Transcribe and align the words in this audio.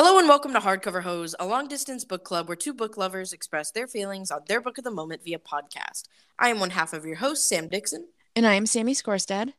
Hello 0.00 0.16
and 0.16 0.28
welcome 0.28 0.52
to 0.52 0.60
Hardcover 0.60 1.02
Hose, 1.02 1.34
a 1.40 1.44
long 1.44 1.66
distance 1.66 2.04
book 2.04 2.22
club 2.22 2.46
where 2.46 2.54
two 2.54 2.72
book 2.72 2.96
lovers 2.96 3.32
express 3.32 3.72
their 3.72 3.88
feelings 3.88 4.30
on 4.30 4.42
their 4.46 4.60
book 4.60 4.78
of 4.78 4.84
the 4.84 4.92
moment 4.92 5.24
via 5.24 5.40
podcast. 5.40 6.04
I 6.38 6.50
am 6.50 6.60
one 6.60 6.70
half 6.70 6.92
of 6.92 7.04
your 7.04 7.16
host, 7.16 7.48
Sam 7.48 7.66
Dixon. 7.66 8.06
And 8.36 8.46
I 8.46 8.54
am 8.54 8.64
Sammy 8.64 8.94
Skorstad. 8.94 9.54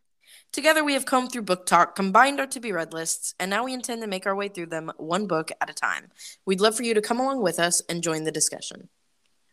Together 0.53 0.81
we 0.81 0.93
have 0.93 1.05
combed 1.05 1.33
through 1.33 1.41
book 1.41 1.65
talk, 1.65 1.93
combined 1.93 2.39
our 2.39 2.47
to 2.47 2.61
be 2.61 2.71
read 2.71 2.93
lists, 2.93 3.35
and 3.37 3.49
now 3.49 3.65
we 3.65 3.73
intend 3.73 4.01
to 4.01 4.07
make 4.07 4.25
our 4.25 4.33
way 4.33 4.47
through 4.47 4.67
them 4.67 4.93
one 4.95 5.27
book 5.27 5.51
at 5.59 5.69
a 5.69 5.73
time. 5.73 6.07
We'd 6.45 6.61
love 6.61 6.77
for 6.77 6.83
you 6.83 6.93
to 6.93 7.01
come 7.01 7.19
along 7.19 7.41
with 7.41 7.59
us 7.59 7.81
and 7.89 8.01
join 8.01 8.23
the 8.23 8.31
discussion. 8.31 8.87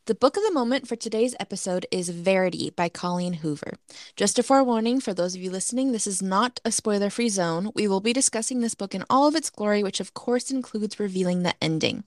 The 0.07 0.15
book 0.15 0.37
of 0.37 0.45
the 0.45 0.53
moment 0.53 0.87
for 0.87 0.95
today's 0.95 1.35
episode 1.41 1.85
is 1.91 2.11
Verity 2.11 2.71
by 2.71 2.89
Colleen 2.89 3.33
Hoover. 3.33 3.73
Just 4.15 4.39
a 4.39 4.45
forewarning 4.45 5.01
for 5.01 5.13
those 5.13 5.35
of 5.35 5.43
you 5.43 5.51
listening, 5.51 5.91
this 5.91 6.07
is 6.07 6.23
not 6.23 6.61
a 6.65 6.71
spoiler 6.71 7.11
free 7.11 7.29
zone. 7.29 7.73
We 7.75 7.89
will 7.89 7.99
be 7.99 8.13
discussing 8.13 8.61
this 8.61 8.77
book 8.77 8.95
in 8.95 9.05
all 9.11 9.27
of 9.27 9.35
its 9.35 9.51
glory, 9.51 9.83
which 9.83 9.99
of 9.99 10.15
course 10.15 10.49
includes 10.49 11.01
revealing 11.01 11.43
the 11.43 11.57
ending. 11.61 12.05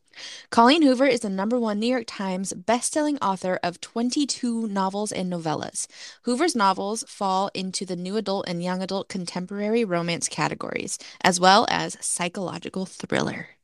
Colleen 0.49 0.81
Hoover 0.81 1.07
is 1.07 1.19
the 1.19 1.29
number 1.29 1.59
one 1.59 1.77
New 1.81 1.87
York 1.87 2.05
Times 2.07 2.53
best-selling 2.53 3.17
author 3.17 3.59
of 3.61 3.81
22 3.81 4.69
novels 4.69 5.11
and 5.11 5.29
novellas. 5.29 5.85
Hoover's 6.21 6.55
novels 6.55 7.03
fall 7.05 7.51
into 7.53 7.85
the 7.85 7.97
new 7.97 8.15
adult 8.15 8.47
and 8.47 8.63
young 8.63 8.81
adult 8.81 9.09
contemporary 9.09 9.83
romance 9.83 10.29
categories, 10.29 10.99
as 11.19 11.37
well 11.37 11.67
as 11.69 11.97
psychological 11.99 12.85
thriller. 12.85 13.58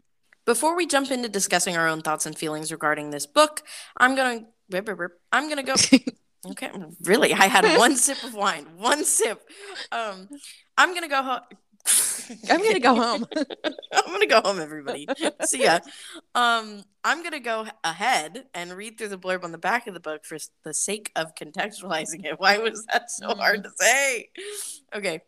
Before 0.46 0.76
we 0.76 0.86
jump 0.86 1.12
into 1.12 1.28
discussing 1.28 1.76
our 1.76 1.88
own 1.88 2.02
thoughts 2.02 2.26
and 2.26 2.38
feelings 2.38 2.72
regarding 2.72 3.10
this 3.10 3.26
book, 3.26 3.64
I'm 3.98 4.16
gonna 4.16 4.46
I'm 5.32 5.50
gonna 5.50 5.64
go. 5.64 5.74
okay, 6.52 6.72
really, 7.02 7.34
I 7.34 7.46
had 7.48 7.78
one 7.78 7.96
sip 7.96 8.24
of 8.24 8.34
wine, 8.34 8.66
one 8.78 9.04
sip. 9.04 9.42
Um, 9.92 10.30
I'm 10.78 10.94
gonna 10.94 11.08
go 11.08 11.24
home. 11.24 11.42
I'm 12.50 12.64
gonna 12.64 12.80
go 12.80 12.96
home. 12.96 13.26
I'm 13.36 14.12
gonna 14.12 14.28
go 14.28 14.42
home, 14.42 14.60
everybody. 14.60 15.08
See 15.42 15.64
ya. 15.64 15.80
Um, 16.34 16.84
I'm 17.04 17.24
gonna 17.24 17.40
go 17.40 17.66
ahead 17.84 18.46
and 18.54 18.72
read 18.74 18.98
through 18.98 19.10
the 19.10 19.18
blurb 19.18 19.44
on 19.44 19.52
the 19.52 19.58
back 19.58 19.88
of 19.88 19.94
the 19.94 20.00
book 20.00 20.26
for 20.26 20.38
the 20.64 20.74
sake 20.74 21.12
of 21.16 21.36
contextualizing 21.36 22.26
it. 22.26 22.40
Why 22.40 22.58
was 22.60 22.86
that 22.92 23.10
so 23.12 23.30
mm. 23.30 23.38
hard 23.38 23.64
to 23.64 23.72
say? 23.80 24.30
Okay. 24.94 25.22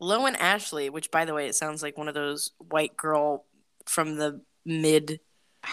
Lowen 0.00 0.34
Ashley, 0.38 0.88
which 0.88 1.10
by 1.10 1.26
the 1.26 1.34
way, 1.34 1.46
it 1.46 1.54
sounds 1.54 1.82
like 1.82 1.98
one 1.98 2.08
of 2.08 2.14
those 2.14 2.52
white 2.58 2.96
girl 2.96 3.44
from 3.90 4.16
the 4.16 4.40
mid 4.64 5.20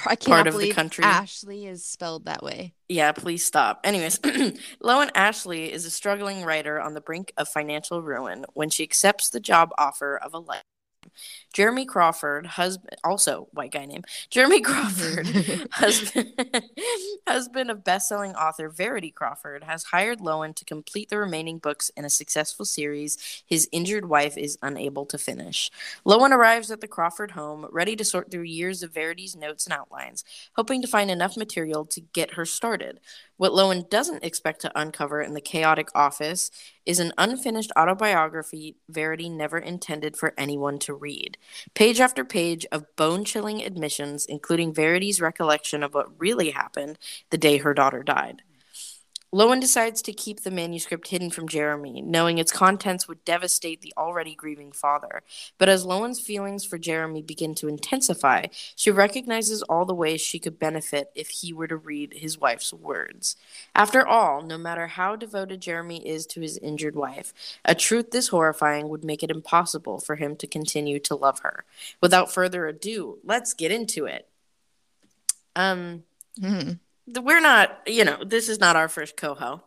I 0.05 0.15
part 0.15 0.47
of 0.47 0.57
the 0.57 0.71
country. 0.73 1.03
Ashley 1.03 1.65
is 1.65 1.85
spelled 1.85 2.25
that 2.25 2.43
way. 2.43 2.73
Yeah, 2.89 3.11
please 3.13 3.45
stop. 3.45 3.79
Anyways, 3.83 4.19
Lowen 4.83 5.09
Ashley 5.15 5.71
is 5.71 5.85
a 5.85 5.91
struggling 5.91 6.43
writer 6.43 6.79
on 6.81 6.93
the 6.93 7.01
brink 7.01 7.31
of 7.37 7.47
financial 7.47 8.01
ruin 8.01 8.45
when 8.53 8.69
she 8.69 8.83
accepts 8.83 9.29
the 9.29 9.39
job 9.39 9.71
offer 9.77 10.17
of 10.17 10.33
a 10.33 10.39
life 10.39 10.63
Jeremy 11.53 11.85
Crawford, 11.85 12.45
husband, 12.45 12.95
also 13.03 13.47
white 13.51 13.71
guy 13.71 13.85
name, 13.85 14.03
Jeremy 14.29 14.61
Crawford, 14.61 15.27
husband, 15.71 16.33
husband 17.27 17.71
of 17.71 17.83
best-selling 17.83 18.35
author 18.35 18.69
Verity 18.69 19.11
Crawford, 19.11 19.63
has 19.63 19.85
hired 19.85 20.19
Lowen 20.19 20.53
to 20.55 20.65
complete 20.65 21.09
the 21.09 21.17
remaining 21.17 21.57
books 21.57 21.89
in 21.97 22.05
a 22.05 22.09
successful 22.09 22.65
series 22.65 23.17
his 23.45 23.67
injured 23.71 24.07
wife 24.09 24.37
is 24.37 24.57
unable 24.61 25.05
to 25.07 25.17
finish. 25.17 25.71
Lowen 26.05 26.31
arrives 26.31 26.71
at 26.71 26.81
the 26.81 26.87
Crawford 26.87 27.31
home, 27.31 27.67
ready 27.71 27.95
to 27.95 28.05
sort 28.05 28.31
through 28.31 28.43
years 28.43 28.83
of 28.83 28.93
Verity's 28.93 29.35
notes 29.35 29.65
and 29.65 29.73
outlines, 29.73 30.23
hoping 30.55 30.81
to 30.81 30.87
find 30.87 31.09
enough 31.09 31.37
material 31.37 31.85
to 31.85 32.01
get 32.01 32.33
her 32.33 32.45
started. 32.45 32.99
What 33.37 33.51
Lowen 33.51 33.87
doesn't 33.87 34.23
expect 34.23 34.61
to 34.61 34.79
uncover 34.79 35.21
in 35.21 35.35
the 35.35 35.41
chaotic 35.41 35.89
office 35.93 36.49
is 36.87 36.99
an 36.99 37.13
unfinished 37.19 37.71
autobiography 37.77 38.77
Verity 38.89 39.29
never 39.29 39.59
intended 39.59 40.17
for 40.17 40.33
anyone 40.39 40.79
to 40.79 40.93
read. 40.95 41.37
Page 41.75 41.99
after 41.99 42.25
page 42.25 42.65
of 42.71 42.95
bone 42.95 43.23
chilling 43.25 43.61
admissions, 43.61 44.25
including 44.25 44.73
Verity's 44.73 45.21
recollection 45.21 45.83
of 45.83 45.93
what 45.93 46.19
really 46.19 46.49
happened 46.49 46.97
the 47.29 47.37
day 47.37 47.57
her 47.57 47.75
daughter 47.75 48.01
died. 48.01 48.41
Lowen 49.37 49.61
decides 49.61 50.01
to 50.01 50.13
keep 50.13 50.41
the 50.41 50.49
manuscript 50.49 51.09
hidden 51.09 51.29
from 51.29 51.47
Jeremy, 51.47 52.01
knowing 52.01 52.39
its 52.39 52.51
contents 52.51 53.07
would 53.07 53.23
devastate 53.23 53.81
the 53.81 53.93
already 53.95 54.33
grieving 54.33 54.71
father. 54.71 55.21
But 55.59 55.69
as 55.69 55.85
Lowen's 55.85 56.19
feelings 56.19 56.65
for 56.65 56.79
Jeremy 56.79 57.21
begin 57.21 57.53
to 57.55 57.67
intensify, 57.67 58.47
she 58.75 58.89
recognizes 58.89 59.61
all 59.61 59.85
the 59.85 59.93
ways 59.93 60.21
she 60.21 60.39
could 60.39 60.57
benefit 60.57 61.11
if 61.13 61.29
he 61.29 61.53
were 61.53 61.67
to 61.67 61.77
read 61.77 62.15
his 62.15 62.39
wife's 62.39 62.73
words. 62.73 63.35
After 63.75 64.07
all, 64.07 64.41
no 64.41 64.57
matter 64.57 64.87
how 64.87 65.15
devoted 65.15 65.61
Jeremy 65.61 66.07
is 66.07 66.25
to 66.25 66.41
his 66.41 66.57
injured 66.57 66.95
wife, 66.95 67.31
a 67.63 67.75
truth 67.75 68.09
this 68.09 68.29
horrifying 68.29 68.89
would 68.89 69.03
make 69.03 69.21
it 69.21 69.29
impossible 69.29 69.99
for 69.99 70.15
him 70.15 70.35
to 70.37 70.47
continue 70.47 70.97
to 71.01 71.15
love 71.15 71.41
her. 71.41 71.63
Without 72.01 72.33
further 72.33 72.65
ado, 72.65 73.19
let's 73.23 73.53
get 73.53 73.71
into 73.71 74.07
it. 74.07 74.27
Um. 75.55 76.05
Mm-hmm 76.41 76.73
we're 77.07 77.39
not, 77.39 77.79
you 77.87 78.03
know, 78.03 78.23
this 78.23 78.49
is 78.49 78.59
not 78.59 78.75
our 78.75 78.87
first 78.87 79.15
coho. 79.17 79.63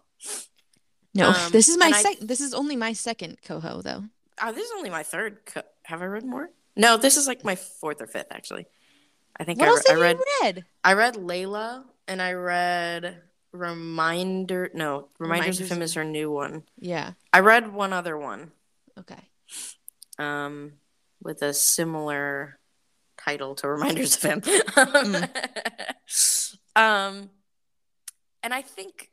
No, 1.15 1.31
um, 1.31 1.51
this 1.51 1.69
is 1.69 1.77
my 1.77 1.91
second. 1.91 2.29
This 2.29 2.41
is 2.41 2.55
only 2.55 2.77
my 2.77 2.93
second 2.93 3.39
coho, 3.43 3.83
though. 3.83 4.05
Oh, 4.43 4.53
this 4.53 4.65
is 4.67 4.73
only 4.77 4.91
my 4.91 5.03
third. 5.03 5.45
Co- 5.47 5.63
have 5.85 6.03
I 6.03 6.07
read 6.07 6.25
more? 6.25 6.51
No, 6.77 6.97
this 6.97 7.17
is 7.17 7.27
like 7.27 7.45
my 7.45 7.57
fourth 7.57 8.01
or 8.01 8.07
fifth, 8.07 8.29
actually. 8.31 8.67
I 9.37 9.45
think 9.45 9.59
what 9.59 9.69
I, 9.69 9.71
else 9.71 9.85
I 9.91 9.95
read. 9.95 10.19
read? 10.43 10.65
I 10.85 10.93
read 10.93 11.15
Layla, 11.15 11.85
and 12.07 12.23
I 12.23 12.35
read 12.35 13.23
Reminder. 13.53 14.71
No, 14.73 15.09
Reminders, 15.19 15.59
Reminders 15.59 15.61
of 15.61 15.77
Him 15.77 15.83
is 15.83 15.95
her 15.95 16.05
new 16.05 16.31
one. 16.31 16.63
Yeah, 16.79 17.13
I 17.33 17.41
read 17.41 17.73
one 17.73 17.93
other 17.93 18.17
one. 18.17 18.53
Okay. 18.99 19.21
Um, 20.19 20.75
with 21.23 21.43
a 21.43 21.53
similar 21.53 22.59
title 23.17 23.55
to 23.57 23.69
Reminders 23.69 24.17
of 24.17 24.23
Him. 24.23 24.41
mm. 24.43 25.29
Um, 26.77 27.31
and 28.43 28.55
I 28.55 28.63
think 28.63 29.11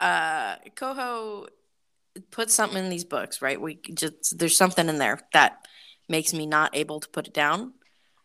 uh, 0.00 0.56
Coho 0.74 1.46
put 2.30 2.50
something 2.50 2.82
in 2.84 2.90
these 2.90 3.04
books, 3.04 3.42
right? 3.42 3.60
We 3.60 3.80
just 3.94 4.38
there's 4.38 4.56
something 4.56 4.88
in 4.88 4.98
there 4.98 5.20
that 5.32 5.66
makes 6.08 6.32
me 6.32 6.46
not 6.46 6.76
able 6.76 7.00
to 7.00 7.08
put 7.08 7.26
it 7.26 7.34
down. 7.34 7.74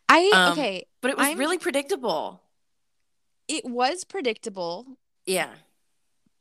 I 0.08 0.30
um, 0.34 0.52
okay, 0.52 0.86
but 1.00 1.10
it 1.10 1.16
was 1.16 1.28
I'm, 1.28 1.38
really 1.38 1.58
predictable. 1.58 2.42
It 3.48 3.64
was 3.64 4.04
predictable. 4.04 4.86
Yeah. 5.26 5.50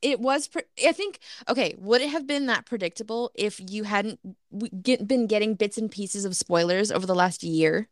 It 0.01 0.19
was. 0.19 0.47
Pre- 0.47 0.63
I 0.85 0.91
think. 0.93 1.19
Okay, 1.47 1.75
would 1.77 2.01
it 2.01 2.09
have 2.09 2.25
been 2.25 2.47
that 2.47 2.65
predictable 2.65 3.31
if 3.35 3.59
you 3.59 3.83
hadn't 3.83 4.19
get, 4.81 5.07
been 5.07 5.27
getting 5.27 5.53
bits 5.55 5.77
and 5.77 5.91
pieces 5.91 6.25
of 6.25 6.35
spoilers 6.35 6.91
over 6.91 7.05
the 7.05 7.15
last 7.15 7.43
year? 7.43 7.87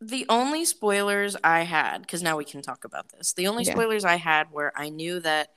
The 0.00 0.26
only 0.28 0.64
spoilers 0.64 1.36
I 1.44 1.62
had, 1.62 2.02
because 2.02 2.22
now 2.22 2.36
we 2.36 2.44
can 2.44 2.62
talk 2.62 2.84
about 2.84 3.10
this. 3.10 3.32
The 3.32 3.48
only 3.48 3.64
yeah. 3.64 3.72
spoilers 3.72 4.04
I 4.04 4.16
had 4.16 4.50
were 4.50 4.72
I 4.74 4.88
knew 4.88 5.20
that 5.20 5.50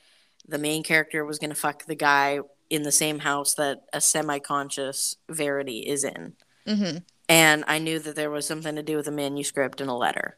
the 0.48 0.58
main 0.58 0.84
character 0.84 1.26
was 1.26 1.40
going 1.40 1.52
to 1.52 1.56
fuck 1.56 1.86
the 1.86 1.96
guy 1.96 2.40
in 2.70 2.84
the 2.84 2.92
same 2.92 3.20
house 3.20 3.54
that 3.56 3.84
a 3.94 4.02
semi-conscious 4.02 5.16
Verity 5.30 5.80
is 5.80 6.04
in, 6.04 6.34
mm-hmm. 6.68 6.98
and 7.30 7.64
I 7.68 7.80
knew 7.80 8.00
that 8.00 8.16
there 8.16 8.32
was 8.32 8.46
something 8.46 8.76
to 8.76 8.84
do 8.84 8.98
with 8.98 9.08
a 9.08 9.12
manuscript 9.12 9.80
and 9.80 9.90
a 9.90 9.94
letter. 9.94 10.38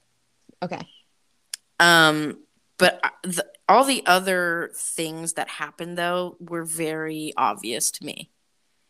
Okay. 0.62 0.88
Um, 1.80 2.44
but 2.78 3.00
uh, 3.04 3.10
the, 3.24 3.46
all 3.68 3.84
the 3.84 4.04
other 4.06 4.72
things 4.76 5.34
that 5.34 5.50
happened 5.50 5.98
though 5.98 6.38
were 6.40 6.66
very 6.66 7.34
obvious 7.36 7.92
to 7.92 8.06
me. 8.06 8.30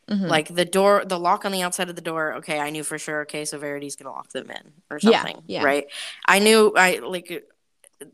Mm-hmm. 0.10 0.28
Like 0.28 0.54
the 0.54 0.66
door, 0.66 1.04
the 1.06 1.20
lock 1.20 1.46
on 1.46 1.52
the 1.52 1.64
outside 1.64 1.90
of 1.90 1.96
the 1.96 2.02
door. 2.02 2.36
Okay, 2.36 2.60
I 2.60 2.70
knew 2.70 2.84
for 2.84 3.00
sure. 3.00 3.22
Okay, 3.22 3.44
so 3.46 3.58
Verity's 3.58 3.96
gonna 3.96 4.12
lock 4.12 4.30
them 4.30 4.52
in 4.52 4.74
or 4.90 5.00
something. 5.00 5.38
Yeah, 5.48 5.62
yeah. 5.62 5.64
Right. 5.64 5.88
I 6.28 6.40
knew. 6.40 6.74
I 6.76 7.00
like. 7.00 7.44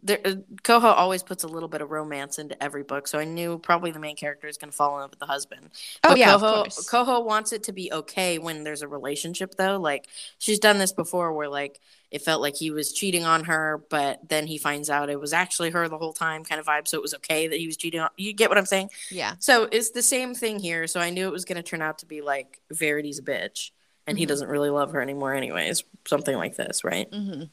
There, 0.04 0.20
uh, 0.24 0.36
Coho 0.64 0.88
always 0.88 1.24
puts 1.24 1.44
a 1.44 1.48
little 1.48 1.68
bit 1.68 1.82
of 1.82 1.90
romance 1.90 2.38
into 2.38 2.62
every 2.64 2.84
book, 2.84 3.08
so 3.08 3.18
I 3.18 3.26
knew 3.26 3.58
probably 3.58 3.90
the 3.92 4.00
main 4.00 4.16
character 4.16 4.48
is 4.48 4.58
going 4.58 4.70
to 4.70 4.76
fall 4.76 4.96
in 4.96 5.02
love 5.02 5.10
with 5.10 5.20
the 5.20 5.26
husband. 5.26 5.72
Oh 6.04 6.10
but 6.10 6.18
yeah, 6.20 6.38
Coho, 6.38 6.66
Coho 6.88 7.20
wants 7.22 7.52
it 7.52 7.64
to 7.64 7.74
be 7.74 7.92
okay 7.92 8.38
when 8.38 8.64
there's 8.64 8.84
a 8.84 8.88
relationship, 8.88 9.56
though. 9.56 9.78
Like 9.78 10.08
she's 10.38 10.60
done 10.60 10.78
this 10.78 10.94
before, 10.94 11.34
where 11.34 11.50
like 11.50 11.82
it 12.12 12.22
felt 12.22 12.42
like 12.42 12.56
he 12.56 12.72
was 12.72 12.92
cheating 12.92 13.24
on 13.24 13.46
her, 13.46 13.84
but 13.90 14.20
then 14.28 14.46
he 14.46 14.58
finds 14.58 14.90
out 14.90 15.10
it 15.10 15.20
was 15.20 15.32
actually 15.32 15.70
her 15.72 15.88
the 15.88 15.98
whole 15.98 16.14
time 16.14 16.44
kind 16.44 16.60
of 16.60 16.68
vibe. 16.68 16.88
So 16.88 16.98
it 16.98 17.02
was 17.02 17.14
okay 17.16 17.48
that 17.48 17.58
he 17.58 17.66
was 17.66 17.78
cheating 17.78 18.02
on 18.02 18.10
you 18.18 18.34
get 18.34 18.50
what 18.50 18.58
I'm 18.58 18.66
saying? 18.66 18.90
Yeah. 19.10 19.36
So 19.40 19.68
it's 19.72 19.92
the 19.92 20.04
same 20.04 20.36
thing 20.36 20.60
here. 20.60 20.88
So 20.88 21.00
I 21.00 21.10
knew 21.10 21.28
it 21.28 21.32
was 21.32 21.46
gonna 21.46 21.64
turn 21.64 21.82
out 21.82 22.00
to 22.00 22.06
be 22.06 22.22
like 22.22 22.62
Verity's 22.72 23.20
a 23.20 23.24
bitch 23.24 23.72
and 24.06 24.16
mm-hmm. 24.16 24.20
he 24.20 24.26
doesn't 24.26 24.50
really 24.50 24.70
love 24.70 24.92
her 24.92 25.02
anymore 25.02 25.34
anyways. 25.34 25.84
Something 26.06 26.36
like 26.36 26.58
this, 26.58 26.84
right? 26.84 27.10
Mm-hmm. 27.10 27.44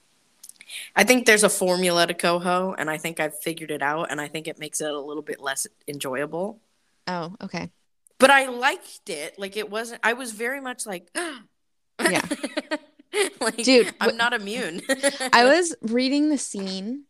I 0.96 1.04
think 1.04 1.26
there's 1.26 1.44
a 1.44 1.48
formula 1.48 2.06
to 2.06 2.14
coho, 2.14 2.74
and 2.76 2.90
I 2.90 2.98
think 2.98 3.20
I've 3.20 3.38
figured 3.38 3.70
it 3.70 3.80
out, 3.80 4.10
and 4.10 4.20
I 4.20 4.28
think 4.28 4.48
it 4.48 4.58
makes 4.58 4.82
it 4.82 4.90
a 4.90 5.00
little 5.00 5.22
bit 5.22 5.40
less 5.40 5.66
enjoyable. 5.86 6.60
Oh, 7.06 7.34
okay. 7.42 7.70
But 8.18 8.30
I 8.30 8.46
liked 8.46 9.08
it. 9.08 9.38
Like 9.38 9.56
it 9.56 9.70
wasn't. 9.70 10.00
I 10.02 10.12
was 10.14 10.32
very 10.32 10.60
much 10.60 10.86
like, 10.86 11.08
yeah. 12.00 12.22
like, 13.40 13.56
dude, 13.56 13.94
I'm 14.00 14.16
not 14.16 14.32
immune. 14.32 14.82
I 15.32 15.44
was 15.44 15.74
reading 15.82 16.28
the 16.28 16.38
scene. 16.38 17.04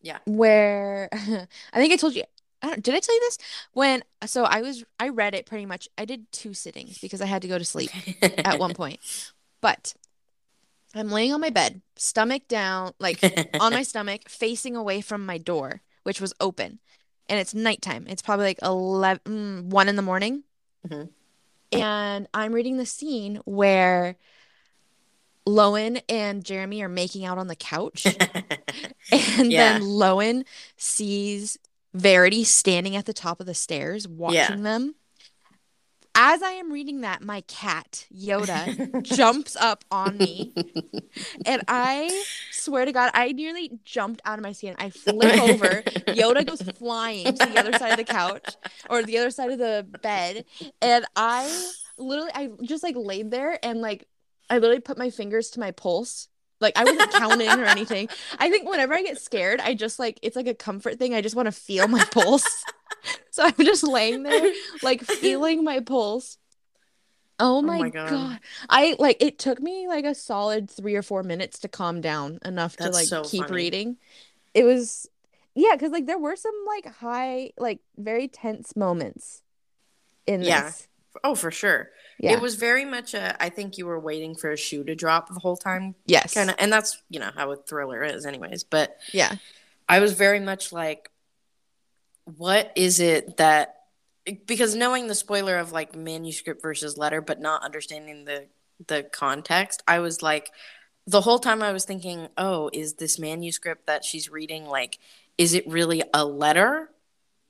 Yeah. 0.00 0.18
Where 0.26 1.08
I 1.12 1.76
think 1.76 1.92
I 1.92 1.96
told 1.96 2.14
you. 2.14 2.24
I 2.62 2.76
did 2.76 2.94
I 2.94 3.00
tell 3.00 3.14
you 3.14 3.20
this? 3.20 3.38
When 3.72 4.04
so 4.26 4.44
I 4.44 4.62
was 4.62 4.84
I 5.00 5.08
read 5.08 5.34
it 5.34 5.46
pretty 5.46 5.66
much. 5.66 5.88
I 5.98 6.04
did 6.04 6.30
two 6.32 6.54
sittings 6.54 6.98
because 6.98 7.20
I 7.20 7.26
had 7.26 7.42
to 7.42 7.48
go 7.48 7.58
to 7.58 7.64
sleep 7.64 7.90
at 8.22 8.58
one 8.58 8.74
point. 8.74 9.00
But 9.60 9.94
I'm 10.94 11.10
laying 11.10 11.32
on 11.32 11.40
my 11.40 11.50
bed, 11.50 11.82
stomach 11.96 12.48
down, 12.48 12.92
like 12.98 13.22
on 13.60 13.72
my 13.72 13.82
stomach, 13.82 14.28
facing 14.28 14.76
away 14.76 15.00
from 15.00 15.24
my 15.24 15.38
door, 15.38 15.82
which 16.02 16.20
was 16.20 16.34
open. 16.40 16.80
And 17.28 17.38
it's 17.38 17.54
nighttime. 17.54 18.06
It's 18.08 18.20
probably 18.20 18.46
like 18.46 18.58
11, 18.62 19.20
mm, 19.24 19.64
1 19.70 19.88
in 19.88 19.96
the 19.96 20.02
morning. 20.02 20.42
Mhm. 20.86 21.08
And 21.70 22.28
I'm 22.34 22.52
reading 22.52 22.76
the 22.76 22.84
scene 22.84 23.40
where 23.44 24.16
Lowen 25.46 26.00
and 26.08 26.44
Jeremy 26.44 26.82
are 26.82 26.88
making 26.88 27.24
out 27.24 27.38
on 27.38 27.48
the 27.48 27.56
couch. 27.56 28.16
And 29.12 29.52
Yeah. 29.52 29.74
then 29.74 29.82
Lowen 29.82 30.44
sees 30.78 31.58
Verity 31.92 32.44
standing 32.44 32.96
at 32.96 33.04
the 33.04 33.12
top 33.12 33.40
of 33.40 33.46
the 33.46 33.52
stairs 33.54 34.08
watching 34.08 34.62
them. 34.62 34.94
As 36.14 36.42
I 36.42 36.52
am 36.52 36.72
reading 36.72 37.02
that, 37.02 37.22
my 37.22 37.42
cat, 37.42 38.06
Yoda, 38.14 38.74
jumps 39.02 39.56
up 39.56 39.84
on 39.90 40.16
me. 40.16 40.52
And 41.44 41.62
I 41.68 42.24
swear 42.50 42.86
to 42.86 42.92
God, 42.92 43.10
I 43.12 43.32
nearly 43.32 43.78
jumped 43.84 44.22
out 44.24 44.38
of 44.38 44.42
my 44.42 44.52
skin. 44.52 44.74
I 44.78 44.88
flip 44.88 45.38
over. 45.38 45.82
Yoda 46.08 46.46
goes 46.46 46.62
flying 46.62 47.34
to 47.34 47.44
the 47.44 47.58
other 47.58 47.74
side 47.74 47.90
of 47.90 47.96
the 47.98 48.04
couch 48.04 48.56
or 48.88 49.02
the 49.02 49.18
other 49.18 49.30
side 49.30 49.50
of 49.50 49.58
the 49.58 49.86
bed. 50.00 50.46
And 50.80 51.04
I 51.14 51.72
literally, 51.98 52.30
I 52.34 52.48
just 52.62 52.82
like 52.82 52.96
laid 52.96 53.30
there 53.30 53.58
and 53.62 53.82
like, 53.82 54.06
I 54.52 54.58
literally 54.58 54.80
put 54.80 54.98
my 54.98 55.08
fingers 55.08 55.50
to 55.50 55.60
my 55.60 55.70
pulse. 55.70 56.28
Like 56.60 56.74
I 56.76 56.84
wasn't 56.84 57.10
counting 57.10 57.58
or 57.58 57.64
anything. 57.64 58.08
I 58.38 58.50
think 58.50 58.68
whenever 58.68 58.92
I 58.92 59.02
get 59.02 59.18
scared, 59.18 59.60
I 59.60 59.72
just 59.72 59.98
like, 59.98 60.18
it's 60.22 60.36
like 60.36 60.46
a 60.46 60.54
comfort 60.54 60.98
thing. 60.98 61.14
I 61.14 61.22
just 61.22 61.34
want 61.34 61.46
to 61.46 61.52
feel 61.52 61.88
my 61.88 62.04
pulse. 62.04 62.66
So 63.30 63.44
I'm 63.44 63.54
just 63.64 63.82
laying 63.82 64.24
there, 64.24 64.52
like 64.82 65.02
feeling 65.02 65.64
my 65.64 65.80
pulse. 65.80 66.36
Oh, 67.40 67.56
oh 67.56 67.62
my, 67.62 67.80
my 67.80 67.88
God. 67.88 68.10
God. 68.10 68.40
I 68.68 68.94
like 68.98 69.16
it 69.20 69.38
took 69.38 69.60
me 69.60 69.88
like 69.88 70.04
a 70.04 70.14
solid 70.14 70.70
three 70.70 70.94
or 70.94 71.02
four 71.02 71.22
minutes 71.22 71.58
to 71.60 71.68
calm 71.68 72.00
down 72.02 72.38
enough 72.44 72.76
to 72.76 72.90
like 72.90 73.08
so 73.08 73.22
keep 73.22 73.46
funny. 73.46 73.56
reading. 73.56 73.96
It 74.54 74.64
was 74.64 75.08
yeah, 75.54 75.70
because 75.72 75.92
like 75.92 76.06
there 76.06 76.18
were 76.18 76.36
some 76.36 76.54
like 76.66 76.94
high, 76.94 77.52
like 77.58 77.80
very 77.96 78.28
tense 78.28 78.76
moments 78.76 79.42
in 80.26 80.42
Yeah. 80.42 80.62
this. 80.62 80.88
Oh, 81.24 81.34
for 81.34 81.50
sure. 81.50 81.88
Yeah. 82.22 82.34
It 82.34 82.40
was 82.40 82.54
very 82.54 82.84
much 82.84 83.14
a. 83.14 83.40
I 83.42 83.48
think 83.48 83.78
you 83.78 83.86
were 83.86 83.98
waiting 83.98 84.36
for 84.36 84.52
a 84.52 84.56
shoe 84.56 84.84
to 84.84 84.94
drop 84.94 85.28
the 85.28 85.40
whole 85.40 85.56
time, 85.56 85.96
yes. 86.06 86.32
kind 86.32 86.50
of, 86.50 86.56
and 86.60 86.72
that's 86.72 87.02
you 87.10 87.18
know 87.18 87.30
how 87.34 87.50
a 87.50 87.56
thriller 87.56 88.02
is, 88.04 88.24
anyways. 88.24 88.62
But 88.62 88.96
Yeah. 89.12 89.34
I 89.88 89.98
was 89.98 90.12
very 90.14 90.38
much 90.38 90.72
like, 90.72 91.10
what 92.24 92.70
is 92.76 93.00
it 93.00 93.38
that? 93.38 93.74
Because 94.46 94.76
knowing 94.76 95.08
the 95.08 95.16
spoiler 95.16 95.58
of 95.58 95.72
like 95.72 95.96
manuscript 95.96 96.62
versus 96.62 96.96
letter, 96.96 97.20
but 97.20 97.40
not 97.40 97.64
understanding 97.64 98.24
the 98.24 98.46
the 98.86 99.02
context, 99.02 99.82
I 99.88 99.98
was 99.98 100.22
like, 100.22 100.52
the 101.08 101.22
whole 101.22 101.40
time 101.40 101.60
I 101.60 101.72
was 101.72 101.84
thinking, 101.84 102.28
oh, 102.38 102.70
is 102.72 102.94
this 102.94 103.18
manuscript 103.18 103.88
that 103.88 104.04
she's 104.04 104.30
reading 104.30 104.66
like, 104.66 105.00
is 105.38 105.54
it 105.54 105.66
really 105.66 106.04
a 106.14 106.24
letter? 106.24 106.88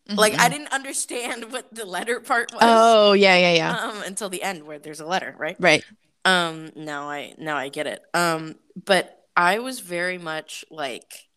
Like 0.09 0.35
I 0.35 0.49
Mhm. 0.49 0.51
didn't 0.51 0.73
understand 0.73 1.53
what 1.53 1.73
the 1.75 1.85
letter 1.87 2.21
part 2.21 2.53
was. 2.53 2.61
Oh 2.63 3.13
yeah, 3.13 3.37
yeah, 3.37 3.53
yeah. 3.53 3.77
um 3.77 4.03
until 4.03 4.29
the 4.29 4.43
end 4.43 4.65
where 4.65 4.79
there's 4.79 5.01
a 5.01 5.07
letter 5.07 5.35
right 5.39 5.57
right. 5.61 5.85
um 6.25 6.71
now 6.77 7.09
i 7.09 7.35
now 7.39 7.57
i 7.57 7.69
get 7.69 7.87
it 7.87 8.03
um 8.15 8.57
but 8.85 9.25
i 9.37 9.59
was 9.59 9.81
very 9.81 10.19
much 10.19 10.65
like 10.71 11.29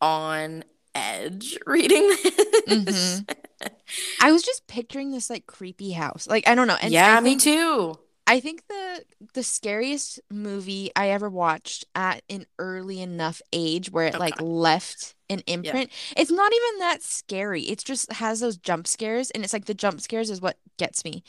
on 0.00 0.64
edge 0.94 1.58
reading 1.66 2.08
this 2.66 3.22
I 4.20 4.32
was 4.32 4.42
just 4.42 4.66
picturing 4.66 5.10
this 5.12 5.30
like 5.30 5.46
creepy 5.46 5.92
house. 5.92 6.26
Like 6.28 6.46
I 6.46 6.54
don't 6.54 6.66
know. 6.68 6.76
And 6.80 6.92
yeah 6.92 7.16
I 7.16 7.20
me 7.20 7.30
think, 7.30 7.42
too 7.42 7.98
I 8.26 8.40
think 8.40 8.66
the 8.68 9.04
the 9.34 9.42
scariest 9.42 10.20
movie 10.30 10.90
I 10.94 11.10
ever 11.10 11.30
watched 11.30 11.86
at 11.94 12.22
an 12.28 12.46
early 12.58 13.00
enough 13.00 13.40
age 13.52 13.90
where 13.90 14.06
it 14.06 14.18
like 14.18 14.40
left 14.40 15.14
an 15.30 15.40
imprint. 15.46 15.90
It's 16.16 16.30
not 16.30 16.52
even 16.52 16.78
that 16.80 17.02
scary. 17.02 17.62
It's 17.62 17.84
just 17.84 18.12
has 18.12 18.40
those 18.40 18.56
jump 18.56 18.86
scares 18.86 19.30
and 19.30 19.44
it's 19.44 19.52
like 19.52 19.66
the 19.66 19.74
jump 19.74 20.00
scares 20.00 20.30
is 20.30 20.40
what 20.40 20.58
gets 20.78 21.04
me. 21.04 21.22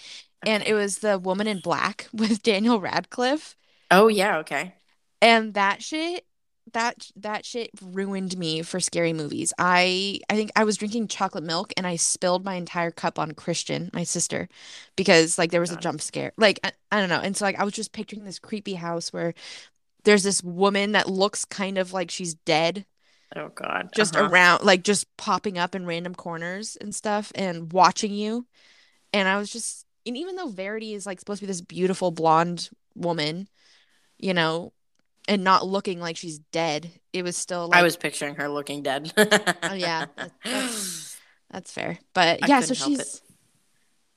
And 0.45 0.63
it 0.65 0.73
was 0.73 0.99
the 0.99 1.19
Woman 1.19 1.47
in 1.47 1.59
Black 1.59 2.07
with 2.13 2.43
Daniel 2.43 2.79
Radcliffe. 2.79 3.55
oh 3.91 4.07
yeah 4.07 4.37
okay 4.37 4.73
And 5.21 5.53
that 5.53 5.81
shit 5.83 6.25
that 6.73 7.09
that 7.15 7.45
shit 7.45 7.71
ruined 7.81 8.37
me 8.37 8.61
for 8.61 8.79
scary 8.79 9.11
movies. 9.11 9.53
I 9.57 10.19
I 10.29 10.35
think 10.35 10.51
I 10.55 10.63
was 10.63 10.77
drinking 10.77 11.07
chocolate 11.07 11.43
milk 11.43 11.73
and 11.75 11.87
I 11.87 11.95
spilled 11.95 12.45
my 12.45 12.55
entire 12.55 12.91
cup 12.91 13.17
on 13.17 13.31
Christian, 13.33 13.89
my 13.93 14.03
sister, 14.03 14.47
because 14.95 15.37
like 15.39 15.49
there 15.51 15.61
was 15.61 15.71
a 15.71 15.77
jump 15.77 15.99
scare. 16.01 16.31
Like 16.37 16.59
I, 16.63 16.71
I 16.91 16.99
don't 16.99 17.09
know. 17.09 17.21
And 17.21 17.35
so 17.35 17.45
like 17.45 17.59
I 17.59 17.63
was 17.63 17.73
just 17.73 17.91
picturing 17.91 18.23
this 18.23 18.37
creepy 18.39 18.75
house 18.75 19.11
where 19.11 19.33
there's 20.05 20.23
this 20.23 20.43
woman 20.43 20.93
that 20.93 21.09
looks 21.09 21.45
kind 21.45 21.77
of 21.77 21.93
like 21.93 22.11
she's 22.11 22.35
dead, 22.35 22.85
oh 23.35 23.49
god 23.49 23.89
just 23.95 24.15
uh-huh. 24.15 24.27
around 24.29 24.63
like 24.63 24.83
just 24.83 25.05
popping 25.17 25.57
up 25.57 25.75
in 25.75 25.85
random 25.85 26.15
corners 26.15 26.77
and 26.79 26.93
stuff 26.95 27.31
and 27.35 27.71
watching 27.73 28.13
you. 28.13 28.45
And 29.13 29.27
I 29.27 29.37
was 29.37 29.51
just 29.51 29.85
and 30.05 30.15
even 30.17 30.35
though 30.35 30.47
Verity 30.49 30.93
is 30.93 31.05
like 31.05 31.19
supposed 31.19 31.39
to 31.39 31.45
be 31.45 31.51
this 31.51 31.61
beautiful 31.61 32.11
blonde 32.11 32.69
woman, 32.95 33.47
you 34.17 34.33
know, 34.33 34.73
and 35.27 35.43
not 35.43 35.65
looking 35.67 35.99
like 35.99 36.17
she's 36.17 36.39
dead, 36.51 36.89
it 37.13 37.23
was 37.23 37.35
still 37.37 37.67
like 37.67 37.79
i 37.79 37.83
was 37.83 37.95
picturing 37.97 38.35
her 38.35 38.47
looking 38.49 38.81
dead 38.83 39.11
Oh, 39.63 39.73
yeah, 39.73 40.05
that- 40.15 40.31
that's- 40.43 41.17
That's 41.51 41.71
fair. 41.71 41.97
But 42.13 42.43
I 42.43 42.47
yeah, 42.47 42.61
so 42.61 42.75
couldn't 42.75 42.99
it. 43.01 43.05
she's 43.05 43.21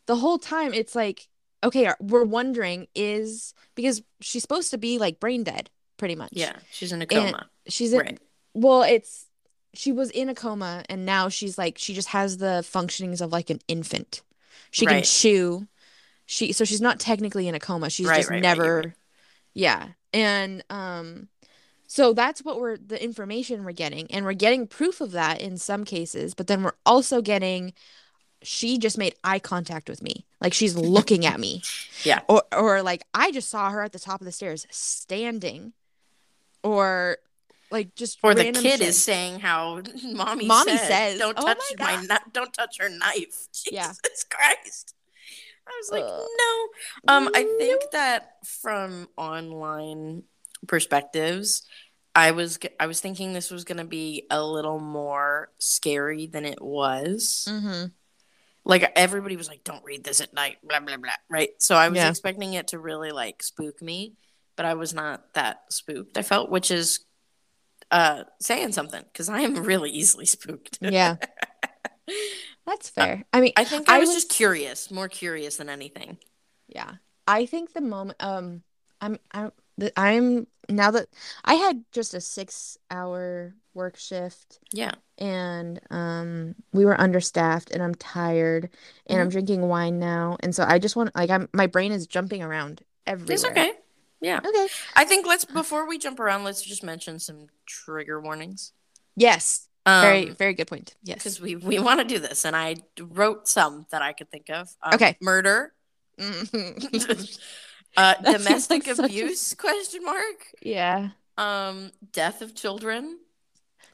the 0.06 0.17
whole 0.17 0.38
time 0.38 0.75
it's 0.75 0.94
like, 0.94 1.29
okay, 1.65 1.91
we're 2.00 2.25
wondering 2.25 2.87
is 2.94 3.55
because 3.75 4.03
she's 4.20 4.43
supposed 4.43 4.70
to 4.73 4.79
be 4.79 4.99
like 4.99 5.20
brain 5.20 5.43
dead, 5.44 5.70
pretty 5.97 6.15
much. 6.15 6.31
yeah 6.32 6.56
she's 6.70 6.93
in 6.93 7.00
a 7.00 7.05
And- 7.05 7.11
coma 7.11 7.47
She's 7.69 7.93
in, 7.93 7.99
right 8.00 8.19
well, 8.55 8.83
it's 8.83 9.27
she 9.75 9.93
was 9.93 10.11
in 10.11 10.29
a 10.29 10.35
coma 10.35 10.85
and 10.89 11.07
now 11.07 11.29
she's 11.29 11.57
like 11.57 11.79
she 11.79 11.95
just 11.95 12.09
has 12.09 12.39
the 12.39 12.63
functionings 12.63 13.21
of 13.21 13.33
like 13.33 13.51
an 13.51 13.61
infant. 13.69 14.23
She 14.71 14.87
can 14.87 15.03
chew. 15.03 15.67
She 16.27 16.53
so 16.53 16.65
she's 16.65 16.81
not 16.81 17.01
technically 17.01 17.49
in 17.49 17.55
a 17.55 17.61
coma. 17.61 17.91
She's 17.91 18.07
Right, 18.07 18.19
just 18.19 18.31
right, 18.31 18.37
right, 18.37 18.43
never 18.43 18.77
right. 18.79 18.93
Yeah. 19.55 19.89
And 20.13 20.63
um 20.71 21.29
so 21.87 22.13
that's 22.13 22.43
what 22.43 22.61
we're 22.61 22.77
the 22.77 23.03
information 23.03 23.65
we're 23.65 23.73
getting 23.73 24.11
and 24.11 24.25
we're 24.25 24.33
getting 24.35 24.67
proof 24.67 25.01
of 25.01 25.13
that 25.13 25.41
in 25.41 25.59
some 25.59 25.85
cases, 25.85 26.35
but 26.35 26.47
then 26.47 26.63
we're 26.63 26.73
also 26.87 27.21
getting 27.23 27.73
she 28.43 28.77
just 28.77 28.99
made 28.99 29.15
eye 29.25 29.39
contact 29.39 29.89
with 29.89 30.03
me. 30.03 30.27
Like 30.41 30.53
she's 30.55 30.77
looking 30.97 31.25
at 31.27 31.41
me. 31.41 31.63
Yeah. 32.05 32.21
Or 32.29 32.43
or 32.55 32.82
like 32.82 33.05
I 33.15 33.31
just 33.31 33.49
saw 33.51 33.71
her 33.71 33.82
at 33.82 33.93
the 33.93 33.99
top 33.99 34.21
of 34.21 34.25
the 34.27 34.32
stairs 34.32 34.67
standing. 34.71 35.73
Or 36.63 37.19
like 37.72 37.94
just 37.96 38.19
or 38.22 38.34
the 38.34 38.44
kid 38.52 38.56
shit. 38.79 38.81
is 38.82 39.02
saying 39.02 39.41
how 39.41 39.81
mommy, 40.05 40.46
Mommy 40.46 40.76
said, 40.76 40.86
says, 40.88 41.19
don't 41.19 41.36
"Oh 41.38 41.46
touch 41.46 41.58
my 41.79 41.84
my, 41.84 41.96
God." 41.96 42.08
kni- 42.08 42.32
don't 42.32 42.52
touch 42.52 42.76
her 42.79 42.88
knife 42.88 43.48
jesus 43.52 43.69
Yeah. 43.72 43.93
christ 44.31 44.94
i 45.67 45.70
was 45.81 45.91
like 45.91 46.05
Ugh. 46.05 46.29
no 46.38 47.14
um 47.14 47.29
i 47.34 47.44
think 47.58 47.82
that 47.93 48.32
from 48.44 49.08
online 49.17 50.24
perspectives 50.69 51.62
i 52.14 52.31
was 52.32 52.58
i 52.81 52.86
was 52.86 53.00
thinking 53.00 53.32
this 53.32 53.50
was 53.50 53.64
going 53.64 53.79
to 53.79 53.84
be 53.84 54.26
a 54.31 54.44
little 54.44 54.79
more 54.81 55.50
scary 55.58 56.26
than 56.26 56.44
it 56.44 56.60
was 56.60 57.46
Mm-hmm. 57.48 57.86
like 58.64 58.93
everybody 58.96 59.36
was 59.36 59.48
like 59.48 59.64
don't 59.64 59.84
read 59.84 60.05
this 60.05 60.20
at 60.20 60.34
night 60.34 60.56
blah 60.64 60.81
blah 60.81 60.96
blah 60.96 61.12
right 61.31 61.50
so 61.58 61.74
i 61.76 61.88
was 61.88 61.96
Yeah. 61.96 62.08
expecting 62.10 62.55
it 62.55 62.69
to 62.69 62.79
really 62.79 63.10
like 63.12 63.43
spook 63.43 63.81
me 63.81 64.14
but 64.56 64.67
i 64.67 64.74
was 64.74 64.93
not 64.93 65.32
that 65.34 65.62
spooked 65.70 66.19
i 66.19 66.22
felt 66.22 66.50
which 66.50 66.70
is 66.70 67.00
uh 67.93 68.25
saying 68.41 68.72
something 68.72 69.03
because 69.13 69.29
i 69.29 69.41
am 69.41 69.55
really 69.63 69.91
easily 69.91 70.27
spooked 70.27 70.79
Yeah. 70.81 71.17
That's 72.67 72.89
fair. 72.89 73.25
I 73.32 73.41
mean, 73.41 73.53
i 73.56 73.65
think 73.65 73.89
i, 73.89 73.96
I 73.96 73.99
was, 73.99 74.08
was- 74.08 74.17
just 74.17 74.31
curious 74.31 74.91
more 74.91 75.08
curious 75.08 75.56
than 75.56 75.69
anything 75.69 76.19
Yeah. 76.69 76.94
I 77.27 77.46
think 77.46 77.72
the 77.72 77.81
moment 77.81 78.22
um 78.22 78.63
I'm 79.01 79.19
I'm 79.31 79.53
the, 79.79 79.93
I'm 79.99 80.46
now 80.69 80.91
that 80.91 81.06
I 81.44 81.55
had 81.55 81.84
just 81.93 82.15
a 82.15 82.20
6 82.20 82.79
hour 82.91 83.55
work 83.75 83.96
shift 83.96 84.58
yeah 84.72 84.93
and 85.19 85.81
um 85.91 86.55
we 86.72 86.84
were 86.84 87.01
understaffed 87.01 87.70
and 87.70 87.82
I'm 87.82 87.94
tired 87.94 88.70
and 89.06 89.20
I'm 89.20 89.29
drinking 89.29 89.63
wine 89.69 89.99
now 89.99 90.37
and 90.41 90.55
so 90.55 90.65
I 90.67 90.79
just 90.79 90.96
want 90.96 91.15
like 91.15 91.31
I'm 91.31 91.49
my 91.53 91.67
brain 91.69 91.93
is 91.93 92.06
jumping 92.06 92.43
around 92.43 92.82
everywhere. 93.06 93.34
it's 93.34 93.44
okay 93.44 93.72
yeah 94.22 94.38
Okay. 94.43 94.67
i 94.96 95.05
think 95.05 95.26
let's 95.26 95.44
before 95.44 95.86
we 95.86 95.98
jump 95.98 96.19
around 96.20 96.44
let's 96.44 96.62
just 96.62 96.82
mention 96.82 97.19
some 97.19 97.48
trigger 97.67 98.19
warnings 98.20 98.72
Yes. 99.17 99.69
um, 99.84 100.00
Very 100.02 100.31
very 100.31 100.55
good 100.55 100.69
point. 100.69 100.94
Yes. 101.02 101.17
because 101.19 101.41
we 101.41 101.56
we 101.56 101.79
want 101.79 102.00
to 102.00 102.06
do 102.06 102.19
this 102.19 102.44
and 102.46 102.56
i 102.56 102.76
wrote 102.98 103.46
some 103.48 103.86
that 103.91 104.00
i 104.00 104.12
could 104.14 104.31
think 104.31 104.48
of 104.48 104.69
um, 104.82 104.94
Okay. 104.94 105.17
murder 105.20 105.74
uh 107.96 108.14
domestic 108.22 108.84
such 108.84 108.98
a- 108.98 109.05
abuse 109.05 109.55
question 109.55 110.02
mark 110.05 110.46
yeah. 110.62 111.10
um 111.36 111.91
death 112.12 112.41
of 112.43 112.55
children 112.55 113.19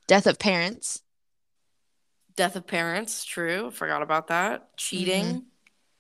Death 0.07 0.27
of 0.27 0.39
parents. 0.39 1.03
death 2.37 2.57
of 2.57 2.67
parents 2.67 3.25
true 3.25 3.71
forgot 3.71 4.03
about 4.03 4.29
that 4.29 4.77
cheating 4.77 5.47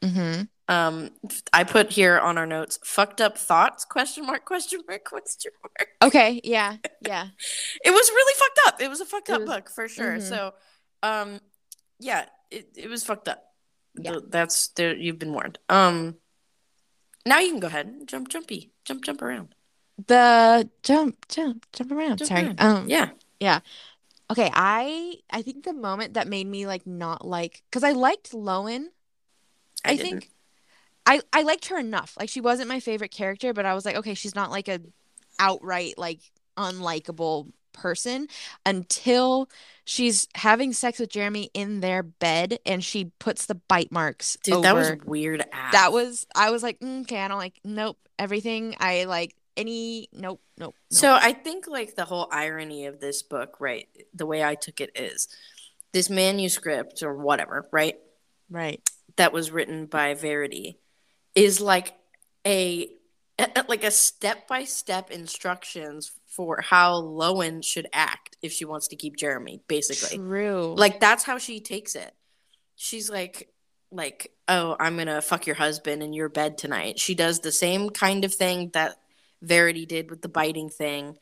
Mhm. 0.03 0.49
Um, 0.69 1.11
I 1.53 1.65
put 1.65 1.91
here 1.91 2.19
on 2.19 2.37
our 2.37 2.47
notes, 2.47 2.79
fucked 2.85 3.21
up 3.23 3.39
thoughts, 3.39 3.85
question 3.87 4.27
mark, 4.27 4.45
question 4.45 4.81
mark, 4.87 5.05
question 5.09 5.53
mark. 5.63 5.89
Okay, 6.03 6.41
yeah, 6.45 6.77
yeah. 7.01 7.29
It 7.85 7.91
was 7.91 8.11
really 8.11 8.35
fucked 8.39 8.61
up. 8.67 8.83
It 8.83 8.89
was 8.89 9.01
a 9.01 9.07
fucked 9.07 9.31
up 9.31 9.41
was- 9.41 9.49
book 9.51 9.71
for 9.71 9.89
sure. 9.89 10.17
Mhm. 10.19 10.23
So, 10.29 10.55
um, 11.03 11.41
yeah, 11.99 12.27
it, 12.51 12.69
it 12.77 12.89
was 12.91 13.05
fucked 13.05 13.29
up. 13.29 13.43
Yeah. 13.99 14.13
Th- 14.13 14.25
That's 14.29 14.69
there. 14.69 14.95
You've 14.95 15.19
been 15.19 15.33
warned. 15.33 15.59
Um, 15.69 16.17
now 17.25 17.39
you 17.41 17.51
can 17.51 17.61
go 17.61 17.67
ahead, 17.69 18.07
jump, 18.07 18.29
jumpy, 18.29 18.73
jump, 18.85 19.05
jump 19.05 19.23
around. 19.23 19.55
The 20.07 20.69
jump, 20.83 21.27
jump, 21.29 21.67
jump 21.73 21.91
around. 21.93 22.19
Jump 22.19 22.29
Sorry. 22.29 22.45
around. 22.45 22.61
Um, 22.61 22.89
Yeah, 22.89 23.11
Yeah 23.41 23.61
okay, 24.31 24.51
I 24.53 25.15
I 25.31 25.43
think 25.43 25.65
the 25.65 25.73
moment 25.73 26.15
that 26.15 26.29
made 26.29 26.47
me 26.47 26.67
like 26.67 26.87
not 26.87 27.27
like 27.27 27.63
because 27.71 27.83
I 27.85 27.93
liked 27.93 28.33
Lowen. 28.33 28.87
I, 29.85 29.93
I 29.93 29.97
think 29.97 30.31
I 31.09 31.23
I 31.33 31.43
liked 31.43 31.67
her 31.69 31.79
enough. 31.79 32.15
Like 32.21 32.29
she 32.29 32.43
wasn't 32.43 32.69
my 32.69 32.81
favorite 32.81 33.11
character, 33.11 33.55
but 33.55 33.65
I 33.65 33.75
was 33.75 33.85
like, 33.85 33.97
okay, 33.97 34.15
she's 34.15 34.35
not 34.35 34.51
like 34.51 34.69
a 34.69 34.81
outright 35.39 35.95
like 35.97 36.21
unlikable 36.57 37.51
person 37.73 38.27
until 38.67 39.49
she's 39.85 40.29
having 40.35 40.73
sex 40.73 40.99
with 40.99 41.09
Jeremy 41.09 41.51
in 41.55 41.81
their 41.81 42.03
bed 42.03 42.59
and 42.67 42.85
she 42.85 43.13
puts 43.21 43.47
the 43.47 43.55
bite 43.55 43.93
marks 43.93 44.37
dude, 44.43 44.63
that 44.65 44.75
was 44.75 44.93
weird. 45.07 45.45
Ass. 45.53 45.73
That 45.73 45.93
was 45.93 46.27
I 46.35 46.51
was 46.51 46.63
like, 46.63 46.79
mm, 46.81 47.03
okay, 47.03 47.23
I 47.23 47.29
don't 47.29 47.39
like 47.39 47.59
nope, 47.65 47.99
everything 48.19 48.77
I 48.79 49.05
like 49.05 49.35
any 49.57 50.09
nope, 50.13 50.43
nope, 50.59 50.75
nope. 50.75 50.75
So 50.91 51.15
I 51.15 51.33
think 51.33 51.67
like 51.67 51.95
the 51.95 52.05
whole 52.05 52.29
irony 52.31 52.85
of 52.85 53.01
this 53.01 53.23
book, 53.23 53.57
right? 53.61 53.89
The 54.13 54.27
way 54.27 54.45
I 54.45 54.57
took 54.57 54.81
it 54.81 54.91
is 54.95 55.29
this 55.93 56.11
manuscript 56.11 57.03
or 57.03 57.15
whatever, 57.15 57.67
right? 57.73 57.97
right. 58.51 58.81
That 59.17 59.33
was 59.33 59.51
written 59.51 59.87
by 59.87 60.15
Verity 60.15 60.79
is 61.39 61.61
like 61.61 61.95
a 62.47 62.91
like 63.69 63.85
a 63.85 63.91
step-by-step 63.91 65.11
instructions 65.11 66.11
for 66.27 66.61
how 66.61 67.01
Lowen 67.01 67.65
should 67.65 67.87
act 67.93 68.37
if 68.43 68.53
she 68.53 68.65
wants 68.65 68.89
to 68.89 68.97
keep 68.97 69.17
Jeremy, 69.17 69.61
basically. 69.69 70.19
True. 70.19 70.75
Like 70.77 71.01
that's 71.01 71.25
how 71.25 71.39
she 71.39 71.61
takes 71.61 71.95
it. 71.95 72.13
She's 72.77 73.09
like 73.09 73.53
like, 73.91 74.33
"Oh, 74.49 74.77
I'm 74.79 74.97
going 74.97 75.07
to 75.07 75.23
fuck 75.23 75.47
your 75.47 75.57
husband 75.57 76.03
in 76.03 76.13
your 76.13 76.29
bed 76.29 76.59
tonight." 76.59 76.99
She 76.99 77.15
does 77.15 77.41
the 77.41 77.53
same 77.53 77.91
kind 77.91 78.25
of 78.25 78.35
thing 78.35 78.71
that 78.75 78.97
Verity 79.43 79.87
did 79.87 80.11
with 80.11 80.23
the 80.23 80.29
biting 80.29 80.69
thing. 80.69 81.17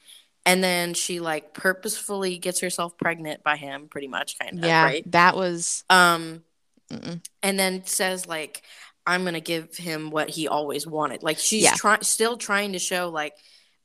And 0.45 0.63
then 0.63 0.95
she 0.95 1.21
like 1.21 1.55
purposefully 1.55 2.39
gets 2.39 2.61
herself 2.61 2.97
pregnant 2.97 3.43
by 3.43 3.57
him 3.57 3.89
pretty 3.89 4.09
much 4.09 4.39
kind 4.39 4.59
of, 4.59 4.65
yeah, 4.65 4.85
right? 4.85 5.13
that 5.13 5.37
was 5.37 5.85
Um 5.91 6.45
mm-mm. 6.91 7.21
and 7.43 7.59
then 7.59 7.85
says 7.85 8.27
like 8.27 8.63
I'm 9.07 9.23
going 9.23 9.35
to 9.35 9.41
give 9.41 9.77
him 9.77 10.11
what 10.11 10.29
he 10.31 10.49
always 10.49 10.87
wanted. 10.87 11.23
Like 11.23 11.39
she's 11.39 11.63
Yeah. 11.65 11.75
trying 11.75 12.03
still 12.03 12.37
trying 12.37 12.73
to 12.73 12.79
show 12.79 13.09
like 13.09 13.35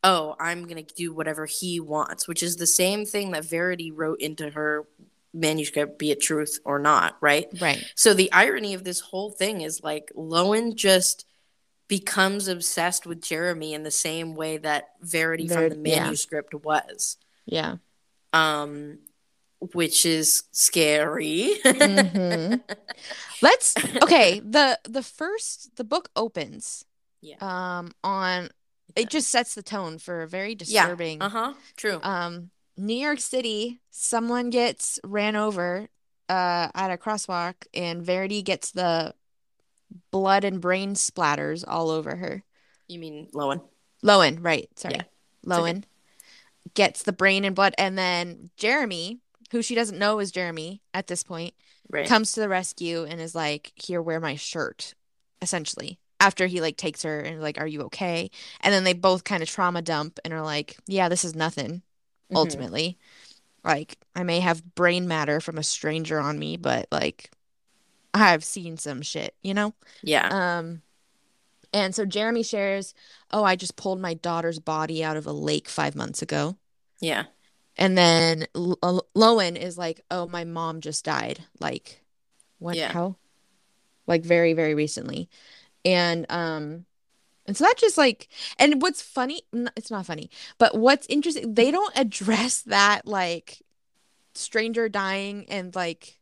oh, 0.03 0.35
I'm 0.39 0.63
going 0.67 0.83
to 0.83 0.95
do 0.95 1.13
whatever 1.13 1.45
he 1.45 1.79
wants, 1.79 2.27
which 2.27 2.41
is 2.41 2.55
the 2.55 2.65
same 2.65 3.05
thing 3.05 3.31
that 3.31 3.45
Verity 3.45 3.91
wrote 3.91 4.19
into 4.19 4.49
her 4.49 4.87
manuscript 5.31 5.99
be 5.99 6.09
it 6.09 6.19
truth 6.19 6.57
or 6.65 6.79
not, 6.79 7.17
right? 7.21 7.47
right. 7.61 7.85
So 7.93 8.15
the 8.15 8.31
irony 8.33 8.73
of 8.73 8.83
this 8.83 8.99
whole 8.99 9.29
thing 9.29 9.61
is 9.61 9.83
like 9.83 10.11
Lowen 10.17 10.73
just 10.75 11.25
becomes 11.87 12.47
obsessed 12.47 13.05
with 13.05 13.21
Jeremy 13.21 13.73
in 13.75 13.83
the 13.83 13.91
same 13.91 14.33
way 14.33 14.57
that 14.57 14.89
Verity 15.01 15.47
Ver- 15.47 15.69
from 15.69 15.83
the 15.83 15.89
yeah. 15.91 16.03
manuscript 16.03 16.55
was. 16.55 17.17
Yeah. 17.45 17.75
Um 18.33 18.97
which 19.73 20.05
is 20.05 20.43
scary. 20.51 21.55
Mhm. 21.63 22.61
Let's 23.41 23.75
okay, 24.03 24.39
the 24.39 24.79
the 24.83 25.03
first 25.03 25.75
the 25.75 25.83
book 25.83 26.09
opens 26.15 26.85
yeah. 27.21 27.35
um 27.41 27.91
on 28.03 28.49
it 28.95 29.09
just 29.09 29.29
sets 29.29 29.55
the 29.55 29.63
tone 29.63 29.97
for 29.97 30.21
a 30.23 30.27
very 30.27 30.55
disturbing. 30.55 30.73
Yeah. 30.73 30.87
disturbing 30.87 31.21
Uh-huh. 31.21 31.53
True. 31.77 31.99
um 32.03 32.49
New 32.77 32.95
York 32.95 33.19
City, 33.19 33.79
someone 33.91 34.49
gets 34.49 34.99
ran 35.03 35.35
over 35.35 35.87
uh 36.29 36.67
at 36.73 36.91
a 36.91 36.97
crosswalk 36.97 37.55
and 37.73 38.03
Verity 38.03 38.41
gets 38.41 38.71
the 38.71 39.13
blood 40.09 40.43
and 40.43 40.61
brain 40.61 40.93
splatters 40.95 41.63
all 41.67 41.89
over 41.89 42.15
her. 42.15 42.43
you 42.87 42.99
mean 42.99 43.27
Lowen? 43.33 43.61
Lowen, 44.03 44.39
right, 44.41 44.69
sorry. 44.75 44.95
Yeah. 44.95 45.03
Lowen 45.45 45.83
gets 46.73 47.03
the 47.03 47.13
brain 47.13 47.43
and 47.45 47.55
blood 47.55 47.73
and 47.77 47.97
then 47.97 48.49
Jeremy, 48.57 49.19
who 49.51 49.61
she 49.61 49.75
doesn't 49.75 49.99
know 49.99 50.19
is 50.19 50.31
Jeremy 50.31 50.81
at 50.93 51.07
this 51.07 51.23
point, 51.23 51.53
Right. 51.89 52.07
comes 52.07 52.31
to 52.33 52.39
the 52.39 52.49
rescue 52.49 53.03
and 53.03 53.19
is 53.21 53.35
like, 53.35 53.73
"Here, 53.75 54.01
wear 54.01 54.19
my 54.19 54.35
shirt," 54.35 54.93
essentially. 55.41 55.99
After 56.19 56.47
he 56.47 56.61
like 56.61 56.77
takes 56.77 57.03
her 57.03 57.19
and 57.19 57.41
like, 57.41 57.57
"Are 57.59 57.67
you 57.67 57.81
okay?" 57.83 58.29
And 58.61 58.73
then 58.73 58.83
they 58.83 58.93
both 58.93 59.23
kind 59.23 59.41
of 59.43 59.49
trauma 59.49 59.81
dump 59.81 60.19
and 60.23 60.33
are 60.33 60.41
like, 60.43 60.77
"Yeah, 60.87 61.09
this 61.09 61.23
is 61.25 61.35
nothing." 61.35 61.81
Mhm. 62.31 62.35
Ultimately, 62.37 62.97
like 63.63 63.97
I 64.15 64.23
may 64.23 64.39
have 64.39 64.75
brain 64.75 65.07
matter 65.07 65.41
from 65.41 65.57
a 65.57 65.63
stranger 65.63 66.19
on 66.19 66.39
me, 66.39 66.57
but 66.57 66.87
like 66.91 67.31
I've 68.13 68.43
seen 68.43 68.77
some 68.77 69.01
shit, 69.01 69.35
you 69.41 69.53
know. 69.53 69.73
Yeah. 70.03 70.27
Um, 70.31 70.81
and 71.73 71.95
so 71.95 72.05
Jeremy 72.05 72.43
shares, 72.43 72.93
"Oh, 73.31 73.43
I 73.43 73.55
just 73.55 73.75
pulled 73.75 73.99
my 73.99 74.13
daughter's 74.13 74.59
body 74.59 75.03
out 75.03 75.17
of 75.17 75.25
a 75.25 75.31
lake 75.33 75.67
five 75.69 75.95
months 75.95 76.21
ago." 76.21 76.57
Yeah. 76.99 77.25
And 77.77 77.97
then 77.97 78.47
L- 78.55 78.77
L- 78.83 79.07
Lowen 79.15 79.55
is 79.55 79.77
like, 79.77 80.01
"Oh, 80.11 80.27
my 80.27 80.43
mom 80.43 80.81
just 80.81 81.05
died." 81.05 81.43
Like, 81.59 82.01
what? 82.59 82.75
Yeah. 82.77 82.91
How? 82.91 83.15
Like 84.07 84.23
very, 84.23 84.53
very 84.53 84.75
recently, 84.75 85.29
and 85.85 86.25
um, 86.29 86.85
and 87.45 87.55
so 87.55 87.63
that 87.63 87.77
just 87.77 87.97
like, 87.97 88.27
and 88.59 88.81
what's 88.81 89.01
funny? 89.01 89.43
It's 89.77 89.89
not 89.91 90.05
funny, 90.05 90.29
but 90.57 90.77
what's 90.77 91.07
interesting, 91.07 91.53
they 91.53 91.71
don't 91.71 91.93
address 91.97 92.61
that 92.63 93.07
like 93.07 93.61
stranger 94.33 94.89
dying 94.89 95.45
and 95.49 95.73
like. 95.75 96.19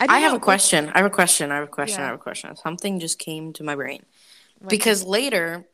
don't 0.00 0.10
I 0.10 0.18
have 0.20 0.34
a 0.34 0.38
question. 0.40 0.90
I 0.94 0.98
have 0.98 1.06
a 1.06 1.10
question. 1.10 1.50
I 1.50 1.54
have 1.56 1.64
a 1.64 1.68
question. 1.68 2.02
I 2.02 2.06
have 2.06 2.14
a 2.16 2.18
question. 2.18 2.54
Something 2.56 3.00
just 3.00 3.18
came 3.18 3.52
to 3.54 3.64
my 3.64 3.74
brain. 3.74 4.04
what- 4.58 4.68
Because 4.70 5.04
later, 5.04 5.66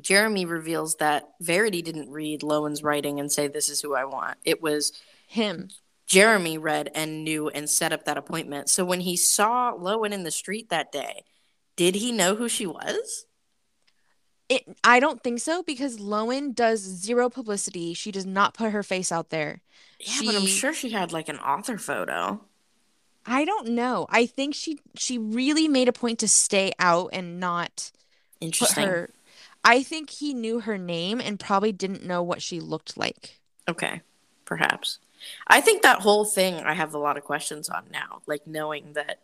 Jeremy 0.00 0.44
reveals 0.44 0.96
that 0.96 1.28
Verity 1.40 1.82
didn't 1.82 2.10
read 2.10 2.42
Lowen's 2.42 2.82
writing 2.82 3.20
and 3.20 3.30
say, 3.30 3.46
This 3.48 3.68
is 3.68 3.80
who 3.80 3.94
I 3.94 4.04
want. 4.04 4.38
It 4.44 4.62
was 4.62 4.92
him, 5.26 5.68
Jeremy 6.06 6.58
read 6.58 6.90
and 6.94 7.24
knew 7.24 7.48
and 7.48 7.68
set 7.68 7.92
up 7.92 8.04
that 8.04 8.18
appointment. 8.18 8.68
So 8.68 8.84
when 8.84 9.00
he 9.00 9.16
saw 9.16 9.72
Lowen 9.72 10.12
in 10.12 10.24
the 10.24 10.30
street 10.30 10.70
that 10.70 10.92
day, 10.92 11.24
did 11.76 11.94
he 11.96 12.12
know 12.12 12.34
who 12.34 12.48
she 12.48 12.66
was? 12.66 13.26
it. 14.52 14.76
I 14.84 15.00
don't 15.00 15.22
think 15.22 15.40
so 15.40 15.62
because 15.62 15.98
Lowen 15.98 16.54
does 16.54 16.80
zero 16.80 17.28
publicity. 17.30 17.94
She 17.94 18.12
does 18.12 18.26
not 18.26 18.54
put 18.54 18.72
her 18.72 18.82
face 18.82 19.10
out 19.10 19.30
there. 19.30 19.62
Yeah, 19.98 20.20
but 20.26 20.34
I'm 20.34 20.46
sure 20.46 20.74
she 20.74 20.90
had 20.90 21.12
like 21.12 21.28
an 21.28 21.38
author 21.38 21.78
photo. 21.78 22.40
I 23.24 23.44
don't 23.44 23.68
know. 23.68 24.06
I 24.10 24.26
think 24.26 24.54
she 24.54 24.78
she 24.94 25.16
really 25.16 25.68
made 25.68 25.88
a 25.88 25.92
point 25.92 26.18
to 26.20 26.28
stay 26.28 26.72
out 26.78 27.10
and 27.12 27.38
not 27.38 27.92
Interesting. 28.40 28.86
her. 28.86 29.10
I 29.64 29.82
think 29.82 30.10
he 30.10 30.34
knew 30.34 30.60
her 30.60 30.76
name 30.78 31.20
and 31.20 31.38
probably 31.38 31.72
didn't 31.72 32.04
know 32.04 32.22
what 32.22 32.42
she 32.42 32.60
looked 32.60 32.96
like. 32.96 33.40
Okay, 33.68 34.02
perhaps. 34.44 34.98
I 35.46 35.60
think 35.60 35.82
that 35.82 36.00
whole 36.00 36.24
thing 36.24 36.54
I 36.56 36.74
have 36.74 36.94
a 36.94 36.98
lot 36.98 37.16
of 37.16 37.22
questions 37.24 37.68
on 37.68 37.84
now, 37.92 38.22
like 38.26 38.46
knowing 38.46 38.94
that 38.94 39.20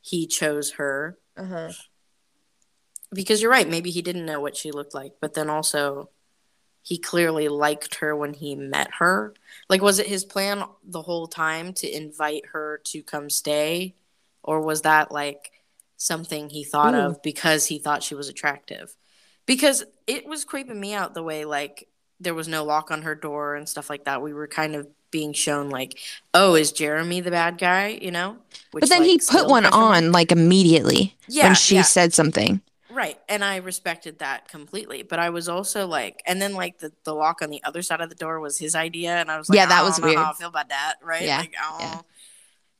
he 0.00 0.26
chose 0.26 0.72
her 0.72 1.18
Uh-huh. 1.36 1.72
because 3.12 3.42
you're 3.42 3.50
right, 3.50 3.68
maybe 3.68 3.90
he 3.90 4.02
didn't 4.02 4.26
know 4.26 4.40
what 4.40 4.56
she 4.56 4.70
looked 4.70 4.94
like, 4.94 5.14
but 5.20 5.34
then 5.34 5.50
also 5.50 6.10
he 6.82 6.96
clearly 6.96 7.48
liked 7.48 7.96
her 7.96 8.14
when 8.16 8.32
he 8.32 8.54
met 8.54 8.88
her. 8.98 9.34
Like 9.68 9.82
was 9.82 9.98
it 9.98 10.06
his 10.06 10.24
plan 10.24 10.64
the 10.84 11.02
whole 11.02 11.26
time 11.26 11.72
to 11.74 11.90
invite 11.96 12.46
her 12.52 12.80
to 12.84 13.02
come 13.02 13.28
stay 13.28 13.96
or 14.42 14.60
was 14.62 14.82
that 14.82 15.10
like 15.12 15.50
something 15.96 16.48
he 16.48 16.64
thought 16.64 16.94
Ooh. 16.94 16.98
of 16.98 17.22
because 17.22 17.66
he 17.66 17.78
thought 17.78 18.02
she 18.04 18.14
was 18.14 18.28
attractive? 18.28 18.96
Because 19.50 19.82
it 20.06 20.26
was 20.26 20.44
creeping 20.44 20.78
me 20.78 20.94
out 20.94 21.12
the 21.12 21.24
way 21.24 21.44
like 21.44 21.88
there 22.20 22.34
was 22.34 22.46
no 22.46 22.62
lock 22.62 22.92
on 22.92 23.02
her 23.02 23.16
door 23.16 23.56
and 23.56 23.68
stuff 23.68 23.90
like 23.90 24.04
that. 24.04 24.22
We 24.22 24.32
were 24.32 24.46
kind 24.46 24.76
of 24.76 24.86
being 25.10 25.32
shown 25.32 25.70
like, 25.70 25.98
oh, 26.34 26.54
is 26.54 26.70
Jeremy 26.70 27.20
the 27.20 27.32
bad 27.32 27.58
guy? 27.58 27.98
You 28.00 28.12
know? 28.12 28.36
Which, 28.70 28.82
But 28.82 28.90
then 28.90 29.00
like, 29.00 29.08
he 29.10 29.18
put 29.28 29.48
one 29.48 29.66
on 29.66 30.12
like 30.12 30.30
immediately 30.30 31.16
Yeah, 31.26 31.46
when 31.46 31.56
she 31.56 31.74
yeah. 31.74 31.82
said 31.82 32.14
something. 32.14 32.60
Right. 32.88 33.18
And 33.28 33.42
I 33.44 33.56
respected 33.56 34.20
that 34.20 34.46
completely. 34.46 35.02
But 35.02 35.18
I 35.18 35.30
was 35.30 35.48
also 35.48 35.84
like, 35.88 36.22
and 36.26 36.40
then 36.40 36.54
like 36.54 36.78
the, 36.78 36.92
the 37.02 37.12
lock 37.12 37.42
on 37.42 37.50
the 37.50 37.64
other 37.64 37.82
side 37.82 38.00
of 38.00 38.08
the 38.08 38.14
door 38.14 38.38
was 38.38 38.56
his 38.56 38.76
idea. 38.76 39.16
And 39.16 39.32
I 39.32 39.36
was 39.36 39.48
like, 39.48 39.56
Yeah, 39.56 39.66
that 39.66 39.82
was 39.82 39.98
don't 39.98 40.12
know 40.14 40.20
how 40.20 40.26
weird. 40.26 40.34
I 40.36 40.38
feel 40.38 40.48
about 40.48 40.68
that. 40.68 40.94
Right. 41.02 41.22
Yeah, 41.24 41.38
Like, 41.38 41.54
oh. 41.60 41.76
yeah. 41.80 42.00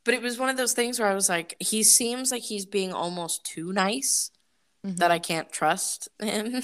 But 0.05 0.15
it 0.15 0.23
was 0.23 0.39
one 0.39 0.49
of 0.49 0.57
those 0.57 0.73
things 0.73 1.01
where 1.01 1.09
I 1.09 1.15
was 1.15 1.29
like, 1.29 1.57
he 1.59 1.83
seems 1.83 2.31
like 2.31 2.43
he's 2.43 2.65
being 2.65 2.93
almost 2.93 3.45
too 3.45 3.73
nice 3.73 4.31
Mhm. 4.87 4.97
that 4.97 5.11
I 5.11 5.19
can't 5.19 5.51
trust 5.53 6.09
him. 6.21 6.63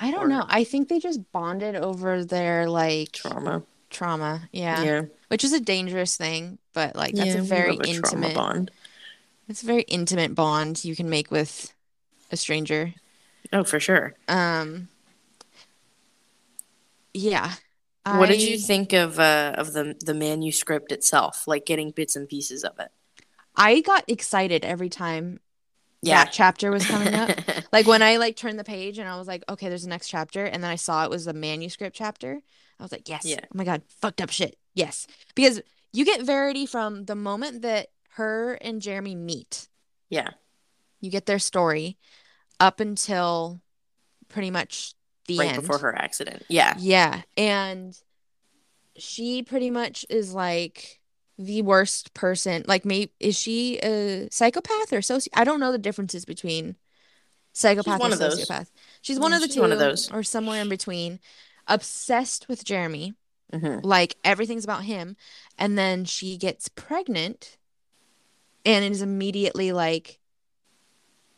I 0.00 0.10
don't 0.10 0.24
or- 0.24 0.28
know. 0.28 0.44
I 0.48 0.64
think 0.64 0.88
they 0.88 0.98
just 0.98 1.30
bonded 1.32 1.76
over 1.76 2.24
their 2.24 2.68
like 2.68 3.12
trauma. 3.12 3.62
trauma. 3.90 4.48
Yeah. 4.52 4.82
Yeah. 4.82 5.02
Which 5.28 5.44
is 5.44 5.52
a 5.52 5.60
dangerous 5.60 6.16
thing, 6.16 6.58
but 6.72 6.96
like 6.96 7.14
that's 7.14 7.34
Yeah, 7.34 7.40
a 7.40 7.42
very 7.42 7.76
a 7.76 7.82
intimate. 7.86 8.34
bond. 8.34 8.70
It's 9.48 9.62
a 9.62 9.66
very 9.66 9.82
intimate 9.82 10.34
bond 10.34 10.84
you 10.84 10.96
can 10.96 11.10
make 11.10 11.30
with 11.30 11.72
a 12.32 12.36
stranger. 12.36 12.94
Oh, 13.52 13.64
for 13.64 13.78
sure. 13.80 14.14
Um, 14.28 14.88
yeah. 17.14 17.54
What 18.04 18.28
did 18.28 18.40
you 18.42 18.58
think 18.58 18.92
of 18.92 19.18
uh, 19.20 19.54
of 19.56 19.72
the 19.72 19.94
the 20.00 20.14
manuscript 20.14 20.90
itself? 20.90 21.46
Like 21.46 21.64
getting 21.66 21.90
bits 21.90 22.16
and 22.16 22.28
pieces 22.28 22.64
of 22.64 22.78
it. 22.80 22.90
I 23.54 23.80
got 23.82 24.04
excited 24.08 24.64
every 24.64 24.88
time 24.88 25.38
Yeah. 26.02 26.24
that 26.24 26.32
chapter 26.32 26.70
was 26.70 26.86
coming 26.86 27.14
up. 27.14 27.30
Like 27.72 27.86
when 27.86 28.02
I 28.02 28.16
like 28.16 28.34
turned 28.36 28.58
the 28.58 28.64
page 28.64 28.98
and 28.98 29.08
I 29.08 29.16
was 29.16 29.28
like, 29.28 29.44
okay, 29.48 29.68
there's 29.68 29.84
the 29.84 29.88
next 29.88 30.08
chapter, 30.08 30.44
and 30.44 30.60
then 30.62 30.70
I 30.70 30.74
saw 30.76 31.04
it 31.04 31.10
was 31.10 31.24
the 31.26 31.32
manuscript 31.32 31.94
chapter. 31.94 32.40
I 32.80 32.82
was 32.82 32.90
like, 32.90 33.08
yes. 33.08 33.24
Yeah. 33.24 33.40
Oh 33.44 33.48
my 33.54 33.62
God, 33.64 33.82
fucked 34.00 34.20
up 34.20 34.30
shit. 34.30 34.56
Yes. 34.74 35.06
Because 35.36 35.60
you 35.92 36.04
get 36.04 36.22
Verity 36.22 36.66
from 36.66 37.04
the 37.04 37.14
moment 37.14 37.62
that 37.62 37.88
her 38.14 38.54
and 38.54 38.80
Jeremy 38.82 39.14
meet. 39.14 39.68
yeah. 40.08 40.30
You 41.00 41.10
get 41.10 41.26
their 41.26 41.38
story 41.38 41.96
up 42.58 42.78
until 42.80 43.60
pretty 44.28 44.50
much 44.50 44.94
the 45.28 45.38
Right 45.38 45.52
end. 45.52 45.62
before 45.62 45.78
her 45.78 45.96
accident. 45.96 46.44
Yeah. 46.48 46.74
Yeah. 46.78 47.22
And 47.36 47.96
she 48.96 49.42
pretty 49.42 49.70
much 49.70 50.04
is 50.10 50.34
like 50.34 50.99
the 51.40 51.62
worst 51.62 52.12
person. 52.12 52.64
Like, 52.66 52.84
maybe 52.84 53.12
is 53.18 53.38
she 53.38 53.78
a 53.78 54.28
psychopath 54.30 54.92
or 54.92 54.98
soci? 55.00 55.28
I 55.34 55.44
don't 55.44 55.60
know 55.60 55.72
the 55.72 55.78
differences 55.78 56.24
between 56.24 56.76
psychopath 57.52 58.02
and 58.02 58.12
sociopath. 58.12 58.70
She's 59.00 59.18
one 59.18 59.32
of 59.32 59.40
the 59.40 59.46
she's 59.46 59.56
two, 59.56 59.62
one 59.62 59.72
of 59.72 59.78
those. 59.78 60.10
or 60.12 60.22
somewhere 60.22 60.60
in 60.60 60.68
between. 60.68 61.18
Obsessed 61.66 62.48
with 62.48 62.64
Jeremy, 62.64 63.14
hmm 63.52 63.78
like 63.82 64.16
everything's 64.24 64.64
about 64.64 64.84
him, 64.84 65.16
and 65.56 65.78
then 65.78 66.04
she 66.04 66.36
gets 66.36 66.68
pregnant, 66.68 67.56
and 68.64 68.84
is 68.84 69.02
immediately 69.02 69.72
like, 69.72 70.18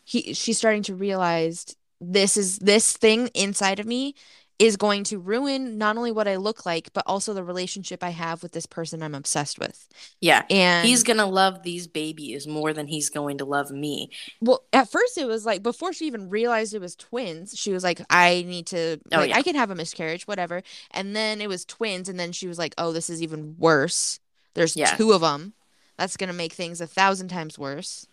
he 0.04 0.34
she's 0.34 0.58
starting 0.58 0.82
to 0.84 0.94
realize 0.94 1.76
this 2.00 2.36
is 2.36 2.58
this 2.58 2.96
thing 2.96 3.28
inside 3.34 3.78
of 3.78 3.86
me 3.86 4.14
is 4.58 4.76
going 4.76 5.04
to 5.04 5.18
ruin 5.18 5.76
not 5.78 5.96
only 5.96 6.12
what 6.12 6.28
I 6.28 6.36
look 6.36 6.64
like, 6.64 6.92
but 6.92 7.04
also 7.06 7.34
the 7.34 7.42
relationship 7.44 8.02
I 8.02 8.10
have 8.10 8.42
with 8.42 8.52
this 8.52 8.66
person 8.66 9.02
I'm 9.02 9.14
obsessed 9.14 9.58
with. 9.58 9.88
Yeah. 10.20 10.44
And 10.50 10.86
He's 10.86 11.02
gonna 11.02 11.26
love 11.26 11.62
these 11.62 11.86
babies 11.86 12.46
more 12.46 12.72
than 12.72 12.86
he's 12.86 13.10
going 13.10 13.38
to 13.38 13.44
love 13.44 13.70
me. 13.70 14.10
well, 14.40 14.64
at 14.72 14.88
first 14.90 15.18
it 15.18 15.26
was 15.26 15.44
like 15.44 15.62
before 15.62 15.92
she 15.92 16.06
even 16.06 16.28
realized 16.28 16.74
it 16.74 16.80
was 16.80 16.94
twins, 16.96 17.58
she 17.58 17.72
was 17.72 17.82
like, 17.82 18.00
I 18.10 18.44
need 18.46 18.66
to 18.68 19.00
Oh, 19.12 19.18
like 19.18 19.30
yeah. 19.30 19.36
I 19.36 19.42
can 19.42 19.54
have 19.56 19.70
a 19.70 19.74
miscarriage, 19.74 20.26
whatever. 20.26 20.62
And 20.92 21.14
then 21.16 21.40
it 21.40 21.48
was 21.48 21.64
twins, 21.64 22.08
and 22.08 22.18
then 22.18 22.32
she 22.32 22.46
was 22.46 22.58
like, 22.58 22.74
Oh, 22.78 22.92
this 22.92 23.10
is 23.10 23.22
even 23.22 23.56
worse. 23.58 24.20
There's 24.54 24.76
Yeah. 24.76 24.96
two 24.96 25.12
of 25.12 25.22
them. 25.22 25.54
That's 25.98 26.16
gonna 26.16 26.32
make 26.32 26.52
things 26.52 26.80
a 26.80 26.86
thousand 26.86 27.28
times 27.28 27.58
worse. 27.58 28.06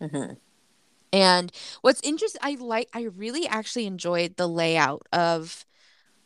hmm 0.00 0.34
And 1.12 1.52
what's 1.82 2.00
interesting, 2.02 2.40
I 2.42 2.56
like, 2.58 2.88
I 2.94 3.02
really 3.02 3.46
actually 3.46 3.86
enjoyed 3.86 4.36
the 4.36 4.48
layout 4.48 5.06
of 5.12 5.66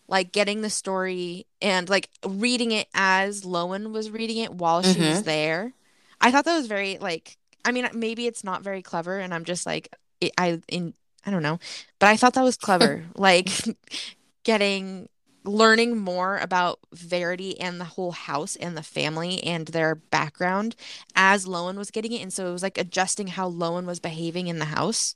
like 0.09 0.33
getting 0.33 0.61
the 0.63 0.71
story 0.71 1.47
and 1.61 1.89
like 1.89 2.09
reading 2.27 2.73
it 2.73 2.89
as 2.95 3.43
Lowen 3.43 3.93
was 3.93 4.11
reading 4.11 4.39
it 4.39 4.53
while 4.55 4.83
she 4.83 5.01
was 5.01 5.23
Mhm. 5.23 5.25
there. 5.25 5.73
I 6.21 6.31
thought 6.31 6.45
that 6.45 6.57
was 6.57 6.67
very 6.67 6.99
like, 6.99 7.37
I 7.65 7.73
mean, 7.73 7.89
maybe 7.93 8.27
it's 8.27 8.45
not 8.45 8.63
very 8.63 8.83
clever, 8.83 9.19
and 9.19 9.35
I'm 9.35 9.45
just 9.45 9.67
like, 9.67 9.95
it, 10.21 10.33
I 10.39 10.61
in, 10.69 10.95
I 11.25 11.31
don't 11.31 11.43
know, 11.43 11.59
but 11.99 12.09
I 12.09 12.17
thought 12.17 12.35
that 12.35 12.45
was 12.45 12.57
clever, 12.57 13.05
like 13.17 13.51
getting 14.45 15.09
learning 15.45 15.97
more 15.97 16.39
about 16.39 16.81
Verity 16.93 17.59
and 17.61 17.81
the 17.81 17.85
whole 17.85 18.11
house 18.11 18.57
and 18.57 18.77
the 18.77 18.83
family 18.83 19.43
and 19.45 19.69
their 19.69 19.95
background 19.95 20.75
as 21.15 21.47
Lowen 21.47 21.77
was 21.77 21.93
getting 21.93 22.11
it. 22.13 22.21
And 22.23 22.33
so 22.33 22.49
it 22.49 22.53
was 22.53 22.65
like 22.65 22.79
adjusting 22.79 23.29
how 23.29 23.49
Lowen 23.49 23.85
was 23.87 24.01
behaving 24.01 24.49
in 24.49 24.59
the 24.59 24.65
house 24.65 25.15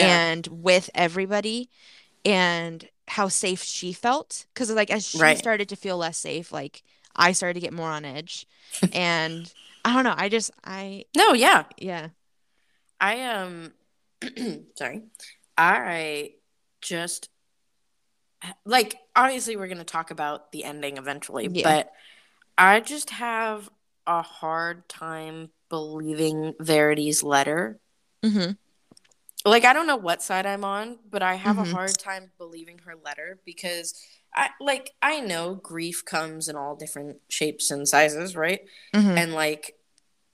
and 0.00 0.46
with 0.50 0.90
everybody 0.92 1.70
and 2.24 2.88
how 3.10 3.28
safe 3.28 3.62
she 3.62 3.92
felt. 3.92 4.46
Because 4.54 4.70
like 4.70 4.90
as 4.90 5.06
she 5.06 5.18
Right. 5.18 5.38
started 5.38 5.68
to 5.70 5.76
feel 5.76 5.96
less 5.98 6.16
safe, 6.18 6.52
like 6.52 6.82
I 7.14 7.32
started 7.32 7.54
to 7.54 7.60
get 7.60 7.72
more 7.72 7.90
on 7.90 8.04
edge. 8.04 8.46
and 8.92 9.52
I 9.84 9.94
don't 9.94 10.04
know, 10.04 10.14
I 10.16 10.28
just 10.28 10.50
I 10.64 11.04
no, 11.16 11.32
yeah. 11.32 11.64
yeah. 11.76 12.08
I 13.00 13.22
um 13.24 13.72
sorry. 14.78 15.02
I 15.58 16.32
just 16.80 17.28
like 18.64 18.96
obviously 19.14 19.56
we're 19.56 19.66
going 19.66 19.78
to 19.78 19.84
talk 19.84 20.10
about 20.10 20.52
the 20.52 20.64
ending 20.64 20.96
eventually, 20.96 21.48
Yeah. 21.50 21.62
but 21.64 21.92
I 22.56 22.80
just 22.80 23.10
have 23.10 23.68
a 24.06 24.22
hard 24.22 24.88
time 24.88 25.50
believing 25.68 26.54
Verity's 26.60 27.22
letter. 27.22 27.80
hmm 28.24 28.52
Like 29.44 29.64
I 29.64 29.72
don't 29.72 29.86
know 29.86 29.96
what 29.96 30.22
side 30.22 30.46
I'm 30.46 30.64
on, 30.64 30.98
but 31.08 31.22
I 31.22 31.34
have 31.34 31.56
Mhm. 31.56 31.70
a 31.70 31.74
hard 31.74 31.98
time 31.98 32.30
believing 32.38 32.78
her 32.80 32.94
letter 32.96 33.40
because 33.44 33.94
I 34.34 34.50
like 34.60 34.92
I 35.02 35.20
know 35.20 35.54
grief 35.54 36.04
comes 36.04 36.48
in 36.48 36.56
all 36.56 36.76
different 36.76 37.18
shapes 37.28 37.70
and 37.70 37.88
sizes, 37.88 38.36
right? 38.36 38.60
hmm 38.94 39.16
and 39.16 39.32
like 39.34 39.76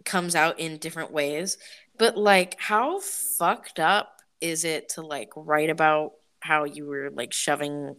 comes 0.05 0.35
out 0.35 0.59
in 0.59 0.79
different 0.79 1.13
ways. 1.13 1.57
But 1.99 2.17
like, 2.17 2.61
how 2.61 3.01
fucked 3.01 3.81
up 3.81 4.21
is 4.41 4.65
it 4.65 4.91
to 4.91 5.03
like 5.03 5.31
write 5.35 5.71
about 5.71 6.13
how 6.41 6.65
you 6.65 6.87
were 6.87 7.11
like 7.11 7.33
shoving 7.33 7.97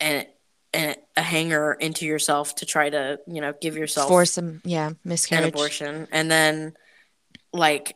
an, 0.00 0.26
an, 0.74 0.96
a 1.16 1.22
hanger 1.22 1.72
into 1.74 2.06
yourself 2.06 2.54
to 2.56 2.66
try 2.66 2.90
to 2.90 3.20
you 3.26 3.40
know 3.40 3.52
give 3.60 3.76
yourself 3.76 4.08
For 4.08 4.24
some 4.24 4.60
yeah, 4.64 4.88
an 4.88 4.98
miscarriage. 5.04 5.48
abortion, 5.48 6.08
and 6.12 6.30
then 6.30 6.74
like. 7.52 7.94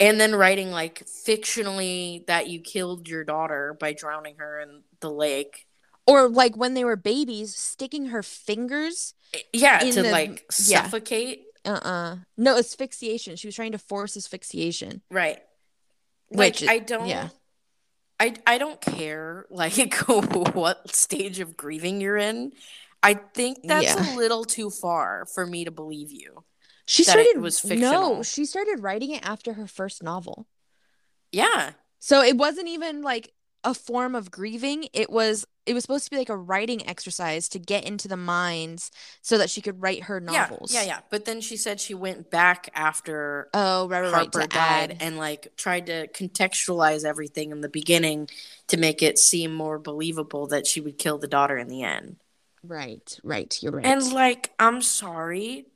And 0.00 0.20
then 0.20 0.34
writing 0.34 0.70
like 0.70 1.04
fictionally 1.06 2.24
that 2.26 2.48
you 2.48 2.60
killed 2.60 3.08
your 3.08 3.24
daughter 3.24 3.76
by 3.78 3.92
drowning 3.92 4.36
her 4.38 4.60
in 4.60 4.82
the 5.00 5.10
lake. 5.10 5.66
Or 6.06 6.28
like 6.28 6.56
when 6.56 6.74
they 6.74 6.84
were 6.84 6.96
babies, 6.96 7.54
sticking 7.54 8.06
her 8.06 8.22
fingers. 8.22 9.14
Yeah, 9.52 9.78
to 9.80 10.02
the- 10.02 10.10
like 10.10 10.44
yeah. 10.64 10.82
suffocate. 10.84 11.44
Uh-uh. 11.64 12.16
No, 12.36 12.56
asphyxiation. 12.56 13.36
She 13.36 13.48
was 13.48 13.54
trying 13.56 13.72
to 13.72 13.78
force 13.78 14.16
asphyxiation. 14.16 15.02
Right. 15.10 15.40
Which 16.28 16.38
Like 16.38 16.62
is- 16.62 16.68
I 16.68 16.78
don't 16.78 17.08
yeah. 17.08 17.28
I 18.20 18.34
I 18.46 18.58
don't 18.58 18.80
care 18.80 19.46
like 19.50 19.94
what 20.08 20.94
stage 20.94 21.40
of 21.40 21.56
grieving 21.56 22.00
you're 22.00 22.16
in. 22.16 22.52
I 23.02 23.14
think 23.14 23.58
that's 23.64 23.84
Yeah. 23.84 24.14
a 24.14 24.16
little 24.16 24.44
too 24.44 24.70
far 24.70 25.26
for 25.34 25.44
me 25.46 25.64
to 25.64 25.70
believe 25.70 26.10
you. 26.12 26.44
She 26.88 27.04
started 27.04 27.40
was 27.40 27.60
fiction. 27.60 27.80
No, 27.80 28.22
she 28.22 28.46
started 28.46 28.82
writing 28.82 29.10
it 29.10 29.22
after 29.22 29.52
her 29.52 29.66
first 29.66 30.02
novel. 30.02 30.46
Yeah. 31.32 31.72
So 31.98 32.22
it 32.22 32.36
wasn't 32.38 32.68
even 32.68 33.02
like 33.02 33.32
a 33.62 33.74
form 33.74 34.14
of 34.14 34.30
grieving. 34.30 34.86
It 34.94 35.10
was 35.10 35.46
it 35.66 35.74
was 35.74 35.82
supposed 35.82 36.04
to 36.04 36.10
be 36.10 36.16
like 36.16 36.30
a 36.30 36.36
writing 36.36 36.86
exercise 36.88 37.46
to 37.50 37.58
get 37.58 37.84
into 37.84 38.08
the 38.08 38.16
minds 38.16 38.90
so 39.20 39.36
that 39.36 39.50
she 39.50 39.60
could 39.60 39.82
write 39.82 40.04
her 40.04 40.18
novels. 40.18 40.72
Yeah, 40.72 40.80
yeah, 40.80 40.86
yeah. 40.86 41.00
But 41.10 41.26
then 41.26 41.42
she 41.42 41.58
said 41.58 41.78
she 41.78 41.92
went 41.92 42.30
back 42.30 42.70
after 42.72 43.50
Oh, 43.52 43.86
right, 43.86 44.00
right, 44.00 44.04
right. 44.04 44.14
Harper 44.14 44.40
To 44.40 44.46
died 44.48 44.92
add. 44.92 44.96
and 45.00 45.18
like 45.18 45.48
tried 45.58 45.86
to 45.86 46.08
contextualize 46.08 47.04
everything 47.04 47.50
in 47.50 47.60
the 47.60 47.68
beginning 47.68 48.30
to 48.68 48.78
make 48.78 49.02
it 49.02 49.18
seem 49.18 49.52
more 49.52 49.78
believable 49.78 50.46
that 50.46 50.66
she 50.66 50.80
would 50.80 50.96
kill 50.96 51.18
the 51.18 51.28
daughter 51.28 51.58
in 51.58 51.68
the 51.68 51.82
end. 51.82 52.16
Right, 52.62 53.18
right. 53.22 53.56
You're 53.62 53.72
right. 53.72 53.84
And 53.84 54.10
like, 54.12 54.52
I'm 54.58 54.80
sorry, 54.82 55.66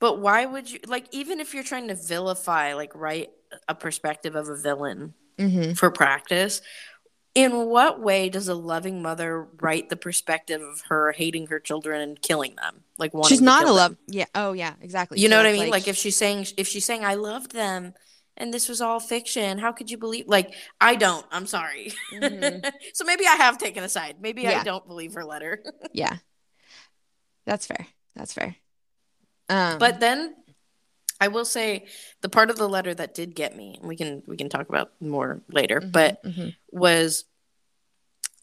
but 0.00 0.18
why 0.20 0.46
would 0.46 0.70
you 0.70 0.80
like 0.86 1.06
even 1.12 1.40
if 1.40 1.54
you're 1.54 1.62
trying 1.64 1.88
to 1.88 1.94
vilify, 1.94 2.74
like 2.74 2.94
write 2.94 3.30
a 3.68 3.74
perspective 3.74 4.34
of 4.34 4.48
a 4.48 4.56
villain 4.56 5.14
hmm 5.38 5.72
for 5.72 5.90
practice, 5.90 6.60
in 7.34 7.66
what 7.66 8.00
way 8.00 8.28
does 8.28 8.48
a 8.48 8.54
loving 8.54 9.02
mother 9.02 9.46
write 9.60 9.88
the 9.88 9.96
perspective 9.96 10.60
of 10.60 10.82
her 10.88 11.12
hating 11.12 11.46
her 11.46 11.60
children 11.60 12.00
and 12.00 12.20
killing 12.20 12.56
them? 12.56 12.82
Like 12.98 13.14
wanting 13.14 13.28
She's 13.28 13.42
not 13.42 13.66
a 13.66 13.72
love. 13.72 13.96
Yeah. 14.08 14.26
Oh, 14.34 14.52
yeah. 14.52 14.74
Exactly. 14.80 15.20
You 15.20 15.28
So 15.28 15.30
know 15.30 15.36
what 15.38 15.46
I 15.46 15.52
mean? 15.52 15.70
Like, 15.70 15.88
if 15.88 15.96
she's 15.96 16.16
saying 16.16 16.46
if 16.56 16.66
she's 16.66 16.84
saying 16.84 17.04
I 17.04 17.14
loved 17.14 17.52
them 17.52 17.94
and 18.36 18.52
this 18.52 18.68
was 18.68 18.80
all 18.80 19.00
fiction, 19.00 19.58
how 19.58 19.72
could 19.72 19.90
you 19.90 19.98
believe 19.98 20.26
like 20.26 20.54
I 20.80 20.96
don't. 20.96 21.24
I'm 21.30 21.46
sorry. 21.46 21.92
Mhm. 22.12 22.64
so 22.94 23.04
maybe 23.04 23.26
I 23.26 23.34
have 23.36 23.58
taken 23.58 23.84
a 23.84 23.88
side. 23.88 24.16
Maybe 24.20 24.42
Yeah. 24.42 24.60
I 24.60 24.64
don't 24.64 24.86
believe 24.86 25.14
her 25.14 25.24
letter. 25.24 25.62
yeah, 25.92 26.16
that's 27.46 27.66
fair. 27.66 27.86
That's 28.16 28.32
fair. 28.32 28.56
Um, 29.50 29.78
But 29.78 30.00
then 30.00 30.34
I 31.20 31.28
will 31.28 31.44
say 31.44 31.86
the 32.22 32.28
part 32.30 32.48
of 32.50 32.56
the 32.56 32.68
letter 32.68 32.94
that 32.94 33.12
did 33.14 33.34
get 33.34 33.54
me, 33.54 33.76
and 33.78 33.88
we 33.88 33.96
can 33.96 34.22
we 34.26 34.36
can 34.36 34.48
talk 34.48 34.68
about 34.68 34.92
more 35.00 35.42
later, 35.50 35.80
mhm, 35.80 35.92
but 35.92 36.22
mhm. 36.24 36.54
was 36.70 37.24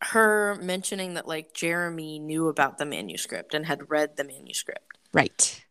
her 0.01 0.55
mentioning 0.61 1.15
that 1.15 1.27
like 1.27 1.53
Jeremy 1.53 2.19
knew 2.19 2.47
about 2.49 2.77
the 2.77 2.85
manuscript 2.85 3.53
and 3.55 3.65
had 3.65 3.89
read 3.89 4.15
the 4.17 4.23
manuscript. 4.23 4.97
right. 5.13 5.63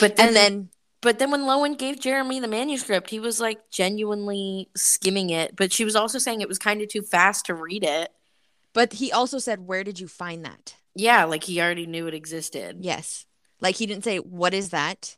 But 0.00 0.16
then, 0.16 0.28
And 0.28 0.36
then 0.36 0.68
but 1.00 1.18
then 1.18 1.30
when 1.30 1.42
Lowen 1.42 1.78
gave 1.78 2.00
Jeremy 2.00 2.40
the 2.40 2.48
manuscript, 2.48 3.10
he 3.10 3.20
was 3.20 3.40
like 3.40 3.70
genuinely 3.70 4.68
skimming 4.76 5.30
it, 5.30 5.54
but 5.56 5.72
she 5.72 5.84
was 5.84 5.94
also 5.96 6.18
saying 6.18 6.40
it 6.40 6.48
was 6.48 6.58
kind 6.58 6.80
of 6.82 6.88
too 6.88 7.02
fast 7.02 7.46
to 7.46 7.54
read 7.54 7.84
it. 7.84 8.10
But 8.72 8.94
he 8.94 9.12
also 9.12 9.38
said, 9.38 9.66
Where 9.66 9.84
did 9.84 9.98
you 10.00 10.08
find 10.08 10.44
that? 10.44 10.74
Yeah, 10.94 11.24
like 11.24 11.44
he 11.44 11.60
already 11.60 11.86
knew 11.86 12.06
it 12.06 12.14
existed. 12.14 12.78
Yes. 12.80 13.26
Like 13.60 13.76
he 13.76 13.86
didn't 13.86 14.04
say, 14.04 14.18
What 14.18 14.54
is 14.54 14.70
that? 14.70 15.16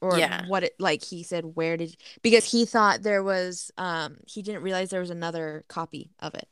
or 0.00 0.16
Yeah. 0.16 0.46
what 0.46 0.62
it 0.62 0.74
like 0.78 1.02
he 1.02 1.24
said 1.24 1.44
where 1.44 1.76
did 1.76 1.96
because 2.22 2.44
he 2.48 2.64
thought 2.64 3.02
there 3.02 3.20
was 3.20 3.72
um 3.76 4.16
he 4.28 4.42
didn't 4.42 4.62
realize 4.62 4.90
there 4.90 5.00
was 5.00 5.10
another 5.10 5.64
copy 5.66 6.12
of 6.20 6.36
it. 6.36 6.46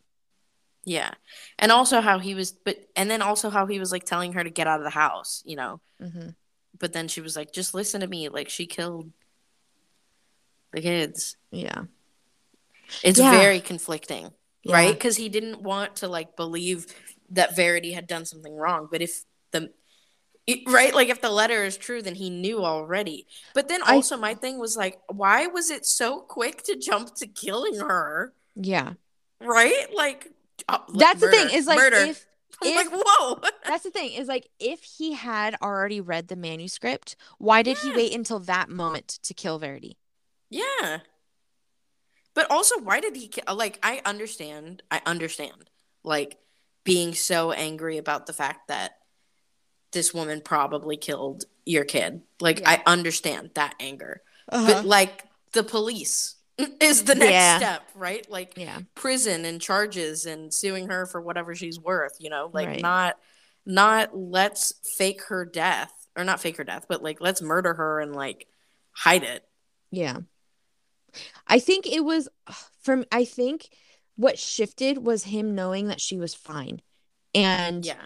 Yeah. 0.85 1.13
And 1.59 1.71
also 1.71 2.01
how 2.01 2.19
he 2.19 2.35
was 2.35 2.51
but 2.53 2.77
and 2.97 3.09
then 3.09 3.23
also 3.23 3.49
how 3.51 3.67
he 3.67 3.79
was 3.79 3.93
like 3.93 4.05
telling 4.05 4.33
her 4.33 4.43
to 4.43 4.51
get 4.51 4.67
out 4.67 4.81
of 4.81 4.85
the 4.85 4.91
house, 4.91 5.43
you 5.47 5.55
know. 5.55 5.81
hmm 6.01 6.31
But 6.77 6.93
then 6.93 7.07
she 7.07 7.21
was 7.21 7.37
like, 7.37 7.53
just 7.53 7.73
listen 7.73 8.01
to 8.01 8.09
me. 8.09 8.29
Like 8.29 8.49
she 8.49 8.67
killed 8.67 9.13
the 10.73 10.81
kids. 10.83 11.37
Yeah. 11.53 11.85
It's 13.05 13.19
Yeah. 13.19 13.31
very 13.31 13.61
conflicting, 13.61 14.33
Yeah. 14.65 14.75
right? 14.75 14.93
Because 14.95 15.17
he 15.17 15.29
didn't 15.29 15.63
want 15.63 15.97
to 15.97 16.09
like 16.09 16.37
believe 16.37 16.87
that 17.31 17.55
Verity 17.57 17.93
had 17.93 18.07
done 18.07 18.25
something 18.25 18.55
wrong. 18.55 18.89
But 18.91 19.03
if 19.03 19.25
the 19.53 19.73
right, 20.67 20.95
like 20.95 21.09
if 21.09 21.21
the 21.21 21.31
letter 21.31 21.65
is 21.65 21.77
true, 21.77 22.03
then 22.03 22.15
he 22.15 22.31
knew 22.31 22.65
already. 22.65 23.27
But 23.55 23.69
then 23.69 23.83
I- 23.85 23.95
also 23.95 24.17
my 24.17 24.35
thing 24.35 24.59
was 24.59 24.77
like, 24.77 25.01
why 25.09 25.47
was 25.47 25.71
it 25.71 25.85
so 25.87 26.21
quick 26.21 26.63
to 26.65 26.77
jump 26.77 27.15
to 27.17 27.27
killing 27.27 27.77
her? 27.81 28.33
Yeah. 28.55 28.95
Right? 29.41 29.87
Like 29.95 30.29
oh, 30.69 30.85
That's 30.95 31.21
the 31.21 31.31
thing 31.31 31.51
is 31.53 31.67
like 31.67 31.79
murder. 31.79 31.97
if 31.97 32.27
I'm 32.63 32.69
if 32.71 32.77
like, 32.93 33.03
whoa. 33.05 33.41
that's 33.67 33.85
the 33.85 33.91
thing 33.91 34.13
is 34.13 34.29
like 34.29 34.49
if 34.59 34.83
he 34.83 35.13
had 35.13 35.57
already 35.61 36.01
read 36.01 36.29
the 36.29 36.37
manuscript, 36.37 37.17
why 37.39 37.63
did 37.63 37.79
he 37.79 37.93
wait 37.93 38.15
until 38.15 38.39
that 38.41 38.71
moment 38.71 39.19
to 39.25 39.35
kill 39.35 39.59
Verity? 39.59 39.99
Yeah. 40.49 41.01
But 42.35 42.51
also, 42.51 42.79
why 42.81 43.01
did 43.01 43.17
he 43.17 43.29
ki- 43.29 43.43
uh, 43.47 43.55
like? 43.55 43.79
I 43.83 44.01
understand. 44.05 44.83
I 44.91 45.01
understand. 45.07 45.71
Like 46.05 46.37
being 46.85 47.15
so 47.15 47.51
angry 47.53 47.97
about 47.99 48.27
the 48.27 48.33
fact 48.33 48.69
that 48.69 48.93
this 49.97 50.13
woman 50.13 50.43
probably 50.43 50.97
killed 50.99 51.45
your 51.65 51.85
kid. 51.85 52.21
Like 52.41 52.61
Yeah. 52.61 52.71
I 52.71 52.83
understand 52.87 53.51
that 53.55 53.75
anger. 53.81 54.23
Uh-huh. 54.51 54.67
But 54.75 54.85
like 54.85 55.25
the 55.53 55.63
police 55.65 56.37
is 56.81 57.05
the 57.05 57.15
next 57.15 57.33
Yeah. 57.33 57.57
step, 57.57 57.83
right? 57.95 58.31
Like 58.31 58.55
yeah. 58.57 58.81
prison 58.95 59.45
and 59.47 59.59
charges 59.61 60.27
and 60.27 60.53
suing 60.53 60.89
her 60.89 61.07
for 61.07 61.21
whatever 61.21 61.55
she's 61.55 61.81
worth. 61.81 62.17
You 62.21 62.29
know, 62.31 62.51
like 62.53 62.69
Right. 62.69 62.83
not 62.83 63.17
not 63.65 64.17
let's 64.17 64.75
fake 64.99 65.23
her 65.29 65.45
death 65.47 65.93
or 66.15 66.25
not 66.25 66.41
fake 66.41 66.59
her 66.59 66.65
death, 66.65 66.85
but 66.89 67.03
like 67.03 67.21
let's 67.21 67.41
murder 67.43 67.73
her 67.75 67.99
and 68.01 68.15
like 68.15 68.47
hide 68.93 69.25
it. 69.25 69.43
Yeah. 69.91 70.19
I 71.47 71.59
think 71.59 71.87
it 71.87 72.01
was 72.05 72.29
from 72.83 73.05
I 73.11 73.25
think 73.25 73.71
what 74.17 74.39
shifted 74.39 74.99
was 74.99 75.25
him 75.25 75.55
knowing 75.55 75.89
that 75.89 76.01
she 76.01 76.19
was 76.19 76.35
fine. 76.35 76.81
And 77.35 77.85
Yeah. 77.85 78.05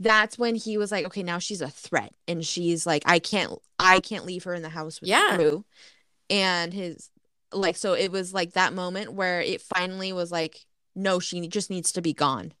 That's 0.00 0.38
when 0.38 0.54
he 0.54 0.78
was 0.78 0.90
like, 0.90 1.06
okay, 1.06 1.22
now 1.22 1.38
she's 1.38 1.60
a 1.60 1.68
threat. 1.68 2.12
And 2.26 2.44
she's 2.44 2.86
like, 2.86 3.02
I 3.06 3.18
can't 3.20 3.52
I 3.78 4.00
can't 4.00 4.24
leave 4.26 4.44
her 4.44 4.54
in 4.54 4.62
the 4.62 4.68
house 4.68 5.00
with 5.00 5.08
Yeah. 5.10 5.36
Drew. 5.36 5.64
And 6.28 6.72
his 6.74 7.10
like 7.52 7.76
so 7.76 7.92
it 7.94 8.10
was 8.10 8.32
like 8.34 8.52
that 8.54 8.72
moment 8.72 9.12
where 9.12 9.40
it 9.40 9.60
finally 9.60 10.12
was 10.12 10.32
like, 10.32 10.64
no, 10.96 11.20
she 11.20 11.46
just 11.48 11.70
needs 11.70 11.92
to 11.92 12.02
be 12.02 12.12
gone. 12.14 12.52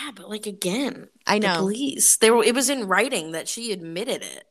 Yeah, 0.00 0.12
but 0.14 0.28
like 0.30 0.46
again, 0.46 1.08
I 1.26 1.38
the 1.38 1.48
know. 1.48 1.56
police. 1.58 2.16
There, 2.18 2.40
it 2.42 2.54
was 2.54 2.70
in 2.70 2.86
writing 2.86 3.32
that 3.32 3.48
she 3.48 3.72
admitted 3.72 4.22
it, 4.22 4.44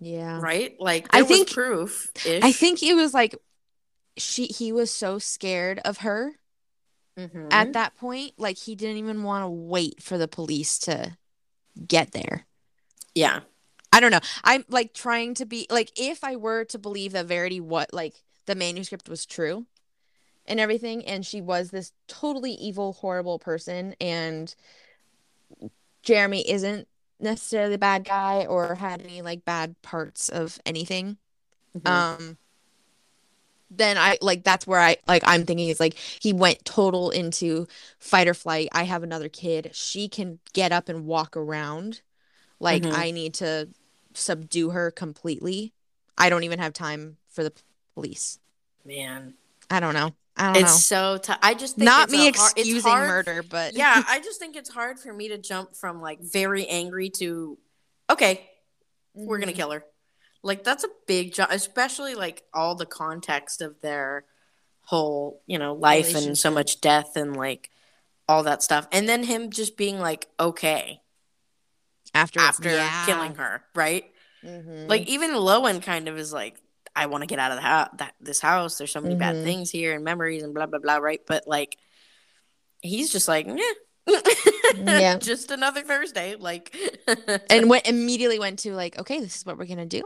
Yeah. 0.00 0.40
right? 0.40 0.74
Like 0.80 1.06
I 1.14 1.22
think- 1.22 1.50
proof. 1.52 2.10
I 2.26 2.50
think 2.52 2.82
it 2.82 2.94
was 2.94 3.14
like 3.14 3.36
she 4.16 4.46
he 4.46 4.72
was 4.72 4.90
so 4.90 5.18
scared 5.18 5.78
of 5.84 5.98
her 5.98 6.32
Mm-hmm. 7.18 7.48
at 7.50 7.72
that 7.74 7.96
point, 7.96 8.32
like 8.38 8.56
he 8.56 8.74
didn't 8.74 8.96
even 8.96 9.22
want 9.22 9.44
to 9.44 9.48
wait 9.50 10.02
for 10.02 10.16
the 10.16 10.28
police 10.28 10.78
to 10.80 11.16
get 11.86 12.12
there. 12.12 12.46
yeah, 13.14 13.40
I 13.92 14.00
don't 14.00 14.12
know. 14.12 14.20
I'm 14.44 14.64
like 14.68 14.94
trying 14.94 15.34
to 15.34 15.44
be 15.46 15.66
like 15.70 15.90
if 15.96 16.22
I 16.24 16.36
were 16.36 16.64
to 16.66 16.78
believe 16.78 17.12
that 17.12 17.26
Verity 17.26 17.60
what 17.60 17.92
like 17.92 18.14
the 18.46 18.54
manuscript 18.54 19.08
was 19.08 19.26
true 19.26 19.66
and 20.46 20.58
everything 20.60 21.04
and 21.04 21.26
she 21.26 21.40
was 21.40 21.70
this 21.70 21.92
totally 22.08 22.52
evil 22.52 22.92
horrible 22.94 23.38
person 23.38 23.94
and 24.00 24.54
Jeremy 26.02 26.48
isn't 26.48 26.88
necessarily 27.18 27.74
a 27.74 27.78
bad 27.78 28.04
guy 28.04 28.46
or 28.46 28.74
had 28.76 29.02
any 29.02 29.22
like 29.22 29.44
bad 29.44 29.74
parts 29.82 30.28
of 30.28 30.58
anything 30.64 31.18
Mhm. 31.76 31.88
um 31.88 32.38
then 33.70 33.96
i 33.96 34.18
like 34.20 34.42
that's 34.44 34.66
where 34.66 34.80
i 34.80 34.96
like 35.06 35.22
i'm 35.26 35.44
thinking 35.44 35.68
is 35.68 35.78
like 35.80 35.94
he 35.94 36.32
went 36.32 36.64
total 36.64 37.10
into 37.10 37.66
fight 37.98 38.26
or 38.28 38.34
flight 38.34 38.68
i 38.72 38.82
have 38.84 39.02
another 39.02 39.28
kid 39.28 39.70
she 39.72 40.08
can 40.08 40.38
get 40.52 40.72
up 40.72 40.88
and 40.88 41.06
walk 41.06 41.36
around 41.36 42.00
like 42.58 42.82
Mhm. 42.82 42.92
i 42.92 43.10
need 43.10 43.34
to 43.34 43.68
subdue 44.14 44.70
her 44.70 44.90
completely 44.90 45.72
i 46.18 46.28
don't 46.28 46.42
even 46.42 46.58
have 46.58 46.72
time 46.72 47.16
for 47.28 47.44
the 47.44 47.52
police 47.94 48.38
man, 48.84 49.34
i 49.70 49.78
don't 49.78 49.94
know 49.94 50.12
i 50.36 50.52
don't 50.52 50.62
it's 50.62 50.84
so. 50.84 51.18
T- 51.18 51.32
I 51.42 51.54
just 51.54 51.76
think 51.76 51.84
not 51.84 52.04
it's 52.04 52.12
me 52.12 52.28
a 52.28 52.32
har- 52.36 52.50
it's 52.56 52.58
excusing 52.60 52.92
murder 52.92 53.42
but 53.48 53.74
yeah, 53.74 54.02
I 54.08 54.20
just 54.20 54.40
think 54.40 54.56
it's 54.56 54.70
hard 54.70 54.98
for 54.98 55.12
me 55.12 55.28
to 55.28 55.38
jump 55.38 55.76
from 55.76 56.00
like 56.00 56.20
very 56.20 56.66
angry 56.66 57.10
to 57.10 57.58
okay, 58.08 58.48
we're 59.14 59.38
gonna 59.38 59.52
Mhm. 59.52 59.56
kill 59.56 59.70
her. 59.72 59.84
Like 60.42 60.64
that's 60.64 60.84
a 60.84 60.88
big 61.06 61.34
job, 61.34 61.48
especially 61.50 62.14
like 62.14 62.42
all 62.54 62.74
the 62.74 62.86
context 62.86 63.60
of 63.60 63.80
their 63.80 64.24
whole, 64.82 65.42
you 65.46 65.58
know, 65.58 65.74
life 65.74 66.14
and 66.14 66.36
so 66.36 66.50
much 66.50 66.80
death 66.80 67.16
and 67.16 67.36
like 67.36 67.70
all 68.28 68.42
that 68.44 68.62
stuff, 68.62 68.86
and 68.92 69.08
then 69.08 69.24
him 69.24 69.50
just 69.50 69.76
being 69.76 69.98
like 69.98 70.28
okay 70.38 71.00
after 72.14 72.40
after 72.40 72.70
yeah. 72.70 73.04
killing 73.06 73.34
her, 73.34 73.62
right? 73.74 74.04
Mhm. 74.44 74.88
Like 74.88 75.08
even 75.08 75.32
Lowen 75.32 75.82
kind 75.82 76.08
of 76.08 76.16
is 76.18 76.32
like, 76.32 76.56
I 76.96 77.06
want 77.06 77.22
to 77.22 77.26
get 77.26 77.38
out 77.38 77.52
of 77.52 77.56
the 77.56 77.62
house, 77.62 77.88
that 77.98 78.14
this 78.20 78.40
house. 78.40 78.78
There's 78.78 78.90
so 78.92 79.00
many 79.00 79.14
bad 79.14 79.36
Mhm. 79.36 79.44
things 79.44 79.70
here 79.70 79.94
and 79.94 80.04
memories 80.04 80.42
and 80.42 80.54
blah 80.54 80.66
blah 80.66 80.78
blah, 80.80 80.96
right? 80.96 81.20
But 81.26 81.46
like, 81.46 81.76
he's 82.82 83.12
just 83.12 83.28
like, 83.28 83.46
yeah, 83.46 83.72
Yeah. 84.72 85.16
just 85.20 85.50
another 85.50 85.82
Thursday, 85.82 86.36
like, 86.36 86.74
and 87.50 87.68
went 87.68 87.86
immediately 87.88 88.38
went 88.38 88.60
to 88.60 88.72
like 88.74 88.98
okay 88.98 89.20
this 89.20 89.36
is 89.36 89.46
what 89.46 89.58
we're 89.58 89.66
gonna 89.66 89.86
do. 89.86 90.02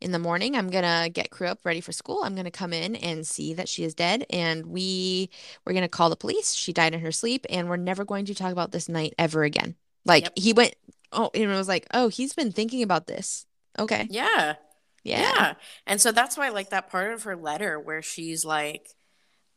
In 0.00 0.12
the 0.12 0.18
morning 0.18 0.56
i'm 0.56 0.70
gonna 0.70 1.08
get 1.08 1.30
crew 1.30 1.48
up 1.48 1.60
ready 1.64 1.80
for 1.80 1.92
school. 1.92 2.22
I'm 2.24 2.34
gonna 2.34 2.50
come 2.50 2.72
in 2.72 2.96
and 2.96 3.26
see 3.26 3.54
that 3.54 3.68
she 3.68 3.84
is 3.84 3.94
dead 3.94 4.24
and 4.30 4.66
we 4.66 5.30
we're 5.64 5.72
gonna 5.74 5.88
call 5.88 6.10
the 6.10 6.16
police. 6.16 6.52
She 6.54 6.72
died 6.72 6.94
in 6.94 7.00
her 7.00 7.12
sleep 7.12 7.46
and 7.50 7.68
we're 7.68 7.76
never 7.76 8.04
going 8.04 8.26
to 8.26 8.34
talk 8.34 8.52
about 8.52 8.72
this 8.72 8.88
night 8.88 9.14
ever 9.18 9.42
again. 9.44 9.76
Like 10.04 10.24
Yep. 10.24 10.32
he 10.36 10.52
went 10.52 10.74
oh 11.12 11.30
and 11.34 11.44
it 11.44 11.48
was 11.48 11.68
like 11.68 11.86
oh 11.92 12.08
he's 12.08 12.34
been 12.34 12.52
thinking 12.52 12.82
about 12.82 13.06
this. 13.06 13.46
Okay. 13.78 14.06
Yeah, 14.10 14.54
yeah. 15.02 15.20
Yeah, 15.20 15.54
And 15.86 16.00
so 16.00 16.12
that's 16.12 16.36
why, 16.36 16.48
like, 16.50 16.70
that 16.70 16.90
part 16.90 17.12
of 17.12 17.24
her 17.24 17.36
letter 17.36 17.78
where 17.78 18.02
she's 18.02 18.44
like, 18.44 18.88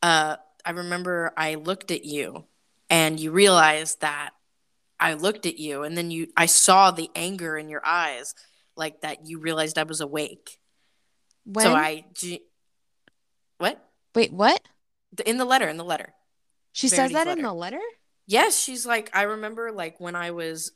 uh, 0.04 0.38
I 0.65 0.71
remember 0.71 1.34
I 1.38 1.56
looked 1.56 1.91
at 1.91 2.04
you, 2.06 2.45
and 2.89 3.19
you 3.19 3.32
realized 3.32 4.02
that 4.02 4.32
I 5.00 5.13
looked 5.13 5.45
at 5.45 5.60
you, 5.60 5.84
and 5.84 5.97
then 5.97 6.10
you, 6.12 6.28
I 6.36 6.47
saw 6.47 6.91
the 6.91 7.10
anger 7.15 7.58
in 7.58 7.69
your 7.69 7.86
eyes, 7.86 8.34
like 8.76 9.02
that 9.02 9.26
you 9.28 9.39
realized 9.39 9.78
I 9.78 9.84
was 9.84 10.02
awake. 10.02 10.58
when 11.45 11.63
So 11.65 11.73
I, 11.76 12.06
what? 13.58 13.84
wait 14.15 14.32
what 14.34 14.62
In 15.26 15.38
the 15.38 15.45
letter, 15.45 15.67
in 15.67 15.78
the 15.78 15.84
letter. 15.84 16.13
she 16.71 16.88
says 16.88 17.12
Verity's 17.12 17.26
that 17.26 17.38
in 17.38 17.43
the 17.43 17.54
letter 17.54 17.80
Yes, 18.30 18.62
she's 18.62 18.86
like, 18.86 19.10
I 19.15 19.21
remember 19.23 19.71
like 19.71 20.00
when 20.02 20.13
I 20.15 20.32
was, 20.32 20.73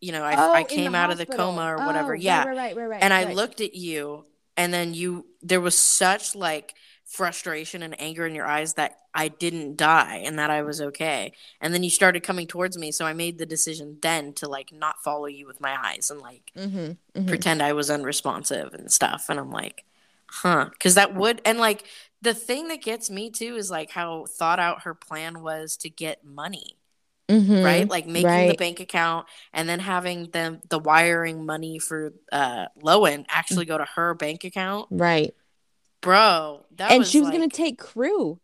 you 0.00 0.10
know, 0.12 0.22
I, 0.24 0.36
oh 0.38 0.52
I 0.54 0.64
came 0.64 0.94
out 0.94 1.10
of 1.10 1.18
the 1.18 1.26
coma 1.26 1.74
or 1.74 1.82
Oh, 1.82 1.86
whatever. 1.86 2.14
yeah. 2.14 2.44
right 2.44 2.56
right 2.56 2.76
right 2.76 2.86
right 2.88 3.02
and 3.02 3.12
I 3.12 3.24
right. 3.26 3.36
looked 3.36 3.60
at 3.60 3.74
you, 3.74 4.24
and 4.56 4.72
then 4.72 4.94
you, 4.94 5.26
there 5.42 5.60
was 5.60 5.78
such 5.78 6.34
like 6.34 6.72
frustration 7.04 7.82
and 7.82 8.00
anger 8.00 8.26
in 8.26 8.34
your 8.34 8.46
eyes 8.46 8.74
that 8.74 8.98
I 9.14 9.28
didn't 9.28 9.76
die 9.76 10.22
and 10.24 10.38
that 10.38 10.50
I 10.50 10.62
was 10.62 10.80
okay. 10.80 11.32
And 11.60 11.72
then 11.74 11.82
you 11.82 11.90
started 11.90 12.22
coming 12.22 12.46
towards 12.46 12.78
me. 12.78 12.92
So 12.92 13.04
I 13.06 13.12
made 13.12 13.38
the 13.38 13.46
decision 13.46 13.98
then 14.02 14.32
to 14.34 14.48
like 14.48 14.72
not 14.72 15.02
follow 15.04 15.26
you 15.26 15.46
with 15.46 15.60
my 15.60 15.76
eyes 15.82 16.10
and 16.10 16.20
like 16.20 16.52
Mhm, 16.56 16.98
mhm. 17.14 17.26
pretend 17.26 17.62
I 17.62 17.72
was 17.72 17.90
unresponsive 17.90 18.74
and 18.74 18.92
stuff. 18.92 19.26
And 19.28 19.38
I'm 19.40 19.50
like, 19.50 19.84
huh. 20.28 20.70
Cause 20.80 20.94
that 20.96 21.14
would, 21.14 21.40
and 21.44 21.58
like 21.58 21.84
the 22.22 22.34
thing 22.34 22.68
that 22.68 22.82
gets 22.82 23.10
me 23.10 23.30
too 23.30 23.56
is 23.56 23.70
like 23.70 23.90
how 23.90 24.26
thought 24.26 24.60
out 24.60 24.82
her 24.82 24.94
plan 24.94 25.42
was 25.42 25.76
to 25.78 25.90
get 25.90 26.24
money 26.24 26.76
Mhm, 27.28 27.62
right? 27.62 27.88
Like 27.88 28.06
making 28.06 28.46
the 28.46 28.54
bank 28.54 28.80
account 28.80 29.26
and 29.52 29.68
then 29.68 29.80
having 29.80 30.30
them 30.30 30.60
the 30.68 30.78
wiring 30.78 31.46
money 31.46 31.78
for 31.78 32.12
uh 32.32 32.66
Lowen 32.82 33.24
actually 33.28 33.66
go 33.66 33.78
to 33.78 33.86
her 33.96 34.14
bank 34.14 34.44
account. 34.44 34.88
right 34.90 35.34
Bro, 36.04 36.66
that 36.76 36.90
and 36.92 37.00
was 37.00 37.10
she 37.10 37.18
was 37.20 37.30
gonna 37.30 37.48
take 37.48 37.78
crew 37.78 38.40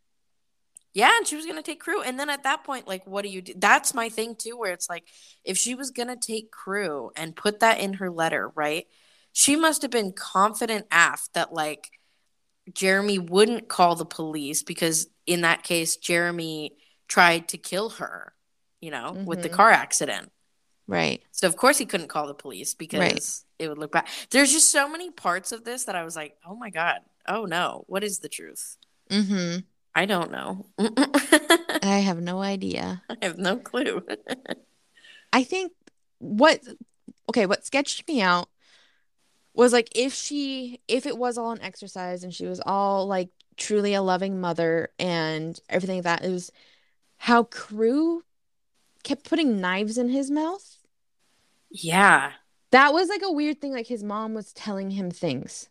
Yeah, 0.92 1.16
and 1.16 1.26
she 1.26 1.36
was 1.36 1.46
gonna 1.46 1.62
take 1.62 1.80
crew. 1.80 2.02
And 2.02 2.18
then 2.18 2.28
at 2.30 2.42
that 2.42 2.64
point, 2.64 2.88
like, 2.88 3.06
what 3.06 3.22
do 3.22 3.28
you 3.28 3.42
do? 3.42 3.54
That's 3.56 3.94
my 3.94 4.08
thing 4.08 4.34
too, 4.34 4.56
where 4.58 4.72
it's 4.72 4.88
like, 4.88 5.04
if 5.44 5.56
she 5.56 5.74
was 5.74 5.90
gonna 5.92 6.16
take 6.16 6.50
crew 6.50 7.12
and 7.16 7.36
put 7.36 7.60
that 7.60 7.78
in 7.80 7.94
her 7.94 8.10
letter, 8.10 8.48
right? 8.54 8.86
She 9.32 9.54
must 9.56 9.82
have 9.82 9.90
been 9.92 10.12
confident 10.12 10.86
af 10.90 11.28
that 11.34 11.52
like 11.52 11.90
Jeremy 12.74 13.18
wouldn't 13.18 13.68
call 13.68 13.96
the 13.96 14.06
police 14.06 14.62
because 14.62 15.08
in 15.26 15.42
that 15.42 15.62
case, 15.64 15.96
Jeremy 15.96 16.72
tried 17.08 17.48
to 17.50 17.58
kill 17.58 17.90
her, 17.90 18.34
you 18.80 18.90
know, 18.90 19.20
with 19.24 19.42
the 19.42 19.48
Mhm. 19.48 19.52
car 19.52 19.70
accident. 19.70 20.32
right 20.86 21.22
So 21.32 21.46
of 21.46 21.56
course 21.56 21.78
he 21.78 21.86
couldn't 21.86 22.08
call 22.08 22.26
the 22.26 22.34
police 22.34 22.74
because 22.74 23.44
it 23.58 23.68
would 23.68 23.78
look 23.78 23.92
bad. 23.92 24.08
There's 24.30 24.52
just 24.52 24.70
so 24.70 24.88
many 24.88 25.10
parts 25.10 25.52
of 25.52 25.64
this 25.64 25.84
that 25.84 25.94
I 25.96 26.04
was 26.04 26.16
like, 26.16 26.36
oh 26.44 26.56
my 26.56 26.70
god, 26.70 27.00
oh 27.26 27.44
no, 27.44 27.84
what 27.86 28.04
is 28.04 28.18
the 28.20 28.28
truth? 28.28 28.76
Mm-hmm. 29.10 29.60
I 29.94 30.06
don't 30.06 30.30
know. 30.30 30.66
I 31.82 32.02
have 32.04 32.20
no 32.20 32.40
idea. 32.40 33.02
I 33.08 33.16
have 33.22 33.38
no 33.38 33.56
clue. 33.56 34.06
I 35.32 35.44
think 35.44 35.72
what 36.18 36.60
okay, 37.28 37.46
what 37.46 37.64
sketched 37.64 38.06
me 38.06 38.20
out 38.20 38.48
was 39.54 39.72
like 39.72 39.88
if 39.94 40.12
she 40.14 40.80
if 40.88 41.06
it 41.06 41.16
was 41.16 41.38
all 41.38 41.52
an 41.52 41.62
exercise 41.62 42.24
and 42.24 42.34
she 42.34 42.46
was 42.46 42.60
all 42.64 43.06
like 43.06 43.30
truly 43.56 43.94
a 43.94 44.02
loving 44.02 44.40
mother 44.40 44.90
and 44.98 45.60
everything 45.68 45.96
like 45.96 46.04
that 46.04 46.24
it 46.24 46.30
was 46.30 46.50
how 47.18 47.42
crew 47.44 48.22
kept 49.02 49.28
putting 49.28 49.60
knives 49.60 49.98
in 49.98 50.08
his 50.08 50.30
mouth 50.30 50.78
yeah. 51.70 52.32
that 52.70 52.92
was 52.92 53.08
like 53.08 53.22
a 53.22 53.32
weird 53.32 53.60
thing 53.60 53.72
like 53.72 53.86
his 53.86 54.02
mom 54.02 54.34
was 54.34 54.52
telling 54.52 54.90
him 54.90 55.10
things 55.10 55.68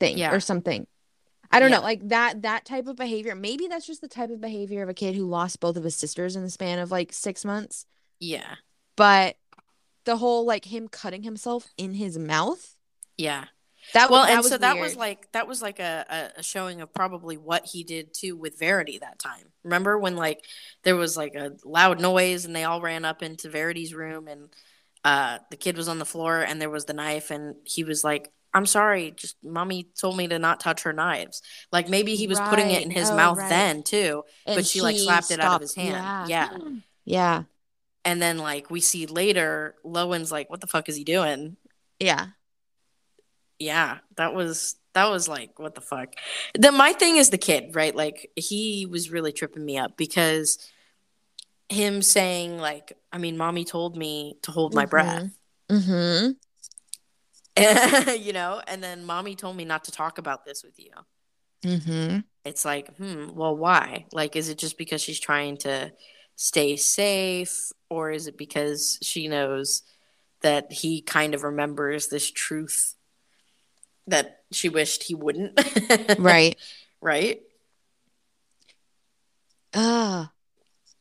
thing 0.00 0.18
Yeah. 0.18 0.32
or 0.34 0.40
something 0.40 0.86
i 1.52 1.60
don't 1.60 1.70
Yeah. 1.70 1.76
know 1.76 1.82
like 1.82 2.08
that 2.08 2.42
that 2.42 2.64
type 2.64 2.86
of 2.88 2.96
behavior 2.96 3.34
maybe 3.34 3.68
that's 3.68 3.86
just 3.86 4.00
the 4.00 4.08
type 4.08 4.30
of 4.30 4.40
behavior 4.40 4.82
of 4.82 4.88
a 4.88 4.94
kid 4.94 5.14
who 5.14 5.26
lost 5.26 5.60
both 5.60 5.76
of 5.76 5.84
his 5.84 5.94
sisters 5.96 6.34
in 6.36 6.42
the 6.42 6.50
span 6.50 6.78
of 6.78 6.90
like 6.90 7.12
six 7.12 7.44
months 7.44 7.86
Yeah. 8.18 8.54
but 8.96 9.36
the 10.04 10.16
whole 10.16 10.44
like 10.46 10.64
him 10.64 10.88
cutting 10.88 11.22
himself 11.22 11.68
in 11.76 11.94
his 11.94 12.18
mouth 12.18 12.74
Yeah. 13.18 13.44
that 13.94 14.10
well, 14.10 14.20
was 14.20 14.28
that 14.28 14.36
and 14.36 14.44
so 14.46 14.58
that 14.58 14.78
was 14.78 14.96
like 14.96 15.30
that 15.32 15.46
was 15.46 15.60
like 15.60 15.78
a, 15.78 16.04
a, 16.36 16.40
a 16.40 16.42
showing 16.42 16.80
of 16.80 16.92
probably 16.94 17.36
what 17.36 17.66
he 17.66 17.84
did 17.84 18.14
too 18.14 18.36
with 18.36 18.58
Verity 18.58 18.98
that 18.98 19.18
time. 19.18 19.52
Remember 19.64 19.98
when 19.98 20.16
like 20.16 20.44
there 20.84 20.96
was 20.96 21.16
like 21.16 21.34
a 21.34 21.52
loud 21.64 22.00
noise 22.00 22.44
and 22.46 22.54
they 22.56 22.64
all 22.64 22.80
ran 22.80 23.04
up 23.04 23.22
into 23.22 23.48
Verity's 23.50 23.92
room 23.94 24.26
and 24.28 24.48
uh 25.04 25.38
the 25.50 25.56
kid 25.56 25.76
was 25.76 25.88
on 25.88 25.98
the 25.98 26.04
floor 26.04 26.40
and 26.40 26.60
there 26.60 26.70
was 26.70 26.84
the 26.86 26.92
knife 26.94 27.30
and 27.30 27.56
he 27.64 27.84
was 27.84 28.02
like, 28.04 28.30
I'm 28.52 28.66
sorry, 28.66 29.12
just 29.12 29.36
mommy 29.42 29.88
told 30.00 30.16
me 30.16 30.26
to 30.28 30.38
not 30.38 30.60
touch 30.60 30.82
her 30.82 30.92
knives. 30.92 31.40
Like 31.70 31.88
maybe 31.88 32.16
he 32.16 32.26
was 32.26 32.40
putting 32.40 32.70
it 32.70 32.82
in 32.82 32.90
his 32.90 33.10
Oh, 33.10 33.16
mouth 33.16 33.38
right. 33.38 33.48
then 33.48 33.82
too. 33.82 34.24
but 34.46 34.66
she, 34.66 34.80
like, 34.80 34.96
slapped 34.96 35.30
it 35.30 35.40
out 35.40 35.56
of 35.56 35.60
his 35.60 35.74
hand. 35.74 36.28
Yeah. 36.28 36.50
Yeah. 36.52 36.58
Yeah. 37.06 37.42
And 38.04 38.20
then 38.22 38.38
like 38.38 38.70
we 38.70 38.80
see 38.80 39.06
later, 39.06 39.74
Lowen's 39.84 40.30
like, 40.30 40.48
What 40.50 40.60
the 40.60 40.66
fuck 40.66 40.88
is 40.88 40.96
he 40.96 41.04
doing? 41.04 41.56
Yeah. 41.98 42.26
yeah 43.58 43.98
that 44.16 44.34
was 44.34 44.76
that 44.94 45.08
was 45.10 45.28
like 45.28 45.58
what 45.58 45.74
the 45.74 45.80
fuck 45.80 46.14
the 46.58 46.72
my 46.72 46.92
thing 46.92 47.16
is 47.16 47.30
the 47.30 47.38
kid 47.38 47.74
right 47.76 47.94
like 47.94 48.30
he 48.36 48.86
was 48.90 49.10
really 49.10 49.32
tripping 49.32 49.64
me 49.64 49.76
up 49.78 49.96
because 49.96 50.58
him 51.68 52.00
saying 52.02 52.58
like 52.58 52.92
i 53.12 53.18
mean 53.18 53.36
mommy 53.36 53.64
told 53.64 53.96
me 53.96 54.36
to 54.42 54.50
hold 54.50 54.74
my 54.74 54.86
breath 54.86 55.30
Mm-hmm. 55.70 56.32
you 58.18 58.32
know 58.32 58.60
and 58.66 58.82
then 58.82 59.04
mommy 59.04 59.34
told 59.34 59.56
me 59.56 59.64
not 59.64 59.84
to 59.84 59.90
talk 59.90 60.18
about 60.18 60.44
this 60.44 60.62
with 60.62 60.78
you 60.78 60.90
Mm-hmm. 61.64 62.20
it's 62.44 62.64
like 62.64 62.96
hmm 62.96 63.28
well 63.34 63.54
why 63.54 64.06
like 64.12 64.34
is 64.34 64.48
it 64.48 64.56
just 64.56 64.78
because 64.78 65.02
she's 65.02 65.20
trying 65.20 65.58
to 65.58 65.92
stay 66.36 66.76
safe 66.76 67.70
or 67.90 68.10
is 68.10 68.26
it 68.26 68.38
because 68.38 68.98
she 69.02 69.28
knows 69.28 69.82
that 70.40 70.72
he 70.72 71.02
kind 71.02 71.34
of 71.34 71.42
remembers 71.42 72.08
this 72.08 72.30
truth 72.30 72.94
that 74.06 74.40
she 74.50 74.70
wished 74.70 75.02
he 75.04 75.14
wouldn't 75.14 75.58
Right. 76.18 76.56
right 77.02 77.42
Ugh. 79.74 80.28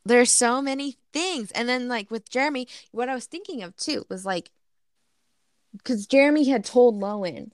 There's 0.05 0.31
so 0.31 0.61
many 0.61 0.97
things. 1.13 1.51
And 1.51 1.67
then 1.67 1.87
like 1.87 2.09
with 2.11 2.29
Jeremy, 2.29 2.67
what 2.91 3.09
I 3.09 3.15
was 3.15 3.25
thinking 3.25 3.63
of 3.63 3.75
too 3.75 4.05
was 4.09 4.25
like 4.25 4.51
because 5.77 6.07
Jeremy 6.07 6.49
had 6.49 6.65
told 6.65 6.99
Lowen, 6.99 7.51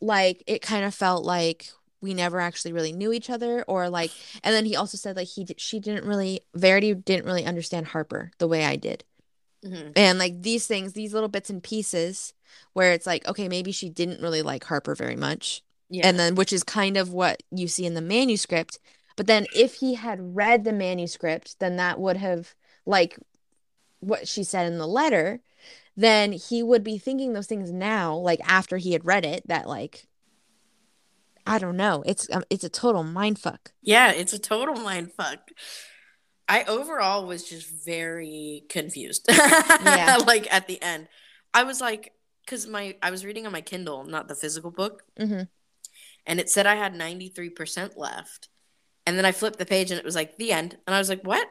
like 0.00 0.42
it 0.46 0.62
kind 0.62 0.84
of 0.84 0.94
felt 0.94 1.24
like 1.24 1.70
we 2.00 2.14
never 2.14 2.40
actually 2.40 2.72
really 2.72 2.92
knew 2.92 3.12
each 3.12 3.30
other, 3.30 3.64
or 3.66 3.88
like, 3.88 4.10
and 4.44 4.54
then 4.54 4.64
he 4.64 4.76
also 4.76 4.96
said 4.96 5.16
like 5.16 5.28
he 5.28 5.46
she 5.56 5.80
didn't 5.80 6.06
really 6.06 6.40
Verity 6.54 6.94
didn't 6.94 7.26
really 7.26 7.44
understand 7.44 7.88
Harper 7.88 8.30
the 8.38 8.48
way 8.48 8.64
I 8.64 8.76
did. 8.76 9.04
Mhm. 9.64 9.92
And 9.96 10.18
like 10.18 10.42
these 10.42 10.66
things, 10.66 10.92
these 10.92 11.14
little 11.14 11.28
bits 11.28 11.50
and 11.50 11.62
pieces 11.62 12.32
where 12.72 12.92
it's 12.92 13.06
like, 13.06 13.26
okay, 13.26 13.48
maybe 13.48 13.72
she 13.72 13.88
didn't 13.88 14.20
really 14.22 14.42
like 14.42 14.64
Harper 14.64 14.94
very 14.94 15.16
much. 15.16 15.62
yeah 15.88 16.06
And 16.06 16.18
then, 16.18 16.34
which 16.34 16.52
is 16.52 16.62
kind 16.62 16.96
of 16.96 17.12
what 17.12 17.42
you 17.50 17.68
see 17.68 17.86
in 17.86 17.94
the 17.94 18.00
manuscript. 18.00 18.78
But 19.16 19.26
then, 19.26 19.46
if 19.54 19.74
he 19.76 19.94
had 19.94 20.36
read 20.36 20.64
the 20.64 20.72
manuscript, 20.72 21.58
then 21.58 21.76
that 21.76 21.98
would 21.98 22.18
have, 22.18 22.54
like 22.84 23.18
what 24.00 24.28
she 24.28 24.44
said 24.44 24.70
in 24.70 24.78
the 24.78 24.86
letter, 24.86 25.40
then 25.96 26.32
he 26.32 26.62
would 26.62 26.84
be 26.84 26.98
thinking 26.98 27.32
those 27.32 27.46
things 27.46 27.72
now, 27.72 28.14
like 28.16 28.40
after 28.46 28.76
he 28.76 28.92
had 28.92 29.06
read 29.06 29.24
it, 29.24 29.46
that, 29.48 29.66
like, 29.68 30.06
I 31.46 31.58
don't 31.58 31.76
know. 31.76 32.02
It's 32.06 32.28
um, 32.32 32.42
it's 32.50 32.64
a 32.64 32.68
total 32.68 33.02
mind 33.04 33.38
fuck. 33.38 33.72
yeah 33.82 34.10
it's 34.12 34.32
a 34.32 34.38
total 34.38 34.74
mind 34.74 35.12
fuck 35.12 35.50
i 36.48 36.64
overall 36.64 37.26
was 37.26 37.48
just 37.48 37.68
very 37.84 38.64
confused 38.68 39.26
Yeah. 39.28 40.18
like 40.26 40.52
at 40.52 40.66
the 40.66 40.80
end 40.82 41.08
i 41.54 41.62
was 41.62 41.80
like 41.80 42.12
because 42.44 42.66
my 42.66 42.96
i 43.02 43.10
was 43.10 43.24
reading 43.24 43.46
on 43.46 43.52
my 43.52 43.60
kindle 43.60 44.04
not 44.04 44.28
the 44.28 44.34
physical 44.34 44.70
book 44.70 45.02
mm-hmm. 45.18 45.42
and 46.26 46.40
it 46.40 46.48
said 46.50 46.66
I 46.66 46.74
had 46.76 46.94
93% 46.94 47.96
left. 47.96 48.48
And 49.06 49.16
then 49.16 49.24
I 49.24 49.30
flipped 49.32 49.58
the 49.60 49.66
page 49.66 49.90
and 49.92 49.98
it 50.00 50.04
was 50.04 50.16
like 50.16 50.36
the 50.36 50.50
end. 50.50 50.76
And 50.86 50.94
I 50.94 50.98
was 50.98 51.08
like, 51.08 51.22
what? 51.22 51.46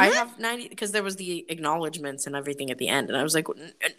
I 0.00 0.06
have 0.08 0.38
90 0.38 0.68
because 0.68 0.92
there 0.92 1.02
was 1.02 1.16
the 1.16 1.44
acknowledgments 1.48 2.26
and 2.26 2.34
everything 2.36 2.70
at 2.70 2.78
the 2.78 2.88
end. 2.88 3.08
And 3.08 3.16
I 3.16 3.22
was 3.22 3.34
like, 3.34 3.46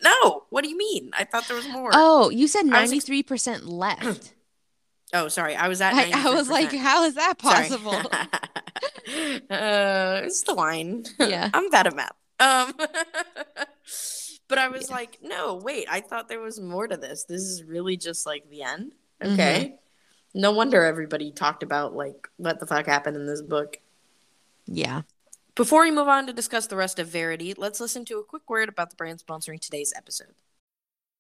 no, 0.04 0.44
what 0.50 0.64
do 0.64 0.70
you 0.70 0.78
mean? 0.78 1.12
I 1.14 1.24
thought 1.24 1.48
there 1.48 1.58
was 1.58 1.68
more. 1.70 1.92
Oh, 1.94 2.30
you 2.30 2.48
said 2.48 2.68
I 2.70 2.82
was 2.82 2.92
ex- 2.94 3.06
93% 3.06 3.68
left. 3.68 4.34
Oh, 5.14 5.28
sorry. 5.28 5.58
I 5.58 5.68
was 5.68 5.82
at 5.82 5.94
I, 5.94 6.10
I 6.14 6.34
was 6.34 6.50
like, 6.50 6.72
how 6.74 7.04
is 7.04 7.16
that 7.16 7.38
possible? 7.38 7.92
uh, 9.50 10.22
it's 10.24 10.44
the 10.44 10.56
wine. 10.56 11.04
Yeah. 11.20 11.50
I'm 11.54 11.70
bad 11.70 11.88
at 11.88 11.96
math. 11.98 12.14
Um, 12.40 12.74
but 14.48 14.58
I 14.58 14.70
was 14.70 14.90
like, 14.90 15.18
no, 15.22 15.56
wait. 15.56 15.88
I 15.92 16.00
thought 16.00 16.30
there 16.30 16.40
was 16.40 16.62
more 16.62 16.88
to 16.88 16.96
this. 16.96 17.26
This 17.26 17.42
is 17.42 17.64
really 17.64 17.98
just 17.98 18.26
like 18.26 18.50
the 18.50 18.64
end. 18.64 18.94
Mm-hmm. 19.22 19.34
Okay. 19.34 19.76
No 20.34 20.52
wonder 20.52 20.86
everybody 20.86 21.32
talked 21.32 21.62
about 21.64 21.94
like 21.94 22.30
what 22.38 22.62
the 22.62 22.66
fuck 22.66 22.86
happened 22.86 23.18
in 23.18 23.26
this 23.26 23.42
book. 23.42 23.80
yeah. 24.66 25.02
Before 25.54 25.82
we 25.82 25.92
move 25.92 26.08
on 26.08 26.28
to 26.28 26.34
discuss 26.34 26.68
the 26.68 26.78
rest 26.78 26.98
of 26.98 27.08
Verity, 27.08 27.54
let's 27.58 27.82
listen 27.82 28.06
to 28.06 28.20
a 28.20 28.24
quick 28.24 28.50
word 28.50 28.70
about 28.70 28.90
the 28.90 28.96
brand 28.96 29.20
sponsoring 29.20 29.60
today's 29.60 29.92
episode. 29.98 30.34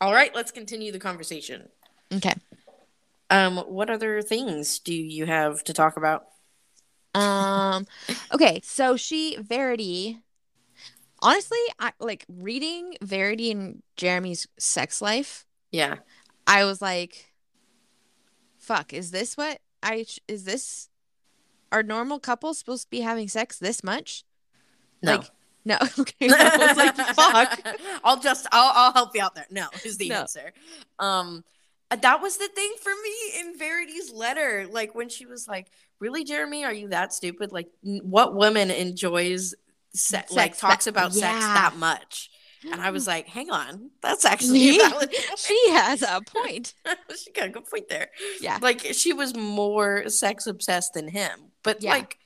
All 0.00 0.12
right, 0.12 0.34
let's 0.34 0.50
continue 0.50 0.92
the 0.92 0.98
conversation. 0.98 1.68
Okay. 2.12 2.34
Um, 3.30 3.56
what 3.56 3.90
other 3.90 4.22
things 4.22 4.78
do 4.78 4.94
you 4.94 5.26
have 5.26 5.64
to 5.64 5.72
talk 5.72 5.96
about? 5.96 6.26
Um, 7.14 7.86
okay, 8.32 8.60
so 8.62 8.96
she 8.96 9.36
Verity. 9.40 10.20
Honestly, 11.20 11.58
I 11.78 11.92
like 12.00 12.26
reading 12.28 12.96
Verity 13.00 13.50
and 13.50 13.82
Jeremy's 13.96 14.46
sex 14.58 15.00
life. 15.00 15.46
Yeah. 15.70 15.96
I 16.46 16.64
was 16.64 16.82
like, 16.82 17.32
"Fuck, 18.58 18.92
is 18.92 19.10
this 19.10 19.36
what 19.36 19.60
I 19.82 20.04
is 20.28 20.44
this? 20.44 20.90
Are 21.72 21.82
normal 21.82 22.20
couples 22.20 22.58
supposed 22.58 22.84
to 22.84 22.90
be 22.90 23.00
having 23.00 23.28
sex 23.28 23.58
this 23.58 23.82
much?" 23.82 24.24
No. 25.02 25.12
Like, 25.12 25.30
no. 25.64 25.78
Okay, 25.98 26.28
I 26.30 26.66
was 26.68 26.76
like, 26.76 26.96
"Fuck." 27.14 27.66
I'll 28.04 28.20
just 28.20 28.46
I'll 28.52 28.72
I'll 28.74 28.92
help 28.92 29.14
you 29.14 29.22
out 29.22 29.34
there. 29.34 29.46
No, 29.50 29.66
is 29.84 29.96
the 29.98 30.08
No. 30.10 30.20
answer. 30.20 30.52
Um 30.98 31.44
uh, 31.90 31.96
that 31.96 32.22
was 32.22 32.38
the 32.38 32.48
thing 32.48 32.72
for 32.82 32.92
me 33.02 33.40
in 33.40 33.58
Verity's 33.58 34.10
letter. 34.12 34.66
Like 34.70 34.94
when 34.94 35.08
she 35.08 35.26
was 35.26 35.46
like, 35.46 35.68
"Really, 36.00 36.24
Jeremy, 36.24 36.64
are 36.64 36.72
you 36.72 36.88
that 36.88 37.12
stupid? 37.12 37.52
Like 37.52 37.68
what 37.82 38.34
woman 38.34 38.70
enjoys 38.70 39.54
se- 39.94 40.24
like 40.30 40.56
talks 40.56 40.84
that- 40.86 40.90
about 40.90 41.12
sex 41.12 41.44
that 41.44 41.74
much?" 41.76 42.30
And 42.72 42.80
I 42.80 42.90
was 42.90 43.06
like, 43.12 43.28
"Hang 43.28 43.50
on. 43.50 43.90
That's 44.02 44.24
actually 44.24 44.70
a 44.70 44.72
She- 44.72 44.78
valid 44.78 45.14
she 45.36 45.70
has 45.70 46.00
a 46.02 46.20
point. 46.26 46.72
she 47.22 47.30
got 47.32 47.46
a 47.46 47.50
good 47.50 47.66
point 47.66 47.88
there. 47.90 48.08
Yeah. 48.40 48.58
Like 48.62 48.80
she 48.80 49.12
was 49.12 49.34
more 49.36 50.08
sex 50.08 50.46
obsessed 50.46 50.94
than 50.94 51.08
him. 51.08 51.52
But 51.62 51.82
Yeah. 51.82 51.90
like 51.92 52.18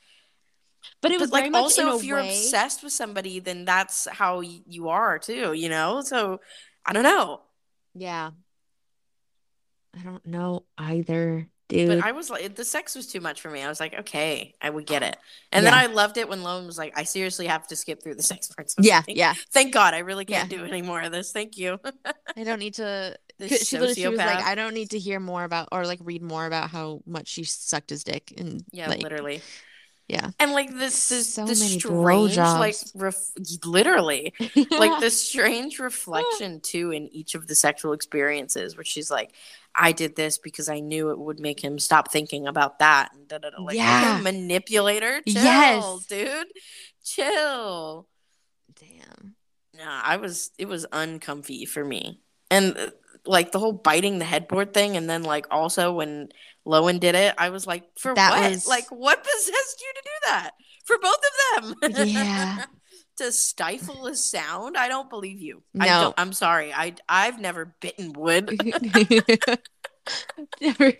But 1.01 1.13
it 1.13 1.21
was 1.21 1.31
but 1.31 1.45
like 1.45 1.55
also 1.55 1.97
if 1.97 2.05
you're 2.05 2.19
way- 2.19 2.29
obsessed 2.29 2.83
with 2.83 2.93
somebody 2.93 3.41
then 3.41 3.65
that's 3.65 4.07
how 4.11 4.41
you 4.41 4.89
are 4.89 5.19
too 5.19 5.53
you 5.53 5.69
know 5.69 6.01
so 6.03 6.41
i 6.87 6.93
don't 6.93 7.03
know 7.05 7.41
Yeah. 7.95 8.31
I 9.99 10.03
don't 10.03 10.25
know 10.27 10.65
either, 10.77 11.49
dude. 11.69 11.89
But 11.89 12.05
I 12.05 12.13
was 12.13 12.31
like, 12.31 12.55
the 12.55 12.65
sex 12.65 12.95
was 12.95 13.07
too 13.09 13.21
much 13.21 13.41
for 13.41 13.51
me. 13.51 13.63
I 13.63 13.69
was 13.69 13.81
like, 13.81 13.95
okay, 14.01 14.55
I 14.61 14.71
would 14.71 14.87
get 14.87 15.03
it. 15.03 15.17
And 15.51 15.67
then 15.67 15.75
I 15.75 15.87
loved 15.87 16.19
it 16.19 16.29
when 16.29 16.41
Lowen 16.41 16.67
was 16.67 16.79
like, 16.79 16.97
I 16.97 17.03
seriously 17.05 17.47
have 17.47 17.67
to 17.69 17.75
skip 17.77 18.03
through 18.03 18.15
the 18.15 18.23
sex 18.23 18.49
parts. 18.49 18.77
Yeah, 18.79 19.03
yeah. 19.09 19.35
thank 19.51 19.73
God, 19.75 19.95
I 19.95 20.01
really 20.01 20.25
can't 20.25 20.53
Yeah. 20.53 20.59
do 20.59 20.65
any 20.67 20.83
more 20.83 21.01
of 21.01 21.11
this. 21.11 21.33
Thank 21.33 21.57
you. 21.57 21.81
I 22.37 22.45
don't 22.45 22.59
need 22.61 22.75
to. 22.75 23.17
This 23.39 23.67
She, 23.67 23.77
she 23.77 23.79
was 23.79 24.19
like. 24.19 24.45
I 24.45 24.55
don't 24.55 24.75
need 24.75 24.91
to 24.91 24.99
hear 24.99 25.19
more 25.21 25.43
about 25.45 25.69
or 25.73 25.85
like 25.87 26.01
read 26.03 26.23
more 26.23 26.47
about 26.47 26.71
how 26.71 27.01
much 27.07 27.29
she 27.29 27.45
sucked 27.45 27.91
his 27.91 28.05
dick 28.05 28.33
and 28.37 28.63
Yeah, 28.71 28.89
like 28.89 29.03
literally. 29.03 29.41
Yeah. 30.09 30.31
And 30.41 30.53
like 30.53 30.73
this, 30.75 31.11
is 31.11 31.35
So 31.35 31.43
many 31.45 31.55
strange, 31.55 32.37
like, 32.39 32.77
ref- 32.95 33.31
literally, 33.65 34.33
like 34.71 35.01
the 35.01 35.11
strange 35.11 35.79
reflection 35.79 36.61
too 36.61 36.91
in 36.93 37.09
each 37.09 37.35
of 37.35 37.47
the 37.47 37.55
sexual 37.55 37.93
experiences, 37.93 38.77
where 38.77 38.85
she's 38.85 39.11
like, 39.11 39.33
"I 39.75 39.93
did 39.93 40.17
this 40.17 40.39
because 40.39 40.69
I 40.71 40.81
knew 40.81 41.11
it 41.11 41.19
would 41.19 41.41
make 41.41 41.63
him 41.63 41.79
stop 41.79 42.11
thinking 42.11 42.47
about 42.47 42.79
that." 42.79 43.11
And 43.15 43.29
da 43.29 43.39
da 43.39 43.51
da. 43.51 43.63
Like, 43.63 43.77
Yeah. 43.77 44.19
manipulator. 44.23 45.21
Chill, 45.27 45.43
Yes. 45.43 46.07
dude. 46.07 46.47
Chill. 47.05 48.09
Damn. 48.81 49.35
Nah, 49.77 50.01
I 50.05 50.17
was. 50.17 50.51
It 50.59 50.69
was 50.69 50.87
uncomfy 50.93 51.65
for 51.65 51.85
me, 51.85 52.21
and 52.51 52.77
uh, 52.77 52.91
like 53.27 53.53
the 53.53 53.59
whole 53.59 53.73
biting 53.73 54.19
the 54.19 54.25
headboard 54.25 54.73
thing, 54.75 54.97
and 54.97 55.09
then 55.09 55.23
like 55.23 55.47
also 55.51 55.93
when 55.93 56.29
Lowen 56.67 57.01
did 57.01 57.15
it, 57.15 57.35
I 57.39 57.51
was 57.51 57.67
like, 57.67 57.85
for 57.99 58.15
That 58.15 58.33
what? 58.33 58.51
was- 58.51 58.67
Like, 58.67 58.89
what 58.91 59.23
possessed 59.23 59.81
you 59.83 59.93
to 59.95 60.03
do 60.03 60.11
that? 60.27 60.51
For 60.85 60.97
both 60.99 61.19
of 61.63 61.83
them? 61.93 62.09
Yeah. 62.09 62.65
to 63.19 63.33
stifle 63.33 64.07
a 64.07 64.15
sound? 64.15 64.77
I 64.77 64.89
don't 64.89 65.11
believe 65.11 65.41
you. 65.41 65.63
I 65.79 65.87
No. 65.87 66.01
don't, 66.03 66.15
I'm 66.19 66.33
sorry. 66.33 66.73
I 66.73 66.95
I've 67.09 67.41
never 67.41 67.75
bitten 67.81 68.13
wood. 68.13 68.57
I 70.61 70.97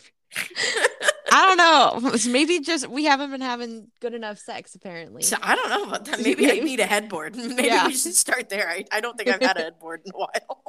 don't 1.31 1.57
know. 1.57 2.19
Maybe 2.31 2.61
just 2.61 2.87
we 2.89 3.05
haven't 3.05 3.31
been 3.31 3.41
having 3.41 3.89
good 4.01 4.15
enough 4.15 4.39
sex 4.39 4.75
apparently. 4.75 5.23
So 5.23 5.37
I 5.43 5.55
don't 5.55 5.69
know 5.71 5.85
about 5.85 6.05
that. 6.07 6.21
Maybe 6.21 6.51
I 6.51 6.61
need 6.61 6.81
a 6.81 6.87
headboard. 6.87 7.37
Maybe 7.37 7.65
Yeah. 7.69 7.87
we 7.87 7.95
should 7.95 8.15
start 8.15 8.49
there. 8.49 8.69
I, 8.69 8.85
I 8.91 9.01
don't 9.01 9.17
think 9.17 9.29
I've 9.31 9.41
had 9.43 9.57
a 9.59 9.63
headboard 9.63 10.03
in 10.05 10.13
a 10.15 10.19
while. 10.19 10.63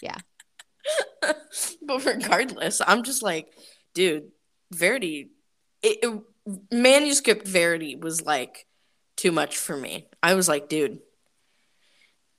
Yeah. 0.00 0.16
but 1.82 2.04
regardless, 2.04 2.80
I'm 2.86 3.02
just 3.02 3.22
like, 3.22 3.52
dude, 3.94 4.30
Verity, 4.72 5.30
it, 5.82 5.98
it- 6.02 6.22
manuscript 6.72 7.46
Verity 7.46 7.96
was 7.96 8.22
like 8.22 8.66
too 9.16 9.32
much 9.32 9.56
for 9.56 9.76
me. 9.76 10.08
I 10.22 10.34
was 10.34 10.48
like, 10.48 10.68
dude, 10.68 10.98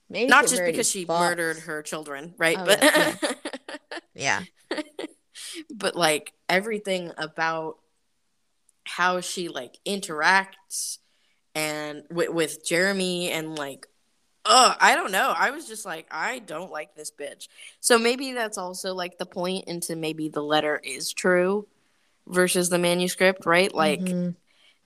Maybe 0.09 0.29
not 0.29 0.47
just 0.47 0.63
because 0.63 0.89
she 0.89 1.05
murdered 1.05 1.59
her 1.59 1.81
children, 1.81 2.35
right? 2.37 2.57
Oh, 2.59 2.65
but 2.65 2.83
yeah, 2.83 3.15
Yeah. 4.15 4.43
but 5.73 5.95
like 5.95 6.33
everything 6.49 7.11
about 7.17 7.77
how 8.85 9.21
she 9.21 9.47
like 9.49 9.77
interacts 9.87 10.97
and 11.55 12.03
with, 12.11 12.29
with 12.29 12.65
Jeremy 12.65 13.31
and 13.31 13.57
like 13.57 13.87
oh 14.45 14.75
I 14.79 14.95
don't 14.95 15.11
know 15.11 15.33
I 15.37 15.51
was 15.51 15.67
just 15.67 15.85
like 15.85 16.05
I 16.11 16.39
don't 16.39 16.71
like 16.71 16.95
this 16.95 17.11
bitch 17.11 17.47
so 17.79 17.97
maybe 17.97 18.33
that's 18.33 18.57
also 18.57 18.93
like 18.93 19.17
the 19.17 19.25
point 19.25 19.65
into 19.67 19.95
maybe 19.95 20.29
the 20.29 20.43
letter 20.43 20.79
is 20.83 21.13
true 21.13 21.67
versus 22.27 22.69
the 22.69 22.77
manuscript 22.79 23.45
right 23.45 23.73
like 23.73 23.99
Mhm. 24.01 24.35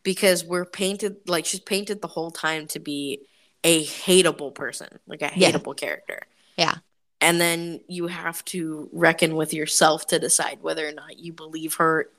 because 0.03 0.43
we're 0.45 0.65
painted 0.65 1.17
like 1.27 1.45
she's 1.45 1.59
painted 1.59 2.01
the 2.01 2.07
whole 2.07 2.31
time 2.31 2.67
to 2.67 2.79
be 2.79 3.21
a 3.63 3.83
hateable 3.85 4.53
person 4.53 4.99
like 5.07 5.21
a 5.21 5.31
Yeah. 5.35 5.51
hateable 5.51 5.75
character 5.75 6.21
Yeah. 6.57 6.75
and 7.21 7.41
then 7.41 7.81
you 7.87 8.07
have 8.07 8.45
to 8.45 8.89
reckon 8.91 9.35
with 9.35 9.53
yourself 9.53 10.05
to 10.07 10.19
decide 10.19 10.61
whether 10.61 10.87
or 10.87 10.91
not 10.91 11.17
you 11.17 11.33
believe 11.33 11.75
her 11.75 12.09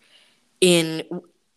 in 0.61 1.05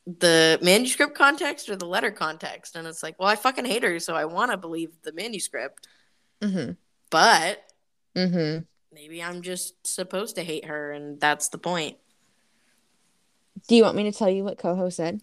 the 0.07 0.57
manuscript 0.61 1.15
context 1.15 1.69
or 1.69 1.75
the 1.75 1.85
letter 1.85 2.09
context 2.11 2.75
and 2.75 2.87
it's 2.87 3.03
like 3.03 3.17
well 3.19 3.29
i 3.29 3.35
fucking 3.35 3.65
hate 3.65 3.83
her 3.83 3.99
so 3.99 4.15
i 4.15 4.25
want 4.25 4.49
to 4.51 4.57
believe 4.57 4.89
the 5.03 5.13
manuscript 5.13 5.87
Mhm. 6.41 6.75
but 7.11 7.63
Mhm. 8.15 8.65
maybe 8.91 9.21
i'm 9.21 9.41
just 9.43 9.75
supposed 9.85 10.35
to 10.37 10.43
hate 10.43 10.65
her 10.65 10.91
and 10.91 11.19
that's 11.21 11.49
the 11.49 11.59
point 11.59 11.97
Do 13.67 13.75
you 13.75 13.83
want 13.83 13.95
me 13.95 14.03
to 14.03 14.11
tell 14.11 14.29
you 14.29 14.43
what 14.43 14.57
Coho 14.57 14.89
said? 14.89 15.21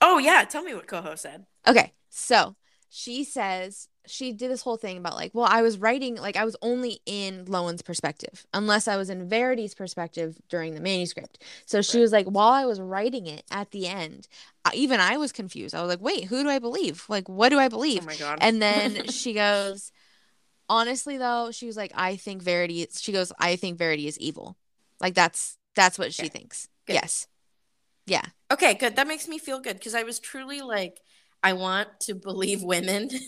oh 0.00 0.18
yeah 0.18 0.44
tell 0.44 0.62
me 0.62 0.74
what 0.74 0.86
coho 0.86 1.14
said 1.16 1.44
Okay, 1.66 1.92
so 2.08 2.54
she 2.88 3.22
says 3.24 3.88
she 4.06 4.32
did 4.32 4.50
this 4.50 4.62
whole 4.62 4.76
thing 4.76 4.96
about 4.98 5.14
like, 5.14 5.32
well, 5.34 5.46
I 5.48 5.62
was 5.62 5.78
writing 5.78 6.16
like 6.16 6.36
I 6.36 6.44
was 6.44 6.56
only 6.62 7.00
in 7.06 7.44
Lowen's 7.46 7.82
perspective, 7.82 8.46
unless 8.54 8.88
I 8.88 8.96
was 8.96 9.10
in 9.10 9.28
Verity's 9.28 9.74
perspective 9.74 10.38
during 10.48 10.74
the 10.74 10.80
manuscript. 10.80 11.42
So 11.66 11.82
she 11.82 11.98
Right. 11.98 12.02
was 12.02 12.12
like, 12.12 12.26
while 12.26 12.52
I 12.52 12.64
was 12.64 12.80
writing 12.80 13.26
it 13.26 13.44
at 13.50 13.70
the 13.70 13.86
end, 13.86 14.26
even 14.74 15.00
I 15.00 15.16
was 15.16 15.32
confused. 15.32 15.74
I 15.74 15.80
was 15.82 15.88
like, 15.88 16.00
wait, 16.00 16.24
who 16.24 16.42
do 16.42 16.48
I 16.48 16.58
believe? 16.58 17.04
Like, 17.08 17.28
what 17.28 17.50
do 17.50 17.58
I 17.58 17.68
believe? 17.68 18.02
oh 18.02 18.06
my 18.06 18.16
god 18.16 18.38
And 18.40 18.60
then 18.62 19.06
she 19.08 19.32
goes, 19.34 19.92
honestly 20.68 21.18
though, 21.18 21.50
she 21.50 21.66
was 21.66 21.76
like, 21.76 21.92
I 21.94 22.16
think 22.16 22.42
Verity. 22.42 22.86
She 22.96 23.12
goes, 23.12 23.32
I 23.38 23.56
think 23.56 23.78
Verity 23.78 24.06
is 24.06 24.18
evil. 24.18 24.56
Like 25.00 25.14
that's 25.14 25.56
that's 25.74 25.98
what 25.98 26.12
she 26.12 26.28
thinks. 26.28 26.68
Good. 26.86 26.94
Yes. 26.94 27.26
Yeah. 28.06 28.22
Okay, 28.52 28.74
good. 28.74 28.96
That 28.96 29.06
makes 29.06 29.28
me 29.28 29.38
feel 29.38 29.60
good 29.60 29.74
because 29.74 29.94
I 29.94 30.02
was 30.02 30.18
truly 30.18 30.60
like, 30.60 31.00
I 31.42 31.54
want 31.54 31.88
to 32.00 32.14
believe 32.14 32.62
women. 32.62 33.10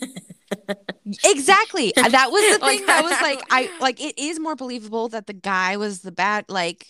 Exactly. 1.25 1.93
That 1.95 2.31
was 2.31 2.57
the 2.59 2.59
Like, 2.65 2.77
thing 2.77 2.85
that 2.85 3.03
was 3.03 3.19
like 3.21 3.41
I 3.49 3.69
like 3.81 3.99
it 3.99 4.17
is 4.17 4.39
more 4.39 4.55
believable 4.55 5.09
that 5.09 5.27
the 5.27 5.33
guy 5.33 5.77
was 5.77 6.01
the 6.01 6.11
bad 6.11 6.45
like 6.47 6.87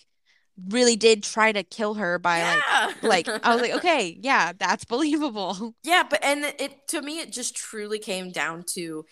really 0.68 0.96
did 0.96 1.22
try 1.22 1.50
to 1.50 1.62
kill 1.62 1.94
her 1.94 2.18
by 2.18 2.38
yeah. 2.38 2.92
like 3.02 3.26
like 3.26 3.44
I 3.44 3.52
was 3.54 3.62
like 3.62 3.74
okay, 3.76 4.18
yeah, 4.22 4.52
that's 4.56 4.84
believable. 4.84 5.74
yeah, 5.82 6.04
but 6.08 6.22
and 6.22 6.44
it 6.44 6.86
to 6.88 7.02
me 7.02 7.20
it 7.20 7.32
just 7.32 7.56
truly 7.56 7.98
came 7.98 8.30
down 8.30 8.64
to 8.74 9.04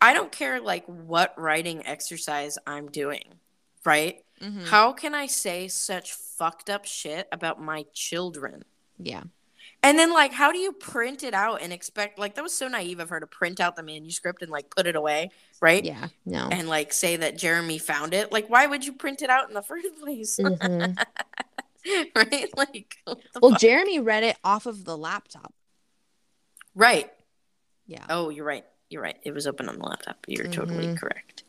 I 0.00 0.12
don't 0.12 0.32
care 0.32 0.60
like 0.60 0.84
what 0.86 1.32
writing 1.38 1.86
exercise 1.86 2.58
I'm 2.66 2.88
doing, 2.90 3.34
right? 3.84 4.22
Mhm. 4.42 4.66
How 4.66 4.92
can 4.92 5.14
I 5.14 5.26
say 5.26 5.68
such 5.68 6.12
fucked 6.12 6.68
up 6.68 6.84
shit 6.84 7.28
about 7.32 7.60
my 7.62 7.84
children? 7.94 8.64
Yeah. 8.98 9.22
And 9.82 9.98
then 9.98 10.12
like 10.12 10.32
how 10.32 10.52
do 10.52 10.58
you 10.58 10.72
print 10.72 11.22
it 11.22 11.32
out 11.32 11.62
and 11.62 11.72
expect 11.72 12.18
like 12.18 12.34
that 12.34 12.42
was 12.42 12.52
so 12.52 12.68
naive 12.68 13.00
of 13.00 13.08
her 13.08 13.18
to 13.20 13.26
print 13.26 13.60
out 13.60 13.76
the 13.76 13.82
manuscript 13.82 14.42
and 14.42 14.50
like 14.50 14.68
put 14.70 14.86
it 14.86 14.94
away, 14.96 15.30
right? 15.60 15.82
Yeah. 15.84 16.08
No. 16.26 16.48
And 16.52 16.68
like 16.68 16.92
say 16.92 17.16
that 17.16 17.38
Jeremy 17.38 17.78
found 17.78 18.12
it. 18.12 18.30
Like 18.30 18.48
why 18.50 18.66
would 18.66 18.84
you 18.84 18.92
print 18.92 19.22
it 19.22 19.30
out 19.30 19.48
in 19.48 19.54
the 19.54 19.62
first 19.70 19.88
place? 20.00 20.38
Mhm. 21.86 22.14
right? 22.14 22.48
Like 22.58 22.96
Well, 23.06 23.52
fuck? 23.52 23.58
Jeremy 23.60 24.00
read 24.00 24.22
it 24.22 24.36
off 24.44 24.66
of 24.66 24.84
the 24.84 24.96
laptop. 24.98 25.54
right. 26.74 27.10
Yeah. 27.86 28.04
Oh, 28.10 28.28
you're 28.28 28.44
right. 28.44 28.64
You're 28.90 29.02
right. 29.02 29.16
It 29.24 29.32
was 29.32 29.46
open 29.46 29.68
on 29.68 29.78
the 29.78 29.84
laptop. 29.84 30.18
You're 30.28 30.46
totally 30.48 30.88
Mhm. 30.88 30.98
correct. 30.98 31.42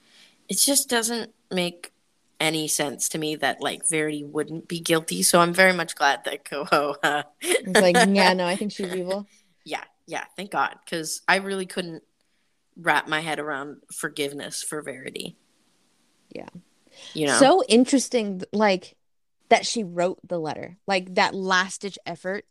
It 0.48 0.58
just 0.58 0.90
doesn't 0.90 1.34
make 1.52 1.92
any 2.42 2.68
sense 2.68 3.08
to 3.10 3.18
me 3.18 3.36
that 3.38 3.62
like 3.62 3.88
Verity 3.88 4.24
wouldn't 4.26 4.68
be 4.68 4.80
guilty. 4.82 5.24
So 5.24 5.40
I'm 5.40 5.54
very 5.54 5.72
much 5.74 5.96
glad 5.96 6.26
that 6.26 6.44
Coho. 6.44 6.96
Uh, 7.02 7.24
It's 7.40 7.80
like, 7.80 7.96
yeah, 8.10 8.34
no, 8.34 8.46
I 8.46 8.56
think 8.58 8.72
she's 8.74 8.94
evil. 8.94 9.28
yeah, 9.64 9.84
yeah. 10.08 10.26
Thank 10.36 10.52
God, 10.52 10.76
because 10.84 11.22
I 11.28 11.38
really 11.38 11.66
couldn't 11.68 12.04
wrap 12.76 13.08
my 13.08 13.20
head 13.22 13.40
around 13.40 13.78
forgiveness 13.94 14.64
for 14.64 14.82
Verity. 14.82 15.38
Yeah. 16.30 16.50
You 17.14 17.28
know. 17.28 17.38
So 17.40 17.64
interesting 17.70 18.42
like 18.52 18.96
that 19.50 19.66
she 19.66 19.84
wrote 19.84 20.20
the 20.28 20.40
letter. 20.40 20.78
Like 20.88 21.16
that 21.16 21.34
last 21.36 21.82
ditch 21.82 22.00
effort 22.06 22.46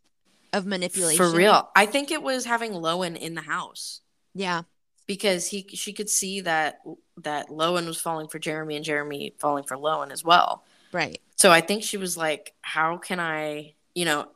of 0.53 0.65
manipulation. 0.65 1.17
for 1.17 1.35
real, 1.35 1.69
I 1.75 1.85
think 1.85 2.11
it 2.11 2.21
was 2.23 2.45
having 2.45 2.71
Lowen 2.71 3.17
in 3.17 3.35
the 3.35 3.41
house. 3.41 4.01
Yeah. 4.33 4.63
because 5.07 5.47
he 5.47 5.67
she 5.73 5.91
could 5.93 6.09
see 6.09 6.41
that 6.41 6.79
that 7.23 7.47
Lowen 7.49 7.85
was 7.87 7.99
falling 8.01 8.27
for 8.27 8.39
Jeremy 8.39 8.75
and 8.75 8.85
Jeremy 8.85 9.33
falling 9.39 9.63
for 9.63 9.77
Lowen 9.77 10.11
as 10.11 10.23
well. 10.23 10.63
Right. 10.91 11.19
So 11.35 11.51
I 11.51 11.61
think 11.61 11.83
she 11.83 11.97
was 11.97 12.17
like, 12.17 12.53
"How 12.61 12.97
can 12.97 13.19
I, 13.19 13.73
you 13.95 14.05
know, 14.05 14.27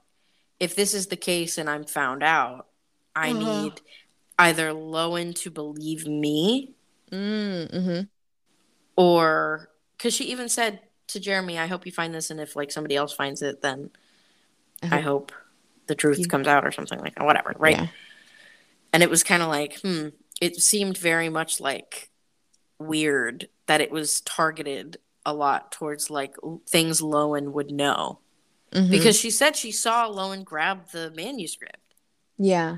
if 0.59 0.75
this 0.75 0.93
is 0.93 1.07
the 1.07 1.15
case 1.17 1.57
and 1.57 1.69
I'm 1.69 1.83
found 1.85 2.23
out, 2.23 2.67
I 3.15 3.31
Uh-huh. 3.31 3.39
need 3.39 3.81
either 4.39 4.69
Lowen 4.71 5.33
to 5.35 5.49
believe 5.49 6.05
me 6.07 6.73
Mm, 7.11 7.71
mm-hmm. 7.71 8.01
or 8.95 9.69
because 9.97 10.13
she 10.13 10.25
even 10.25 10.49
said 10.49 10.79
to 11.07 11.19
Jeremy, 11.19 11.57
"I 11.59 11.67
hope 11.67 11.85
you 11.85 11.91
find 11.91 12.13
this, 12.13 12.29
and 12.29 12.39
if 12.39 12.55
like 12.55 12.71
somebody 12.71 12.95
else 12.95 13.13
finds 13.13 13.41
it, 13.41 13.61
then 13.61 13.91
I 14.81 14.97
I 14.97 15.01
hope 15.01 15.31
the 15.87 15.95
truth 15.95 16.19
you- 16.19 16.27
comes 16.27 16.47
out 16.47 16.65
or 16.65 16.71
something 16.71 16.99
like 16.99 17.15
that. 17.15 17.25
Whatever, 17.25 17.53
right?" 17.57 17.77
Yeah. 17.77 17.87
and 18.93 19.03
it 19.03 19.09
was 19.09 19.23
kind 19.23 19.41
of 19.43 19.49
like 19.49 19.79
hmm 19.81 20.09
it 20.41 20.55
seemed 20.61 20.97
very 20.97 21.29
much 21.29 21.59
like 21.61 22.09
weird 22.79 23.47
that 23.67 23.81
it 23.81 23.91
was 23.91 24.21
targeted 24.21 24.97
a 25.25 25.33
lot 25.33 25.71
towards 25.71 26.09
like 26.09 26.35
things 26.67 27.01
Lowen 27.01 27.51
would 27.53 27.71
know 27.71 28.19
Mhm. 28.71 28.89
because 28.91 29.17
she 29.17 29.31
said 29.31 29.55
she 29.55 29.71
saw 29.71 30.09
Lowen 30.09 30.43
grab 30.43 30.89
the 30.91 31.11
manuscript 31.11 31.77
yeah. 32.37 32.77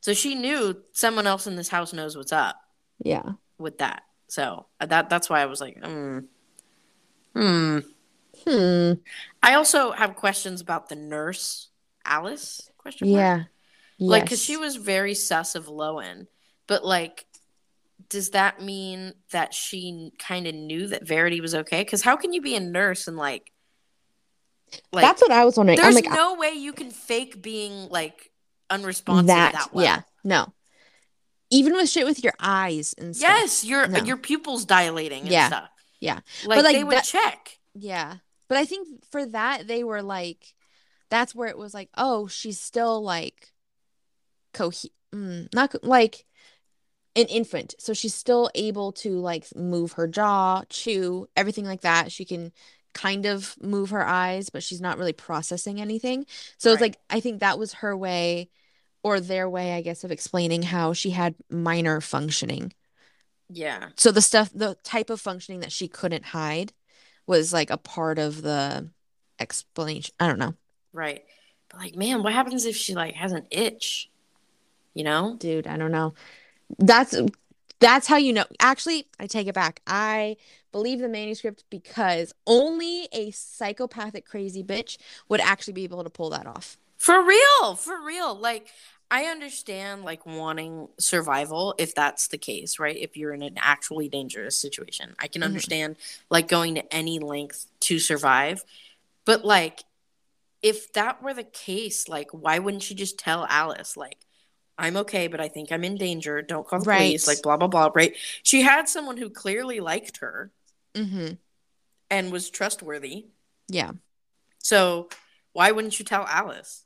so 0.00 0.12
she 0.12 0.34
knew 0.34 0.82
someone 0.92 1.26
else 1.26 1.46
in 1.46 1.56
this 1.56 1.68
house 1.68 1.92
knows 1.92 2.16
what's 2.16 2.32
up 2.32 2.56
Yeah. 3.02 3.32
with 3.58 3.78
that 3.78 4.02
so 4.28 4.66
uh, 4.80 4.86
that 4.86 5.08
that's 5.08 5.30
why 5.30 5.40
I 5.40 5.46
was 5.46 5.60
like 5.60 5.80
mm, 5.80 6.26
Hmm. 7.34 7.78
Hmm. 8.44 8.92
I 9.42 9.54
also 9.54 9.90
have 9.92 10.16
questions 10.16 10.60
about 10.60 10.88
the 10.88 10.96
nurse, 10.96 11.68
Alice? 12.04 12.70
Question 12.78 13.10
mark? 13.10 13.18
Yeah. 13.20 13.42
Like, 13.98 14.24
because 14.24 14.42
she 14.42 14.56
was 14.56 14.76
very 14.76 15.14
sus 15.14 15.54
of 15.54 15.66
Lowen, 15.66 16.26
but 16.66 16.84
like, 16.84 17.26
does 18.10 18.30
that 18.30 18.62
mean 18.62 19.12
that 19.32 19.52
she 19.52 20.12
kind 20.18 20.46
of 20.46 20.54
knew 20.54 20.86
that 20.88 21.06
Verity 21.06 21.40
was 21.40 21.54
okay? 21.54 21.82
Because 21.82 22.02
how 22.02 22.16
can 22.16 22.32
you 22.32 22.40
be 22.40 22.54
a 22.54 22.60
nurse 22.60 23.06
and 23.06 23.16
like, 23.16 23.52
like 24.92 25.02
That's 25.02 25.20
what 25.22 25.30
I 25.30 25.44
was 25.44 25.56
wondering. 25.56 25.78
I'm 25.78 25.92
there's 25.92 26.06
like, 26.06 26.14
no 26.14 26.34
way 26.34 26.52
you 26.52 26.72
can 26.72 26.90
fake 26.90 27.40
being 27.42 27.88
like 27.88 28.30
unresponsive 28.70 29.26
that, 29.28 29.52
that. 29.52 29.74
well. 29.74 29.84
Yeah. 29.84 30.02
No. 30.24 30.52
Even 31.50 31.72
with 31.74 31.88
shit 31.88 32.04
with 32.06 32.22
your 32.22 32.34
eyes 32.38 32.94
and 32.98 33.16
stuff. 33.16 33.30
Yes, 33.30 33.64
your 33.64 33.86
No. 33.86 34.02
your 34.04 34.18
pupils 34.18 34.64
dilating 34.64 35.22
and 35.22 35.30
Yeah. 35.30 35.46
stuff. 35.48 35.70
Yeah. 36.00 36.20
Like, 36.44 36.62
like, 36.64 36.76
they 36.76 36.84
would 36.84 36.96
that- 36.96 37.04
check. 37.04 37.58
Yeah. 37.74 38.16
But 38.48 38.58
I 38.58 38.64
think 38.64 39.04
for 39.10 39.26
that 39.26 39.66
they 39.66 39.84
were 39.84 40.02
like 40.02 40.54
that's 41.10 41.34
where 41.34 41.48
it 41.48 41.56
was 41.56 41.72
like, 41.72 41.88
oh, 41.96 42.26
she's 42.26 42.60
still 42.60 43.02
like 43.02 43.52
cohe 44.52 44.86
mm, 45.14 45.48
not 45.54 45.82
like 45.82 46.26
an 47.18 47.26
infant. 47.28 47.74
So 47.78 47.92
she's 47.94 48.14
still 48.14 48.50
able 48.54 48.92
to 48.92 49.20
like 49.20 49.46
move 49.56 49.92
her 49.92 50.08
jaw, 50.08 50.62
chew, 50.70 51.28
everything 51.36 51.66
like 51.66 51.82
that. 51.82 52.12
She 52.12 52.24
can 52.24 52.52
kind 52.94 53.26
of 53.26 53.56
move 53.62 53.90
her 53.90 54.06
eyes, 54.06 54.50
but 54.50 54.62
she's 54.62 54.80
not 54.80 54.98
really 54.98 55.12
processing 55.12 55.80
anything. 55.80 56.26
So 56.58 56.72
it's 56.72 56.82
like 56.82 56.98
I 57.10 57.20
think 57.20 57.40
that 57.40 57.58
was 57.58 57.74
her 57.74 57.96
way 57.96 58.50
or 59.02 59.20
their 59.20 59.48
way, 59.50 59.74
I 59.74 59.82
guess, 59.82 60.04
of 60.04 60.12
explaining 60.12 60.62
how 60.62 60.92
she 60.92 61.10
had 61.10 61.34
minor 61.50 62.00
functioning. 62.00 62.72
Yeah. 63.50 63.90
So 63.96 64.12
the 64.12 64.22
stuff, 64.22 64.50
the 64.54 64.76
type 64.84 65.10
of 65.10 65.20
functioning 65.20 65.60
that 65.60 65.72
she 65.72 65.88
couldn't 65.88 66.26
hide 66.26 66.72
was 67.26 67.52
like 67.52 67.70
a 67.70 67.78
part 67.78 68.18
of 68.18 68.42
the 68.42 68.90
explanation. 69.38 70.14
I 70.20 70.26
don't 70.28 70.38
know, 70.38 70.54
Right. 70.92 71.24
But 71.70 71.80
like, 71.80 71.96
man, 71.96 72.22
what 72.22 72.32
happens 72.32 72.64
if 72.66 72.76
she 72.76 72.94
like 72.94 73.14
has 73.14 73.32
an 73.32 73.46
itch? 73.50 74.10
You 74.94 75.04
know? 75.04 75.36
dude. 75.38 75.66
I 75.66 75.76
don't 75.76 75.92
know. 75.92 76.14
That's 76.78 77.14
that's 77.80 78.06
how 78.08 78.16
you 78.16 78.32
know. 78.32 78.44
Actually, 78.60 79.06
I 79.20 79.26
take 79.26 79.46
it 79.46 79.54
back. 79.54 79.80
I 79.86 80.36
believe 80.72 80.98
the 80.98 81.08
manuscript 81.08 81.64
because 81.70 82.34
only 82.46 83.08
a 83.12 83.30
psychopathic 83.30 84.26
crazy 84.26 84.62
bitch 84.64 84.98
would 85.28 85.40
actually 85.40 85.74
be 85.74 85.84
able 85.84 86.04
to 86.04 86.10
pull 86.10 86.30
that 86.30 86.46
off. 86.46 86.76
For 86.96 87.24
real, 87.24 87.76
for 87.76 88.00
real. 88.04 88.34
Like 88.34 88.68
I 89.10 89.24
understand 89.26 90.04
like 90.04 90.26
wanting 90.26 90.88
survival 90.98 91.74
if 91.78 91.94
that's 91.94 92.28
the 92.28 92.38
case, 92.38 92.78
right? 92.78 92.96
If 92.96 93.16
you're 93.16 93.32
in 93.32 93.42
an 93.42 93.54
actually 93.58 94.08
dangerous 94.08 94.58
situation. 94.58 95.14
I 95.18 95.28
can 95.28 95.42
Mhm. 95.42 95.46
understand 95.46 95.96
like 96.28 96.48
going 96.48 96.74
to 96.74 96.94
any 96.94 97.18
length 97.18 97.66
to 97.80 97.98
survive. 97.98 98.64
But 99.24 99.44
like 99.44 99.84
if 100.60 100.92
that 100.94 101.22
were 101.22 101.34
the 101.34 101.44
case, 101.44 102.08
like 102.08 102.30
why 102.32 102.58
wouldn't 102.58 102.82
she 102.82 102.94
just 102.94 103.18
tell 103.18 103.46
Alice 103.48 103.96
like 103.96 104.26
I'm 104.78 104.96
okay, 104.98 105.26
but 105.26 105.40
I 105.40 105.48
think 105.48 105.72
I'm 105.72 105.82
in 105.84 105.96
danger. 105.96 106.40
Don't 106.40 106.66
call 106.66 106.78
the 106.78 106.84
police. 106.84 107.26
Like 107.26 107.42
blah 107.42 107.56
blah 107.56 107.66
blah. 107.68 107.90
Right? 107.94 108.14
She 108.42 108.62
had 108.62 108.88
someone 108.88 109.16
who 109.16 109.28
clearly 109.30 109.80
liked 109.80 110.18
her 110.18 110.50
Mm-hmm. 110.94 111.34
and 112.10 112.32
was 112.32 112.48
trustworthy. 112.50 113.26
Yeah, 113.68 113.92
So 114.58 115.08
why 115.52 115.72
wouldn't 115.72 115.98
you 115.98 116.04
tell 116.04 116.24
Alice 116.26 116.84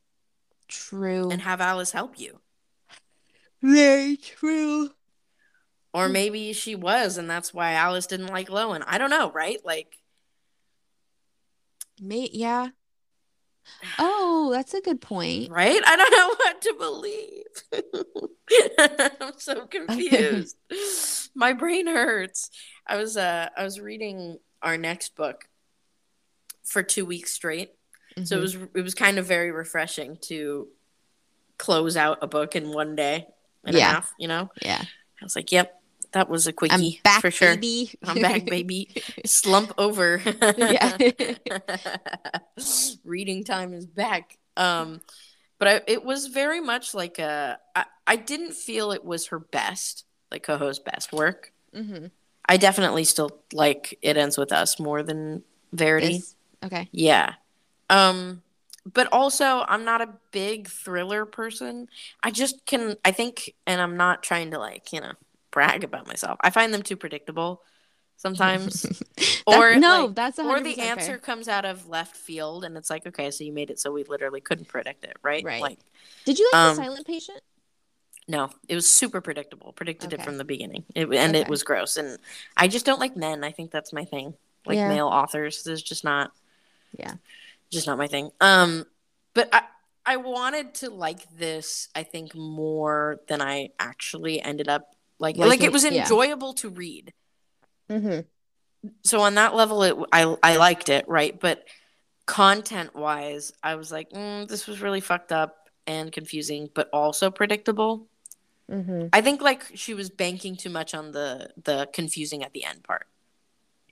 true. 0.68 1.30
and 1.30 1.40
have 1.42 1.60
Alice 1.60 1.92
help 1.92 2.18
you? 2.18 2.40
Very 3.62 4.16
true. 4.16 4.90
Or 5.94 6.08
maybe 6.08 6.52
she 6.54 6.74
was, 6.74 7.18
and 7.18 7.28
that's 7.30 7.52
why 7.54 7.72
Alice 7.74 8.06
didn't 8.06 8.32
like 8.32 8.48
Lowen. 8.48 8.82
I 8.86 8.98
don't 8.98 9.10
know, 9.10 9.30
right? 9.30 9.60
Like, 9.64 9.98
May 12.00 12.28
yeah. 12.32 12.68
Oh, 13.98 14.50
that's 14.52 14.74
a 14.74 14.80
good 14.80 15.00
point. 15.00 15.50
right? 15.50 15.80
I 15.84 15.96
don't 15.96 16.10
know 16.10 16.28
what 16.38 16.62
to 16.62 16.74
believe. 16.78 17.44
I'm 19.20 19.32
so 19.38 19.66
confused. 19.66 20.56
My 21.34 21.52
brain 21.52 21.86
hurts. 21.86 22.50
I 22.86 22.96
was 22.96 23.16
uh 23.16 23.48
I 23.56 23.64
was 23.64 23.80
reading 23.80 24.38
our 24.62 24.76
next 24.76 25.16
book 25.16 25.48
for 26.64 26.82
2 26.82 27.04
weeks 27.04 27.32
straight. 27.32 27.72
So 28.24 28.36
it 28.36 28.38
Mhm. 28.38 28.42
was 28.42 28.54
it 28.74 28.82
was 28.82 28.94
kind 28.94 29.18
of 29.18 29.26
very 29.26 29.50
refreshing 29.52 30.18
to 30.22 30.68
close 31.58 31.96
out 31.96 32.18
a 32.22 32.26
book 32.26 32.54
in 32.56 32.72
one 32.72 32.94
day 32.94 33.26
and 33.64 33.76
Yeah. 33.76 33.90
a 33.90 33.94
half, 33.94 34.12
you 34.18 34.28
know? 34.28 34.50
yeah. 34.60 34.82
I 35.20 35.24
was 35.24 35.36
like, 35.36 35.52
"Yep, 35.52 35.80
that 36.12 36.28
was 36.28 36.46
a 36.46 36.50
I'm 36.50 36.54
quickie 36.54 37.00
back, 37.04 37.20
for 37.20 37.30
sure." 37.30 37.54
baby. 37.54 37.90
I'm 38.04 38.20
back, 38.20 38.46
baby. 38.46 38.88
Slump 39.26 39.72
over. 39.78 40.20
Yeah. 40.56 40.96
Reading 43.04 43.44
time 43.44 43.74
is 43.74 43.86
back. 43.86 44.38
Um, 44.56 45.00
but 45.58 45.68
I, 45.68 45.80
it 45.86 46.04
was 46.04 46.26
very 46.26 46.60
much 46.60 46.94
like 46.94 47.18
a. 47.18 47.58
I, 47.74 47.84
I 48.06 48.16
didn't 48.16 48.54
feel 48.54 48.92
it 48.92 49.04
was 49.04 49.28
her 49.28 49.38
best, 49.38 50.04
like 50.30 50.42
Coho's 50.42 50.78
best 50.78 51.12
work. 51.12 51.52
mm-hmm. 51.74 52.06
I 52.48 52.56
definitely 52.56 53.04
still 53.04 53.30
like 53.52 53.98
It 54.02 54.16
Ends 54.16 54.36
With 54.36 54.52
Us 54.52 54.80
more 54.80 55.02
than 55.02 55.42
Verity. 55.72 56.18
This- 56.18 56.34
okay. 56.64 56.88
Yeah. 56.90 57.34
Um, 57.88 58.42
but 58.92 59.08
also, 59.12 59.64
I'm 59.68 59.84
not 59.84 60.00
a 60.00 60.08
big 60.32 60.68
thriller 60.68 61.24
person. 61.24 61.88
I 62.22 62.32
just 62.32 62.66
can, 62.66 62.96
I 63.04 63.12
think, 63.12 63.54
and 63.66 63.80
I'm 63.80 63.96
not 63.96 64.24
trying 64.24 64.50
to 64.50 64.58
like, 64.58 64.92
you 64.92 65.00
know, 65.00 65.12
brag 65.52 65.84
about 65.84 66.08
myself. 66.08 66.36
I 66.40 66.50
find 66.50 66.74
them 66.74 66.82
too 66.82 66.96
predictable 66.96 67.62
sometimes. 68.16 68.82
That- 69.44 69.58
or 69.58 69.74
no, 69.76 70.06
like- 70.06 70.14
that's 70.14 70.38
or 70.38 70.60
the 70.60 70.74
fair. 70.74 70.84
answer 70.92 71.18
comes 71.18 71.48
out 71.48 71.64
of 71.64 71.88
left 71.88 72.16
field 72.16 72.64
and 72.64 72.76
it's 72.76 72.90
like, 72.90 73.04
okay, 73.08 73.30
so 73.32 73.42
you 73.42 73.52
made 73.52 73.70
it 73.70 73.80
so 73.80 73.90
we 73.90 74.04
literally 74.04 74.40
couldn't 74.40 74.68
predict 74.68 75.04
it, 75.04 75.16
right? 75.20 75.44
Right. 75.44 75.60
Like, 75.60 75.78
Did 76.24 76.38
you 76.38 76.48
like 76.52 76.60
um, 76.60 76.76
the 76.76 76.82
silent 76.84 77.06
patient? 77.08 77.40
no, 78.28 78.50
it 78.68 78.76
was 78.76 78.88
super 78.88 79.20
predictable. 79.20 79.72
Predicted 79.72 80.12
it 80.12 80.22
from 80.22 80.38
the 80.38 80.44
beginning. 80.44 80.84
It, 80.94 81.12
and 81.12 81.34
it 81.34 81.48
was 81.48 81.64
gross. 81.64 81.96
And 81.96 82.18
I 82.56 82.68
just 82.68 82.86
don't 82.86 83.00
like 83.00 83.16
men. 83.16 83.42
I 83.42 83.50
think 83.50 83.72
that's 83.72 83.92
my 83.92 84.04
thing. 84.04 84.34
Like 84.64 84.76
Yeah. 84.76 84.88
male 84.88 85.08
authors. 85.08 85.66
is 85.66 85.82
just 85.82 86.04
not 86.04 86.30
Yeah. 86.96 87.14
just 87.70 87.88
not 87.88 87.98
my 87.98 88.06
thing. 88.06 88.30
Um, 88.40 88.86
but 89.34 89.48
I 89.52 89.62
I 90.06 90.16
wanted 90.18 90.74
to 90.74 90.90
like 90.90 91.28
this. 91.36 91.88
I 91.96 92.04
think 92.04 92.32
more 92.36 93.18
than 93.26 93.42
I 93.42 93.70
actually 93.80 94.40
ended 94.40 94.68
up 94.68 94.94
like. 95.22 95.36
like 95.38 95.48
Liking- 95.48 95.66
it 95.66 95.72
was 95.72 95.84
yeah. 95.84 96.02
enjoyable 96.02 96.52
to 96.54 96.68
read. 96.68 97.12
Mm-hmm. 97.88 98.20
So 99.04 99.20
on 99.20 99.34
that 99.36 99.54
level, 99.54 99.82
it 99.82 99.96
I 100.12 100.36
I 100.42 100.56
liked 100.56 100.88
it, 100.88 101.08
right? 101.08 101.38
But 101.38 101.64
content 102.26 102.94
wise, 102.94 103.52
I 103.62 103.76
was 103.76 103.90
like, 103.92 104.10
mm, 104.10 104.46
this 104.48 104.66
was 104.66 104.80
really 104.80 105.00
fucked 105.00 105.32
up 105.32 105.68
and 105.86 106.12
confusing, 106.12 106.68
but 106.74 106.88
also 106.92 107.30
predictable. 107.30 108.06
Mm-hmm. 108.70 109.08
I 109.12 109.20
think 109.20 109.42
like 109.42 109.64
she 109.74 109.94
was 109.94 110.08
banking 110.10 110.56
too 110.56 110.70
much 110.70 110.94
on 110.94 111.12
the 111.12 111.50
the 111.62 111.88
confusing 111.92 112.42
at 112.44 112.52
the 112.52 112.64
end 112.64 112.82
part, 112.84 113.06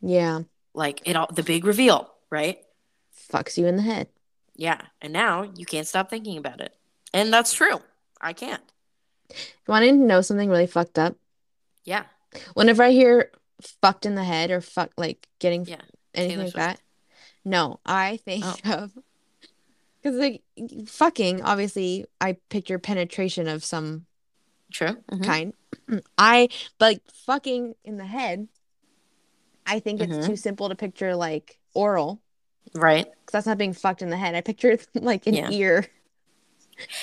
Yeah. 0.01 0.41
like 0.75 1.03
it 1.05 1.17
all 1.17 1.29
the 1.33 1.43
big 1.43 1.65
reveal, 1.65 2.11
right? 2.31 2.59
Fucks 3.33 3.59
you 3.59 3.67
in 3.67 3.77
the 3.77 3.83
head. 3.83 4.09
Yeah, 4.57 4.81
and 5.03 5.13
now 5.13 5.43
you 5.55 5.67
can't 5.67 5.87
stop 5.87 6.09
thinking 6.11 6.37
about 6.39 6.61
it, 6.61 6.75
and 7.13 7.33
that's 7.33 7.53
true. 7.53 7.81
I 8.21 8.33
can't. 8.33 8.63
Wanting 9.67 9.99
to 10.01 10.05
know 10.05 10.21
something 10.21 10.49
really 10.51 10.67
fucked 10.67 10.99
up? 10.99 11.17
Yeah, 11.85 12.05
Whenever 12.55 12.83
I 12.83 12.91
hear 12.91 13.31
fucked 13.83 14.07
in 14.07 14.15
the 14.15 14.25
head 14.25 14.51
or 14.51 14.61
fuck 14.61 14.91
like 14.97 15.27
getting 15.39 15.65
Yeah, 15.67 15.81
anything 16.15 16.37
Taylor 16.37 16.45
like 16.45 16.53
Swift. 16.53 16.57
that, 16.67 16.81
no, 17.45 17.81
I 17.85 18.19
think 18.19 18.45
Oh. 18.47 18.57
of 18.73 18.93
because 20.03 20.17
like 20.17 20.43
fucking 20.87 21.43
obviously 21.43 22.07
I 22.21 22.37
picture 22.49 22.79
penetration 22.79 23.49
of 23.49 23.65
some 23.65 24.07
true. 24.73 24.97
Mhm. 25.11 25.25
kind. 25.25 25.53
I 26.19 26.49
but 26.79 26.85
like 26.87 27.03
fucking 27.27 27.75
in 27.85 27.97
the 27.97 28.07
head, 28.07 28.49
I 29.67 29.81
think 29.81 30.01
it's 30.01 30.17
Mhm. 30.19 30.27
too 30.27 30.37
simple 30.37 30.69
to 30.69 30.75
picture 30.75 31.15
like 31.17 31.59
oral 31.75 32.21
Right. 32.75 33.07
because 33.07 33.33
that's 33.33 33.47
not 33.47 33.59
being 33.59 33.73
fucked 33.73 34.03
in 34.03 34.11
the 34.11 34.17
head. 34.17 34.35
I 34.35 34.41
picture 34.41 34.79
like 34.95 35.27
an 35.27 35.35
Yeah. 35.35 35.51
ear. 35.51 35.87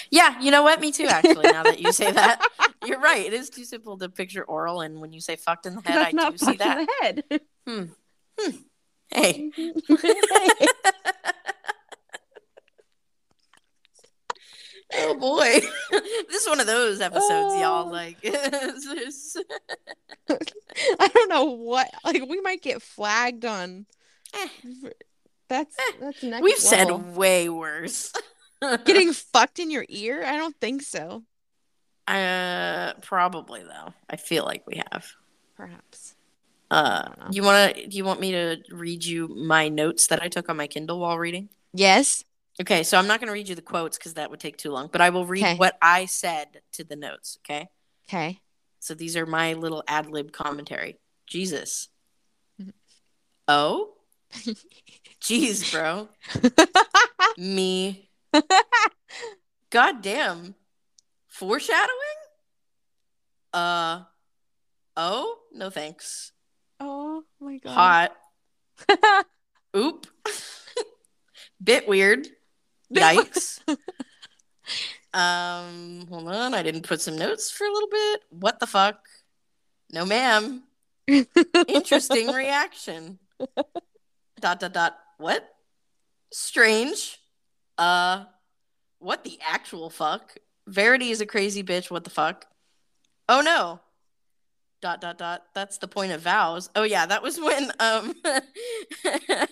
Yeah, 0.10 0.40
you 0.40 0.52
know 0.52 0.64
what? 0.64 0.80
Me 0.80 0.92
too. 0.92 1.08
Actually, 1.08 1.52
now 1.52 1.64
that 1.64 1.80
you 1.80 1.92
say 1.92 2.12
that, 2.12 2.42
you're 2.86 3.00
right. 3.00 3.26
It 3.26 3.34
is 3.34 3.50
too 3.50 3.66
simple 3.66 3.98
to 3.98 4.10
picture 4.10 4.44
oral, 4.44 4.82
and 4.82 5.02
when 5.02 5.14
you 5.14 5.22
say 5.22 5.36
"fucked 5.36 5.66
in 5.66 5.76
the 5.76 5.82
head," 5.82 6.14
that's 6.14 6.20
I 6.24 6.32
do 6.32 6.38
see 6.38 6.58
that. 6.58 6.78
in 6.78 6.86
the 6.86 6.94
head. 7.02 7.24
Hmm. 7.66 7.84
Hmm. 8.40 8.58
Hey, 9.10 9.52
oh 14.96 15.16
boy, 15.18 15.62
this 16.30 16.42
is 16.42 16.48
one 16.48 16.60
of 16.60 16.68
those 16.68 17.00
episodes, 17.00 17.56
y'all. 17.56 17.88
Oh. 17.88 17.92
Like, 17.92 18.18
I 18.24 18.74
don't 21.08 21.30
know 21.30 21.46
what 21.46 21.90
like 22.04 22.22
we 22.28 22.42
might 22.42 22.62
get 22.62 22.82
flagged 22.82 23.46
on. 23.46 23.86
Eh. 24.34 24.50
That's 25.50 25.80
eh. 25.80 25.92
that's 26.02 26.24
next 26.24 26.44
we've 26.44 26.58
said 26.58 26.90
way 27.16 27.48
worse. 27.48 28.12
Getting 28.62 29.14
fucked 29.34 29.60
in 29.60 29.72
your 29.72 29.86
ear. 29.90 30.24
I 30.26 30.38
don't 30.38 30.56
think 30.60 30.82
so. 30.82 31.24
uh, 32.08 32.94
probably 33.02 33.64
though. 33.64 33.94
I 34.10 34.16
feel 34.16 34.46
like 34.46 34.66
we 34.68 34.82
have. 34.92 35.06
Perhaps. 35.56 36.16
Uh, 36.70 37.10
you 37.32 37.44
want 37.44 37.76
to? 37.76 37.88
Do 37.88 37.98
you 37.98 38.04
want 38.06 38.20
me 38.20 38.32
to 38.32 38.58
read 38.72 39.04
you 39.06 39.28
my 39.30 39.70
notes 39.70 40.08
that 40.08 40.22
I 40.22 40.28
took 40.28 40.50
on 40.50 40.58
my 40.58 40.68
Kindle 40.68 41.00
while 41.00 41.18
reading? 41.18 41.50
Yes. 41.74 42.24
Okay, 42.60 42.82
so 42.84 42.98
I'm 42.98 43.06
not 43.08 43.20
going 43.20 43.28
to 43.28 43.34
read 43.34 43.48
you 43.48 43.56
the 43.56 43.62
quotes 43.62 43.98
because 43.98 44.16
that 44.16 44.32
would 44.32 44.40
take 44.40 44.58
too 44.58 44.72
long, 44.72 44.90
but 44.92 45.00
I 45.00 45.12
will 45.12 45.26
read 45.26 45.44
Okay. 45.44 45.56
what 45.56 45.78
I 45.82 46.06
said 46.08 46.62
to 46.74 46.84
the 46.84 46.96
notes. 46.96 47.38
Okay, 47.46 47.68
Okay. 48.10 48.40
so 48.80 48.94
these 48.96 49.16
are 49.16 49.28
my 49.28 49.54
little 49.54 49.84
ad 49.88 50.08
lib 50.10 50.32
commentary. 50.32 50.98
Jesus. 51.28 51.90
Mhm. 52.62 52.74
Oh. 53.48 53.94
Jeez, 55.22 55.72
bro. 55.72 56.10
Me. 57.38 58.07
God 59.70 60.02
damn. 60.02 60.56
Foreshadowing? 61.28 61.88
Uh. 63.54 64.04
Oh, 64.96 65.38
no 65.54 65.70
thanks. 65.70 66.32
oh 66.80 67.24
my 67.40 67.58
god. 67.60 68.10
Hot. 68.90 69.26
Oop. 69.78 70.08
Bit 71.64 71.88
weird. 71.88 72.28
Yikes. 72.94 73.60
um, 75.14 76.08
hold 76.10 76.28
on. 76.30 76.54
I 76.54 76.64
didn't 76.64 76.88
put 76.88 77.02
some 77.02 77.18
notes 77.18 77.52
for 77.52 77.66
a 77.66 77.72
little 77.72 77.90
bit. 77.90 78.22
What 78.30 78.60
the 78.60 78.68
fuck? 78.68 79.06
No, 79.92 80.06
ma'am. 80.06 80.64
Interesting 81.68 82.32
reaction. 82.32 83.20
dot 84.40 84.60
dot 84.60 84.74
dot. 84.74 84.98
What? 85.18 85.48
Strange. 86.32 87.20
Uh, 87.78 88.26
what 89.00 89.24
the 89.24 89.40
actual 89.46 89.90
fuck? 89.90 90.36
Verity 90.68 91.12
is 91.12 91.22
a 91.22 91.26
crazy 91.26 91.64
bitch. 91.64 91.90
What 91.92 92.04
the 92.04 92.10
fuck? 92.10 92.46
Oh 93.30 93.42
no. 93.42 93.80
Dot 94.82 95.02
dot 95.02 95.18
dot. 95.18 95.44
That's 95.54 95.78
the 95.78 95.88
point 95.88 96.12
of 96.12 96.22
vows. 96.22 96.70
Oh 96.76 96.84
yeah, 96.84 97.06
that 97.06 97.24
was 97.24 97.40
when 97.40 97.72
um 97.80 98.14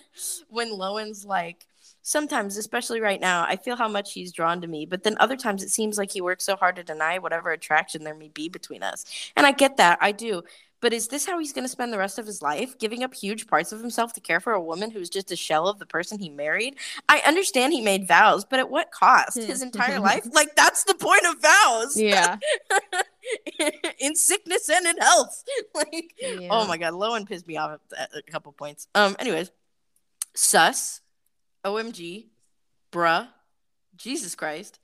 when 0.48 0.70
Lowen's 0.70 1.24
like 1.24 1.66
sometimes, 2.02 2.56
especially 2.56 3.00
right 3.00 3.20
now, 3.20 3.42
I 3.42 3.56
feel 3.56 3.74
how 3.74 3.88
much 3.88 4.12
he's 4.12 4.30
drawn 4.30 4.60
to 4.60 4.68
me, 4.68 4.86
but 4.86 5.02
then 5.02 5.16
other 5.18 5.36
times 5.36 5.64
it 5.64 5.70
seems 5.70 5.98
like 5.98 6.12
he 6.12 6.20
works 6.20 6.44
so 6.44 6.54
hard 6.54 6.76
to 6.76 6.84
deny 6.84 7.18
whatever 7.18 7.50
attraction 7.50 8.04
there 8.04 8.14
may 8.14 8.28
be 8.28 8.48
between 8.48 8.84
us. 8.84 9.04
And 9.34 9.44
I 9.44 9.50
get 9.50 9.78
that, 9.78 9.98
I 10.00 10.12
do. 10.12 10.44
But 10.80 10.92
is 10.92 11.08
this 11.08 11.26
how 11.26 11.38
he's 11.38 11.52
going 11.52 11.64
to 11.64 11.70
spend 11.70 11.92
the 11.92 11.98
rest 11.98 12.18
of 12.18 12.26
his 12.26 12.42
life, 12.42 12.78
giving 12.78 13.02
up 13.02 13.14
huge 13.14 13.46
parts 13.46 13.72
of 13.72 13.80
himself 13.80 14.12
to 14.12 14.20
care 14.20 14.40
for 14.40 14.52
a 14.52 14.60
woman 14.60 14.90
who's 14.90 15.08
just 15.08 15.30
a 15.32 15.36
shell 15.36 15.68
of 15.68 15.78
the 15.78 15.86
person 15.86 16.18
he 16.18 16.28
married? 16.28 16.76
I 17.08 17.22
understand 17.26 17.72
he 17.72 17.80
made 17.80 18.06
vows, 18.06 18.44
but 18.44 18.58
at 18.58 18.70
what 18.70 18.90
cost? 18.90 19.36
His 19.36 19.62
entire 19.62 20.00
life? 20.10 20.26
Like, 20.32 20.54
that's 20.54 20.84
the 20.84 20.94
point 20.94 21.24
of 21.26 21.40
vows. 21.40 21.98
yeah. 21.98 22.36
in 23.98 24.14
sickness 24.14 24.68
and 24.68 24.86
in 24.86 24.96
health. 24.98 25.44
Like, 25.74 26.14
yeah. 26.18 26.48
oh 26.50 26.66
my 26.66 26.78
god, 26.78 26.94
Lowen 26.94 27.28
pissed 27.28 27.46
me 27.46 27.58
off 27.58 27.78
at 27.96 28.10
a 28.16 28.22
couple 28.22 28.50
points. 28.52 28.88
Um, 28.94 29.14
anyways, 29.18 29.50
sus, 30.34 31.02
OMG, 31.64 32.28
bruh, 32.92 33.28
Jesus 33.96 34.34
Christ. 34.34 34.78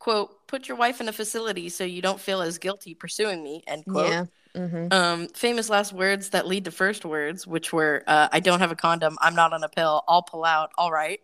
Quote, 0.00 0.46
put 0.48 0.68
your 0.68 0.76
wife 0.76 1.00
in 1.00 1.08
a 1.08 1.12
facility 1.12 1.68
so 1.68 1.84
you 1.84 2.02
don't 2.02 2.20
feel 2.20 2.40
as 2.40 2.58
guilty 2.58 2.94
pursuing 2.94 3.42
me, 3.42 3.62
end 3.66 3.84
quote. 3.84 4.08
Yeah. 4.08 4.24
Mm-hmm. 4.58 4.92
Um, 4.92 5.28
famous 5.28 5.70
last 5.70 5.92
words 5.92 6.30
that 6.30 6.46
lead 6.46 6.64
to 6.64 6.70
first 6.70 7.04
words, 7.04 7.46
which 7.46 7.72
were, 7.72 8.02
uh, 8.06 8.28
I 8.32 8.40
don't 8.40 8.58
have 8.58 8.72
a 8.72 8.76
condom, 8.76 9.16
I'm 9.20 9.34
not 9.34 9.52
on 9.52 9.62
a 9.62 9.68
pill, 9.68 10.02
I'll 10.08 10.22
pull 10.22 10.44
out, 10.44 10.70
all 10.76 10.90
right. 10.90 11.20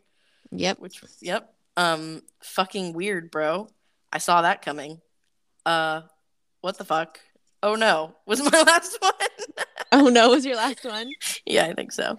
Yep. 0.52 0.78
Which, 0.78 1.02
yep. 1.20 1.52
Um, 1.76 2.22
fucking 2.42 2.92
weird, 2.92 3.30
bro. 3.30 3.68
I 4.12 4.18
saw 4.18 4.42
that 4.42 4.62
coming. 4.62 5.00
Uh, 5.66 6.02
what 6.60 6.78
the 6.78 6.84
fuck? 6.84 7.18
Oh 7.62 7.74
no, 7.74 8.14
was 8.26 8.40
my 8.42 8.62
last 8.62 8.98
one. 9.00 9.12
Oh 9.92 10.08
no, 10.08 10.30
was 10.30 10.44
your 10.44 10.56
last 10.56 10.84
one? 10.84 11.08
yeah, 11.46 11.66
I 11.66 11.72
think 11.72 11.92
so. 11.92 12.16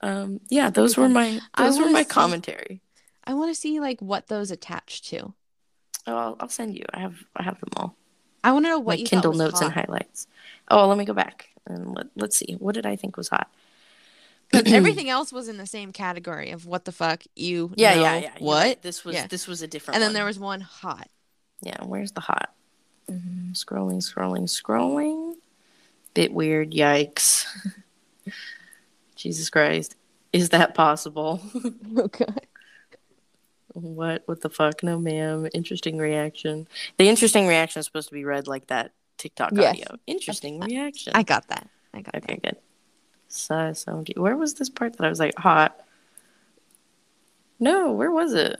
Um, 0.00 0.40
yeah, 0.50 0.70
those 0.70 0.96
were 0.96 1.08
my 1.08 1.38
those 1.56 1.78
were 1.78 1.88
my 1.88 2.02
see- 2.02 2.08
commentary. 2.08 2.82
I 3.22 3.34
want 3.34 3.54
to 3.54 3.60
see 3.60 3.78
like 3.78 4.00
what 4.00 4.26
those 4.26 4.50
attach 4.50 5.02
to. 5.10 5.34
Oh, 6.08 6.16
I'll, 6.16 6.36
I'll 6.40 6.48
send 6.48 6.74
you. 6.74 6.84
I 6.92 6.98
have 6.98 7.16
I 7.36 7.44
have 7.44 7.60
them 7.60 7.70
all. 7.76 7.96
I 8.44 8.52
want 8.52 8.64
to 8.66 8.68
know 8.68 8.78
what 8.78 8.92
my 8.92 9.00
you 9.00 9.06
Kindle 9.06 9.32
thought 9.32 9.38
was 9.38 9.52
notes 9.52 9.60
and 9.62 9.72
highlights. 9.72 10.26
Oh, 10.70 10.86
let 10.86 10.96
me 10.98 11.04
go 11.04 11.14
back 11.14 11.48
and 11.66 11.94
let, 11.96 12.06
let's 12.14 12.36
see. 12.36 12.54
What 12.60 12.74
did 12.76 12.86
I 12.86 12.94
think 12.94 13.16
was 13.16 13.28
hot? 13.28 13.50
'Cause 14.52 14.62
everything 14.72 15.08
else 15.08 15.32
was 15.32 15.48
in 15.48 15.56
the 15.56 15.66
same 15.66 15.92
category 15.92 16.50
of 16.50 16.64
what 16.66 16.84
the 16.84 16.92
fuck 16.92 17.24
you 17.34 17.72
Yeah, 17.76 17.94
know 17.94 18.02
yeah, 18.02 18.16
yeah. 18.18 18.30
what 18.38 18.54
right. 18.62 18.82
This 18.82 19.04
was 19.04 19.14
Yeah. 19.16 19.26
this 19.26 19.48
was 19.48 19.62
a 19.62 19.66
different. 19.66 19.96
and 19.96 20.02
then 20.02 20.10
one. 20.10 20.14
there 20.14 20.24
was 20.26 20.38
one 20.38 20.60
hot 20.60 21.08
Yeah, 21.62 21.82
where's 21.84 22.12
the 22.12 22.20
hot? 22.20 22.54
Mhm, 23.10 23.52
Scrolling, 23.54 23.98
scrolling, 24.02 24.44
scrolling. 24.44 25.34
Bit 26.14 26.32
weird. 26.32 26.70
Yikes. 26.72 27.46
Jesus 29.16 29.50
Christ. 29.50 29.96
Is 30.32 30.50
that 30.50 30.74
possible? 30.74 31.40
oh 31.96 32.08
god 32.08 32.46
what? 33.74 34.22
What 34.26 34.40
the 34.40 34.50
fuck? 34.50 34.82
No, 34.82 34.98
ma'am. 34.98 35.48
Interesting 35.52 35.98
reaction. 35.98 36.66
The 36.96 37.08
interesting 37.08 37.46
reaction 37.46 37.80
is 37.80 37.86
supposed 37.86 38.08
to 38.08 38.14
be 38.14 38.24
read 38.24 38.46
like 38.46 38.68
that 38.68 38.92
TikTok 39.18 39.50
Yes. 39.52 39.70
audio. 39.74 39.98
Interesting 40.06 40.60
reaction. 40.60 41.12
I 41.14 41.22
got 41.22 41.48
that 41.48 41.68
I 41.92 42.00
got 42.00 42.14
okay, 42.16 42.38
good. 42.42 42.56
so, 43.28 43.54
OMG. 43.54 44.16
Where 44.18 44.36
was 44.36 44.54
this 44.54 44.68
part 44.70 44.96
that 44.96 45.04
I 45.04 45.08
was 45.08 45.18
like 45.20 45.36
hot? 45.38 45.78
No, 47.60 47.92
where 47.92 48.10
was 48.10 48.32
it? 48.32 48.56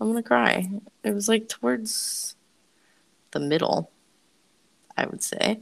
I'm 0.00 0.08
gonna 0.08 0.22
cry. 0.22 0.68
It 1.02 1.12
was 1.14 1.28
like 1.28 1.48
towards 1.48 2.36
the 3.32 3.40
middle, 3.40 3.90
I 4.96 5.06
would 5.06 5.22
say. 5.22 5.60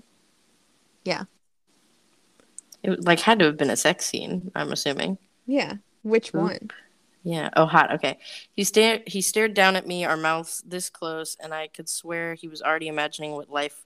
Yeah. 1.04 1.24
It 2.82 3.04
like 3.04 3.20
had 3.20 3.38
to 3.40 3.46
have 3.46 3.56
been 3.56 3.70
a 3.70 3.76
sex 3.76 4.04
scene. 4.06 4.50
I'm 4.54 4.72
assuming. 4.72 5.18
yeah 5.46 5.74
which 6.02 6.28
Oop. 6.28 6.34
one 6.42 6.70
Yeah. 7.26 7.50
Oh, 7.56 7.66
hot. 7.66 7.92
Okay. 7.94 8.18
He 8.52 8.62
stared. 8.62 9.02
He 9.08 9.20
stared 9.20 9.52
down 9.52 9.74
at 9.74 9.84
me, 9.84 10.04
our 10.04 10.16
mouths 10.16 10.62
this 10.64 10.88
close, 10.88 11.36
and 11.40 11.52
I 11.52 11.66
could 11.66 11.88
swear 11.88 12.34
he 12.34 12.46
was 12.46 12.62
already 12.62 12.86
imagining 12.86 13.32
what 13.32 13.50
life 13.50 13.84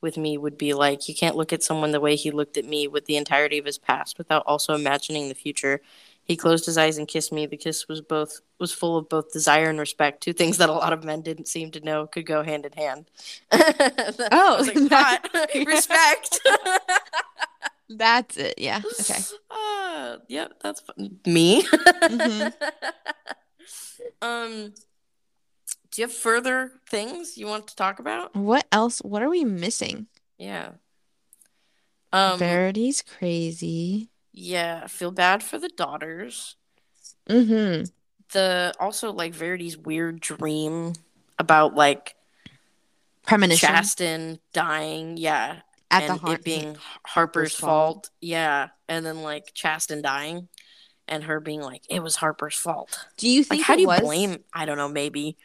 with 0.00 0.16
me 0.16 0.38
would 0.38 0.56
be 0.56 0.72
like. 0.72 1.06
You 1.06 1.14
can't 1.14 1.36
look 1.36 1.52
at 1.52 1.62
someone 1.62 1.90
the 1.90 2.00
way 2.00 2.16
he 2.16 2.30
looked 2.30 2.56
at 2.56 2.64
me 2.64 2.88
with 2.88 3.04
the 3.04 3.18
entirety 3.18 3.58
of 3.58 3.66
his 3.66 3.76
past 3.76 4.16
without 4.16 4.44
also 4.46 4.74
imagining 4.74 5.28
the 5.28 5.34
future. 5.34 5.82
He 6.24 6.34
closed 6.34 6.64
his 6.64 6.78
eyes 6.78 6.96
and 6.96 7.06
kissed 7.06 7.30
me. 7.30 7.44
The 7.44 7.58
kiss 7.58 7.88
was 7.88 8.00
both 8.00 8.40
was 8.58 8.72
full 8.72 8.96
of 8.96 9.06
both 9.10 9.34
desire 9.34 9.68
and 9.68 9.78
respect, 9.78 10.22
two 10.22 10.32
things 10.32 10.56
that 10.56 10.70
a 10.70 10.72
lot 10.72 10.94
of 10.94 11.04
men 11.04 11.20
didn't 11.20 11.48
seem 11.48 11.72
to 11.72 11.80
know 11.80 12.06
could 12.06 12.24
go 12.24 12.42
hand 12.42 12.64
in 12.64 12.72
hand. 12.72 13.04
Oh, 14.32 14.56
was 14.56 14.74
like, 14.74 14.90
hot 14.90 15.28
respect. 15.66 16.40
that's 17.96 18.36
it 18.36 18.54
yeah 18.58 18.82
okay 19.00 19.20
Uh, 19.94 20.16
yep, 20.26 20.54
that's 20.62 20.80
fun. 20.80 21.20
me. 21.26 21.62
Mhm. 21.62 22.52
um, 24.22 24.72
do 25.90 26.00
you 26.02 26.06
have 26.08 26.12
further 26.12 26.72
things 26.88 27.36
you 27.36 27.46
want 27.46 27.68
to 27.68 27.76
talk 27.76 27.98
about? 27.98 28.34
what 28.34 28.66
else 28.72 29.00
what 29.00 29.22
are 29.22 29.28
we 29.28 29.44
missing 29.44 30.06
Yeah. 30.38 30.70
Um, 32.12 32.38
Verity's 32.38 33.02
crazy 33.02 34.08
yeah, 34.32 34.80
I 34.84 34.86
feel 34.88 35.10
bad 35.10 35.42
for 35.42 35.58
the 35.58 35.68
daughters. 35.68 36.56
mm-hmm 37.28 37.84
The 38.32 38.72
also 38.80 39.12
like 39.12 39.34
Verity's 39.34 39.76
weird 39.76 40.20
dream 40.20 40.94
about 41.38 41.74
like 41.74 42.16
premonition 43.26 43.68
Chastin 43.68 44.38
dying. 44.52 45.16
Yeah, 45.18 45.60
at 45.92 46.02
and 46.04 46.14
the 46.14 46.16
heart 46.18 46.40
it 46.40 46.44
being 46.44 46.76
Harper's 47.06 47.54
fault. 47.54 48.06
fault. 48.06 48.10
Yeah, 48.20 48.68
and 48.88 49.04
then 49.06 49.22
like 49.22 49.52
Chastin 49.54 50.02
dying, 50.02 50.48
and 51.08 51.24
her 51.24 51.38
being 51.40 51.60
like, 51.60 51.82
"It 51.88 52.02
was 52.02 52.16
Harper's 52.16 52.56
fault." 52.56 53.06
do 53.16 53.28
you 53.28 53.40
Like, 53.42 53.48
think 53.48 53.62
how 53.64 53.74
it 53.74 53.76
do 53.76 53.82
you 53.82 53.88
was 53.88 54.00
blame? 54.00 54.44
I 54.54 54.64
don't 54.66 54.76
know. 54.78 54.88
Maybe 54.88 55.36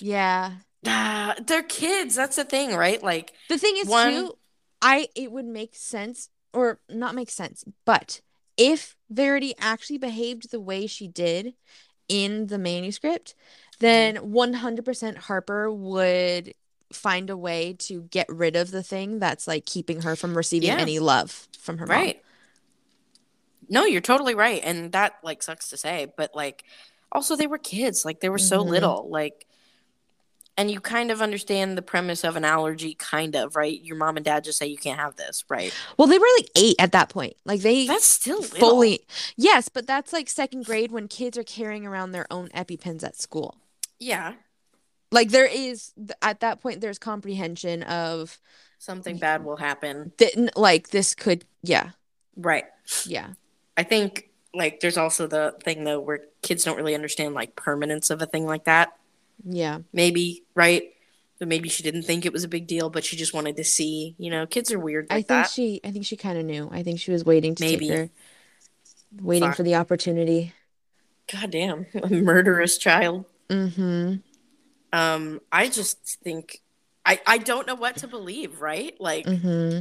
yeah 0.00 0.52
Ah, 0.86 1.34
they're 1.46 1.62
kids. 1.62 2.14
That's 2.14 2.36
the 2.36 2.44
thing, 2.44 2.74
right? 2.74 3.02
Like, 3.02 3.34
The 3.50 3.58
thing 3.58 3.76
is, 3.76 3.86
One- 3.86 4.10
too, 4.12 4.38
I 4.80 5.08
it 5.14 5.30
would 5.30 5.44
make 5.44 5.74
sense 5.76 6.30
or 6.54 6.80
not 6.88 7.14
make 7.14 7.28
sense, 7.30 7.64
but 7.84 8.22
if 8.56 8.96
Verity 9.10 9.54
actually 9.58 9.98
behaved 9.98 10.50
the 10.50 10.60
way 10.60 10.86
she 10.86 11.06
did 11.06 11.54
in 12.08 12.46
the 12.46 12.58
manuscript, 12.58 13.34
then 13.78 14.16
100% 14.32 15.16
Harper 15.18 15.70
would 15.70 16.54
find 16.92 17.30
a 17.30 17.36
way 17.36 17.74
to 17.78 18.02
get 18.10 18.26
rid 18.28 18.56
of 18.56 18.70
the 18.70 18.82
thing 18.82 19.18
that's 19.20 19.46
like 19.46 19.64
keeping 19.66 20.02
her 20.02 20.16
from 20.16 20.36
receiving 20.36 20.68
Yeah. 20.70 20.78
any 20.78 20.98
love 20.98 21.48
from 21.58 21.78
her 21.78 21.86
mom. 21.86 21.96
right? 21.96 22.22
No, 23.68 23.84
you're 23.84 24.00
totally 24.00 24.34
right, 24.34 24.60
and 24.64 24.90
that 24.92 25.14
like 25.22 25.42
sucks 25.42 25.68
to 25.70 25.76
say, 25.76 26.12
but 26.16 26.34
like, 26.34 26.64
also 27.12 27.36
they 27.36 27.46
were 27.46 27.58
kids. 27.58 28.04
Like 28.04 28.20
they 28.20 28.28
were 28.28 28.38
so 28.38 28.64
Mhm. 28.64 28.68
little. 28.68 29.08
Like, 29.08 29.46
and 30.56 30.70
you 30.70 30.80
kind 30.80 31.10
of 31.12 31.22
understand 31.22 31.78
the 31.78 31.82
premise 31.82 32.24
of 32.24 32.34
an 32.36 32.44
allergy, 32.44 32.94
kind 32.94 33.36
of, 33.36 33.54
right? 33.54 33.80
Your 33.80 33.96
mom 33.96 34.16
and 34.16 34.24
dad 34.24 34.42
just 34.44 34.58
say 34.58 34.66
you 34.66 34.76
can't 34.76 34.98
have 34.98 35.14
this, 35.16 35.44
right? 35.48 35.72
Well, 35.96 36.08
they 36.08 36.18
were 36.18 36.26
like 36.38 36.50
eight 36.56 36.76
at 36.80 36.90
that 36.92 37.08
point. 37.10 37.34
Like 37.44 37.60
they 37.60 37.86
That's 37.86 38.04
still 38.04 38.40
little. 38.40 38.58
fully, 38.58 39.06
yes, 39.36 39.68
but 39.68 39.86
that's 39.86 40.12
like 40.12 40.28
second 40.28 40.64
grade 40.66 40.90
when 40.90 41.06
kids 41.06 41.38
are 41.38 41.44
carrying 41.44 41.86
around 41.86 42.10
their 42.10 42.26
own 42.30 42.48
EpiPens 42.48 43.04
at 43.04 43.16
school. 43.20 43.56
Yeah. 44.00 44.34
Like 45.12 45.30
there 45.30 45.46
is 45.46 45.92
at 46.22 46.40
that 46.40 46.60
point 46.60 46.80
there's 46.80 46.98
comprehension 46.98 47.82
of 47.84 48.38
Something 48.78 49.18
bad 49.18 49.44
will 49.44 49.56
happen. 49.56 50.12
n- 50.36 50.50
like 50.56 50.88
this 50.90 51.14
could 51.14 51.44
yeah 51.62 51.90
Right. 52.36 52.64
yeah 53.06 53.30
I 53.76 53.82
think 53.82 54.30
like 54.54 54.80
there's 54.80 54.96
also 54.96 55.26
the 55.26 55.54
thing 55.62 55.84
though 55.84 56.00
where 56.00 56.20
kids 56.42 56.64
don't 56.64 56.76
really 56.76 56.94
understand 56.94 57.34
like 57.34 57.54
permanence 57.56 58.10
of 58.10 58.20
a 58.22 58.26
thing 58.26 58.46
like 58.46 58.64
that. 58.64 58.92
yeah 59.44 59.80
Maybe, 59.92 60.44
right? 60.54 60.84
But 61.38 61.48
maybe 61.48 61.68
she 61.70 61.82
didn't 61.82 62.02
think 62.02 62.26
it 62.26 62.32
was 62.34 62.44
a 62.44 62.48
big 62.48 62.66
deal, 62.66 62.90
but 62.90 63.02
she 63.04 63.16
just 63.16 63.32
wanted 63.32 63.56
to 63.56 63.64
see. 63.64 64.14
You 64.18 64.30
know, 64.30 64.46
kids 64.46 64.70
are 64.72 64.78
weird 64.78 65.06
I 65.08 65.16
think 65.16 65.28
that. 65.28 65.50
she 65.50 65.80
I 65.84 65.90
think 65.90 66.04
she 66.04 66.16
kind 66.16 66.38
of 66.38 66.44
knew 66.44 66.68
I 66.72 66.82
think 66.82 67.00
she 67.00 67.10
was 67.12 67.24
waiting 67.24 67.54
to 67.54 67.62
Maybe. 67.64 67.88
take 67.88 67.96
her 67.98 68.10
waiting 69.20 69.52
for 69.52 69.62
the 69.62 69.74
opportunity 69.76 70.52
God 71.32 71.50
damn, 71.50 71.86
a 71.94 72.08
murderous 72.08 72.76
child. 72.78 73.24
mm-hmm 73.48 74.16
Um, 74.92 75.40
I 75.52 75.68
just 75.68 75.98
think 76.24 76.60
I 77.06 77.20
I 77.26 77.38
don't 77.38 77.66
know 77.66 77.74
what 77.74 77.98
to 77.98 78.08
believe, 78.08 78.60
right? 78.60 78.94
Like 79.00 79.26
mm-hmm 79.26 79.80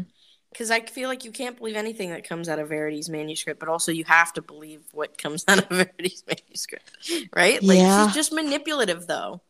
because 0.51 0.72
I 0.72 0.80
feel 0.82 1.10
like 1.10 1.24
you 1.26 1.32
can't 1.32 1.55
believe 1.57 1.76
anything 1.76 2.10
that 2.10 2.28
comes 2.28 2.49
out 2.49 2.57
of 2.57 2.70
Verity's 2.70 3.07
manuscript, 3.07 3.60
but 3.60 3.70
also 3.70 3.91
you 3.91 4.03
have 4.05 4.34
to 4.34 4.41
believe 4.41 4.82
what 4.93 5.16
comes 5.16 5.45
out 5.47 5.60
of 5.60 5.70
Verity's 5.70 6.24
manuscript, 6.28 6.89
right? 7.36 7.64
Like 7.64 7.78
Yeah. 7.78 8.05
she's 8.07 8.16
just 8.16 8.34
manipulative, 8.34 9.05
though. 9.05 9.41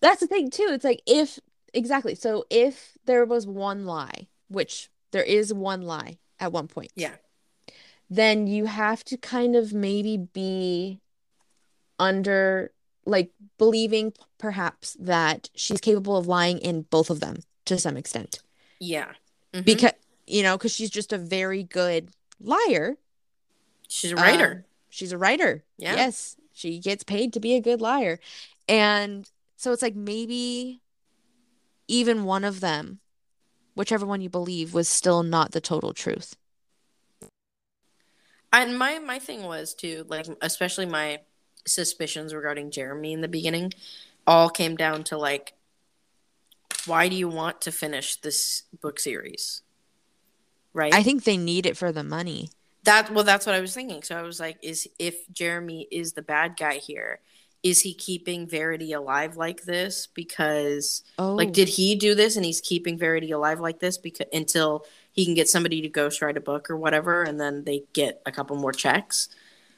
that's 0.00 0.20
the 0.20 0.26
thing 0.26 0.50
too 0.50 0.68
it's 0.70 0.84
like 0.84 1.00
if 1.06 1.38
exactly 1.72 2.14
so 2.14 2.44
if 2.50 2.98
there 3.06 3.24
was 3.24 3.46
one 3.46 3.86
lie 3.86 4.26
which 4.48 4.90
there 5.12 5.22
is 5.22 5.54
one 5.54 5.82
lie 5.82 6.18
at 6.40 6.52
one 6.52 6.66
point 6.68 6.90
Yeah. 6.96 7.14
then 8.10 8.46
you 8.46 8.66
have 8.66 9.04
to 9.04 9.16
kind 9.16 9.56
of 9.56 9.72
maybe 9.72 10.16
be 10.16 11.00
under 11.98 12.72
like 13.06 13.30
believing 13.58 14.12
perhaps 14.38 14.96
that 15.00 15.50
she's 15.54 15.80
capable 15.80 16.16
of 16.16 16.26
lying 16.26 16.58
in 16.58 16.82
both 16.82 17.10
of 17.10 17.20
them 17.20 17.38
to 17.66 17.78
some 17.78 17.96
extent. 17.96 18.40
Yeah, 18.80 19.12
Mhm. 19.52 19.64
because 19.64 19.92
you 20.26 20.42
know 20.42 20.56
because 20.56 20.74
she's 20.74 20.90
just 20.90 21.12
a 21.12 21.18
very 21.18 21.62
good 21.62 22.10
liar. 22.40 22.96
She's 23.88 24.12
a 24.12 24.16
writer. 24.16 24.52
Um, 24.52 24.64
she's 24.90 25.12
a 25.12 25.18
writer. 25.18 25.64
Yeah. 25.76 25.94
yes. 25.94 26.36
She 26.52 26.78
gets 26.78 27.04
paid 27.04 27.32
to 27.32 27.40
be 27.40 27.54
a 27.54 27.60
good 27.60 27.80
liar. 27.80 28.20
And 28.68 29.28
so 29.56 29.72
it's 29.72 29.82
like 29.82 29.94
maybe 29.96 30.80
even 31.88 32.24
one 32.24 32.44
of 32.44 32.60
them 32.60 33.00
whichever 33.74 34.06
one 34.06 34.20
you 34.20 34.30
believe 34.30 34.72
was 34.72 34.88
still 34.88 35.22
not 35.24 35.50
the 35.50 35.60
total 35.60 35.92
truth. 35.92 36.36
And 38.52 38.78
my 38.78 38.98
my 39.00 39.18
thing 39.18 39.42
was 39.42 39.74
too, 39.74 40.06
like 40.08 40.26
especially 40.40 40.86
my 40.86 41.20
suspicions 41.66 42.34
regarding 42.34 42.70
Jeremy 42.70 43.12
in 43.12 43.20
the 43.20 43.28
beginning, 43.28 43.72
all 44.26 44.48
came 44.48 44.76
down 44.76 45.04
to 45.04 45.18
like, 45.18 45.54
why 46.86 47.08
do 47.08 47.16
you 47.16 47.28
want 47.28 47.60
to 47.62 47.72
finish 47.72 48.16
this 48.16 48.64
book 48.80 48.98
series? 49.00 49.62
Right. 50.72 50.92
i 50.92 51.04
think 51.04 51.22
they 51.22 51.36
need 51.36 51.66
it 51.66 51.76
for 51.76 51.92
the 51.92 52.02
money 52.02 52.50
That 52.84 53.10
well, 53.10 53.24
that's 53.24 53.46
what 53.46 53.54
I 53.54 53.60
was 53.60 53.72
thinking. 53.72 54.02
So 54.02 54.16
I 54.16 54.22
was 54.22 54.38
like, 54.38 54.58
is 54.60 54.86
if 54.98 55.26
Jeremy 55.32 55.88
is 55.90 56.12
the 56.12 56.22
bad 56.22 56.56
guy 56.58 56.74
here, 56.74 57.20
is 57.62 57.80
he 57.80 57.94
keeping 57.94 58.46
Verity 58.46 58.92
alive 58.92 59.38
like 59.38 59.62
this? 59.62 60.06
Because 60.06 61.02
oh 61.18 61.34
like, 61.34 61.52
did 61.52 61.68
he 61.68 61.96
do 61.96 62.14
this 62.14 62.36
and 62.36 62.44
he's 62.44 62.60
keeping 62.60 62.98
Verity 62.98 63.30
alive 63.30 63.58
like 63.58 63.78
this 63.78 63.96
because 63.96 64.26
until 64.34 64.84
he 65.12 65.24
can 65.24 65.32
get 65.34 65.48
somebody 65.48 65.80
to 65.80 65.88
ghostwrite 65.88 66.36
a 66.36 66.40
book 66.40 66.68
or 66.68 66.76
whatever, 66.76 67.22
and 67.22 67.40
then 67.40 67.64
they 67.64 67.84
get 67.94 68.20
a 68.26 68.32
couple 68.32 68.56
more 68.56 68.72
checks, 68.72 69.28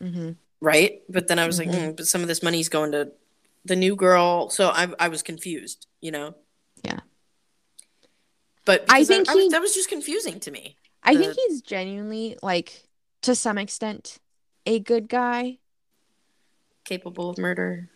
hmm 0.01 0.32
right? 0.61 1.02
But 1.09 1.28
then 1.28 1.38
I 1.38 1.46
was 1.46 1.59
like, 1.59 1.68
Mhm. 1.68 1.74
mm, 1.92 1.96
but 1.96 2.07
some 2.07 2.22
of 2.22 2.28
this 2.28 2.42
money's 2.42 2.68
going 2.68 2.92
to 2.92 3.12
the 3.64 3.76
new 3.76 3.96
girl, 3.96 4.48
so 4.50 4.68
I 4.68 4.88
I 4.98 5.09
was 5.09 5.22
confused, 5.22 5.86
you 6.00 6.11
know. 6.11 6.34
Yeah. 6.84 7.00
But 8.64 8.84
I 8.88 9.04
think 9.04 9.28
I 9.28 9.34
was- 9.34 9.44
he- 9.44 9.50
that 9.50 9.61
was 9.61 9.74
just 9.74 9.88
confusing 9.88 10.40
to 10.40 10.50
me. 10.50 10.76
I 11.02 11.14
the- 11.14 11.20
think 11.20 11.36
he's 11.36 11.62
genuinely 11.62 12.36
like 12.42 12.84
to 13.22 13.34
some 13.34 13.59
extent 13.59 14.18
a 14.66 14.78
good 14.80 15.09
guy. 15.09 15.59
Capable 16.84 17.30
of 17.30 17.38
murder. 17.38 17.90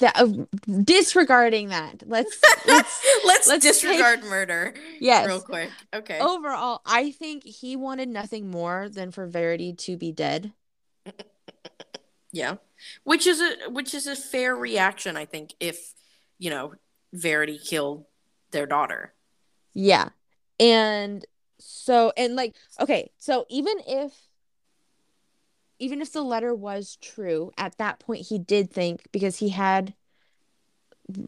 That 0.00 0.16
uh, 0.18 0.46
disregarding 0.82 1.68
that, 1.68 2.02
let's 2.06 2.36
let's 2.66 3.04
Let's, 3.24 3.46
let's 3.48 3.64
disregard 3.64 4.24
murder 4.24 4.74
yes. 5.00 5.26
real 5.26 5.40
quick. 5.40 5.70
Okay. 5.94 6.18
Overall, 6.18 6.80
I 6.84 7.12
think 7.12 7.44
he 7.44 7.76
wanted 7.76 8.08
nothing 8.08 8.50
more 8.50 8.88
than 8.88 9.10
for 9.12 9.26
Verity 9.26 9.72
to 9.74 9.96
be 9.96 10.10
dead. 10.12 10.52
Yeah. 12.32 12.56
Which 13.04 13.26
is 13.26 13.40
a 13.40 13.70
which 13.70 13.94
is 13.94 14.06
a 14.06 14.16
fair 14.16 14.54
reaction, 14.54 15.16
I 15.16 15.24
think, 15.24 15.54
if 15.58 15.94
you 16.38 16.50
know, 16.50 16.74
Verity 17.12 17.58
killed 17.58 18.04
their 18.50 18.66
daughter. 18.66 19.14
Yeah. 19.72 20.10
And 20.60 21.24
so 21.58 22.12
and 22.16 22.36
like 22.36 22.54
okay, 22.80 23.10
so 23.18 23.46
even 23.48 23.78
if 23.86 24.12
even 25.78 26.00
if 26.00 26.12
the 26.12 26.22
letter 26.22 26.54
was 26.54 26.98
true, 27.00 27.52
at 27.56 27.78
that 27.78 28.00
point 28.00 28.26
he 28.26 28.38
did 28.38 28.70
think 28.70 29.06
because 29.12 29.38
he 29.38 29.50
had 29.50 29.94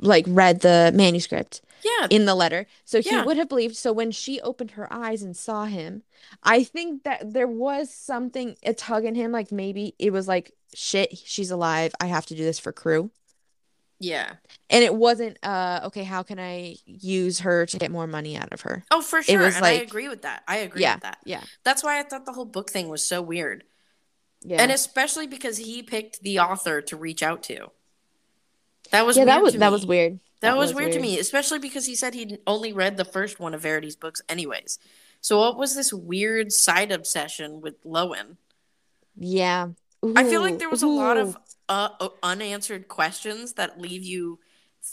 like 0.01 0.25
read 0.29 0.61
the 0.61 0.91
manuscript 0.95 1.61
Yeah. 1.85 2.07
in 2.11 2.25
the 2.25 2.35
letter. 2.35 2.67
So 2.85 3.01
he 3.01 3.11
Yeah. 3.11 3.25
would 3.25 3.37
have 3.37 3.49
believed. 3.49 3.77
So 3.77 3.93
when 3.93 4.11
she 4.11 4.41
opened 4.41 4.73
her 4.73 4.93
eyes 4.93 5.23
and 5.23 5.37
saw 5.37 5.65
him, 5.67 6.03
I 6.43 6.65
think 6.65 7.05
that 7.05 7.33
there 7.33 7.47
was 7.49 7.93
something, 7.93 8.57
a 8.63 8.75
tug 8.75 9.05
in 9.05 9.15
him. 9.15 9.31
Like 9.33 9.53
maybe 9.53 9.95
it 9.99 10.13
was 10.13 10.27
like, 10.29 10.53
shit, 10.75 11.17
she's 11.19 11.51
alive. 11.51 11.95
I 12.01 12.07
have 12.07 12.27
to 12.27 12.35
do 12.35 12.43
this 12.45 12.59
for 12.59 12.73
Crew. 12.73 13.11
Yeah. 14.01 14.35
And 14.71 14.85
it 14.85 14.95
wasn't, 14.95 15.39
uh, 15.43 15.81
okay, 15.87 16.05
how 16.05 16.23
can 16.23 16.39
I 16.39 16.77
use 16.87 17.41
her 17.41 17.67
to 17.67 17.79
get 17.79 17.91
more 17.91 18.07
money 18.07 18.37
out 18.37 18.53
of 18.53 18.61
her? 18.61 18.85
Oh, 18.93 19.01
for 19.03 19.23
sure. 19.23 19.41
it 19.41 19.45
was 19.45 19.57
and 19.57 19.65
I 19.65 19.73
agree 19.73 20.09
with 20.09 20.23
that. 20.23 20.45
I 20.47 20.59
agree 20.59 20.83
Yeah. 20.83 20.95
with 20.95 21.03
that. 21.03 21.19
Yeah. 21.25 21.43
That's 21.65 21.83
why 21.83 21.99
I 21.99 22.05
thought 22.05 22.25
the 22.25 22.33
whole 22.33 22.45
book 22.45 22.71
thing 22.71 22.89
was 22.89 23.05
so 23.05 23.21
weird. 23.21 23.65
Yeah. 24.43 24.63
And 24.63 24.71
especially 24.71 25.27
because 25.27 25.57
he 25.59 25.83
picked 25.83 26.23
the 26.23 26.39
author 26.39 26.81
to 26.81 26.97
reach 26.97 27.25
out 27.25 27.43
to. 27.45 27.73
That 28.91 29.07
was 29.07 29.17
yeah, 29.17 29.25
weird 29.25 29.29
that 29.29 29.43
was, 29.43 29.55
that 29.55 29.73
was 29.73 29.87
weird. 29.87 30.21
That, 30.41 30.57
was, 30.57 30.73
weird, 30.73 30.93
to 30.93 31.01
me, 31.01 31.19
especially 31.19 31.59
because 31.59 31.87
he 31.87 31.97
said 31.97 32.15
he'd 32.15 32.39
only 32.47 32.73
read 32.73 32.97
the 32.97 33.05
first 33.05 33.41
one 33.41 33.55
of 33.55 33.63
Verity's 33.63 33.97
books 33.97 34.23
anyways. 34.29 34.79
So 35.21 35.39
what 35.41 35.59
was 35.59 35.75
this 35.75 35.93
weird 35.93 36.53
side 36.53 36.93
obsession 36.93 37.61
with 37.61 37.83
Lowen? 37.85 38.37
Yeah. 39.17 39.71
I 40.15 40.25
feel 40.25 40.41
like 40.41 40.61
there 40.61 40.71
was 40.71 40.85
a 40.85 40.89
lot 40.89 41.17
of 41.17 41.37
uh, 41.69 41.89
uh, 42.01 42.09
unanswered 42.23 42.87
questions 42.87 43.55
that 43.55 43.81
leave 43.81 44.05
you 44.05 44.39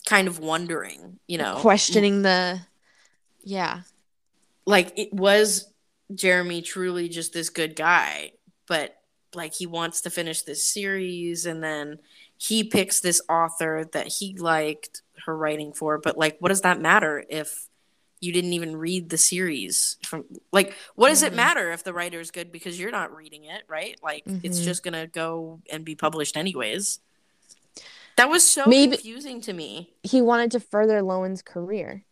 kind 0.07 0.27
of 0.27 0.39
wondering, 0.39 1.19
you 1.27 1.37
know, 1.37 1.57
questioning 1.57 2.23
the, 2.23 2.59
yeah. 3.43 3.81
like 4.65 4.97
it 4.97 5.13
was 5.13 5.71
Jeremy 6.13 6.63
truly 6.63 7.07
just 7.07 7.33
this 7.33 7.49
good 7.49 7.75
guy, 7.75 8.31
but 8.67 8.97
like 9.35 9.53
he 9.53 9.67
wants 9.67 10.01
to 10.01 10.09
finish 10.09 10.41
this 10.41 10.65
series 10.65 11.45
and 11.45 11.63
then 11.63 11.99
he 12.47 12.63
picks 12.63 12.99
this 12.99 13.21
author 13.29 13.85
that 13.93 14.07
he 14.07 14.35
liked 14.37 15.01
her 15.25 15.35
writing 15.35 15.73
for, 15.73 15.97
but 15.97 16.17
like 16.17 16.37
what 16.39 16.49
does 16.49 16.61
that 16.61 16.79
matter 16.81 17.23
if 17.29 17.67
you 18.21 18.31
didn't 18.31 18.53
even 18.53 18.75
read 18.75 19.09
the 19.09 19.17
series 19.17 19.97
from 20.03 20.23
like 20.51 20.73
what 20.95 21.09
does 21.09 21.21
it 21.23 21.33
Mhm. 21.33 21.35
matter 21.35 21.71
if 21.71 21.83
the 21.83 21.93
writer 21.93 22.19
is 22.19 22.31
good 22.31 22.51
because 22.51 22.79
you're 22.79 22.91
not 22.91 23.15
reading 23.15 23.43
it, 23.45 23.63
right? 23.67 23.97
Like 24.01 24.23
it's 24.43 24.59
Mhm. 24.59 24.63
just 24.63 24.83
going 24.83 24.93
to 24.93 25.05
go 25.07 25.61
and 25.71 25.83
be 25.85 25.95
published 25.95 26.35
anyways. 26.37 26.99
That 28.17 28.29
was 28.29 28.43
so 28.49 28.63
Maybe- 28.65 28.95
confusing 28.95 29.41
to 29.41 29.53
me. 29.53 29.93
He 30.03 30.21
wanted 30.21 30.51
to 30.51 30.59
further 30.59 31.01
Lowen's 31.01 31.41
career. 31.41 32.03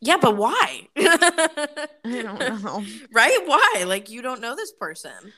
Yeah, 0.00 0.18
but 0.18 0.36
why? 0.36 0.88
I 0.96 1.88
don't 2.04 2.62
know. 2.62 2.84
Right? 3.12 3.38
Why? 3.46 3.84
Like 3.86 4.10
you 4.10 4.22
don't 4.22 4.40
know 4.40 4.54
this 4.54 4.70
person. 4.72 5.32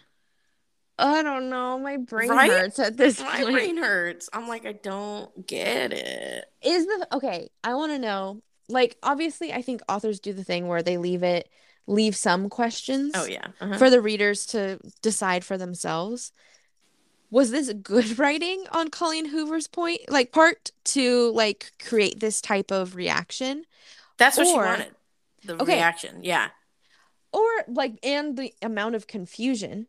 I 1.02 1.22
don't 1.22 1.48
know. 1.50 1.78
My 1.78 1.96
brain 1.96 2.28
Right? 2.30 2.50
hurts 2.50 2.78
at 2.78 2.96
this 2.96 3.20
point. 3.20 3.32
My 3.32 3.40
point. 3.42 3.54
brain 3.54 3.76
hurts. 3.78 4.28
I'm 4.32 4.46
like, 4.48 4.66
I 4.66 4.72
don't 4.72 5.46
get 5.46 5.92
it. 5.92 6.44
Is 6.62 6.86
the 6.86 7.08
okay? 7.14 7.48
I 7.64 7.74
want 7.74 7.92
to 7.92 7.98
know. 7.98 8.42
Like, 8.68 8.96
obviously, 9.02 9.52
I 9.52 9.62
think 9.62 9.80
authors 9.88 10.20
do 10.20 10.32
the 10.32 10.44
thing 10.44 10.68
where 10.68 10.82
they 10.82 10.96
leave 10.96 11.22
it, 11.24 11.48
leave 11.86 12.14
some 12.14 12.48
questions 12.48 13.12
Oh 13.16 13.24
yeah. 13.26 13.48
Uh-huh. 13.60 13.78
for 13.78 13.90
the 13.90 14.00
readers 14.00 14.46
to 14.46 14.78
decide 15.02 15.44
for 15.44 15.58
themselves. 15.58 16.32
Was 17.32 17.50
this 17.50 17.72
good 17.72 18.18
writing 18.18 18.64
on 18.72 18.88
Colleen 18.90 19.26
Hoover's 19.26 19.66
point, 19.68 20.00
like 20.08 20.32
part 20.32 20.70
to 20.86 21.30
like 21.32 21.72
create 21.84 22.20
this 22.20 22.40
type 22.40 22.70
of 22.70 22.94
reaction, 22.94 23.64
That's 24.18 24.36
what 24.36 24.46
she 24.46 24.52
or- 24.54 24.64
wanted. 24.64 24.94
The 25.44 25.54
Okay. 25.62 25.74
reaction. 25.76 26.22
Yeah. 26.22 26.48
or 27.32 27.42
like, 27.68 27.98
and 28.02 28.36
the 28.36 28.52
amount 28.60 28.94
of 28.96 29.06
confusion, 29.06 29.86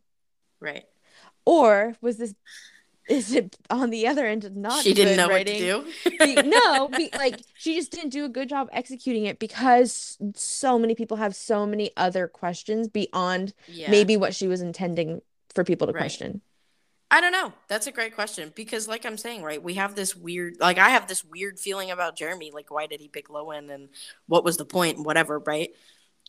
Right. 0.60 0.86
Or 1.46 1.96
was 2.02 2.18
this? 2.18 2.34
Is 3.10 3.34
it 3.34 3.58
on 3.70 3.90
the 3.90 4.08
other 4.08 4.26
end 4.26 4.56
not 4.56 4.84
she 4.84 4.94
didn't 4.94 5.18
know 5.18 5.28
writing? 5.28 5.76
what 5.76 5.86
to 6.04 6.10
do. 6.18 6.42
Be- 6.42 6.50
no, 6.50 6.88
be, 6.98 7.10
like 7.18 7.42
she 7.56 7.76
just 7.76 7.92
didn't 7.92 8.12
do 8.12 8.26
a 8.26 8.30
good 8.30 8.48
job 8.48 8.70
executing 8.72 9.26
it 9.26 9.40
because 9.40 10.18
so 10.36 10.78
many 10.80 10.96
people 10.96 11.18
have 11.18 11.36
so 11.36 11.66
many 11.66 11.92
other 11.98 12.28
questions 12.28 12.88
beyond 12.88 13.54
yeah. 13.68 13.90
maybe 13.92 14.16
what 14.18 14.34
she 14.36 14.48
was 14.48 14.62
intending 14.62 15.22
for 15.54 15.64
people 15.64 15.88
to 15.88 15.94
Right. 15.94 16.02
question. 16.02 16.42
I 17.14 17.20
don't 17.20 17.34
know. 17.34 17.52
That's 17.68 17.88
a 17.88 17.92
great 17.92 18.16
question 18.16 18.54
because, 18.56 18.88
like 18.88 19.06
I'm 19.06 19.18
saying, 19.18 19.44
right, 19.44 19.62
we 19.62 19.74
have 19.74 19.96
this 19.96 20.16
weird, 20.16 20.56
like 20.62 20.78
I 20.78 20.90
have 20.92 21.08
this 21.08 21.26
weird 21.26 21.60
feeling 21.60 21.92
about 21.92 22.16
Jeremy. 22.16 22.52
Like, 22.54 22.72
why 22.72 22.88
did 22.88 23.02
he 23.02 23.10
pick 23.10 23.28
Lowen, 23.28 23.70
and 23.70 23.90
what 24.28 24.46
was 24.46 24.56
the 24.56 24.64
point, 24.64 24.96
and 24.96 25.06
whatever, 25.06 25.40
right? 25.40 25.72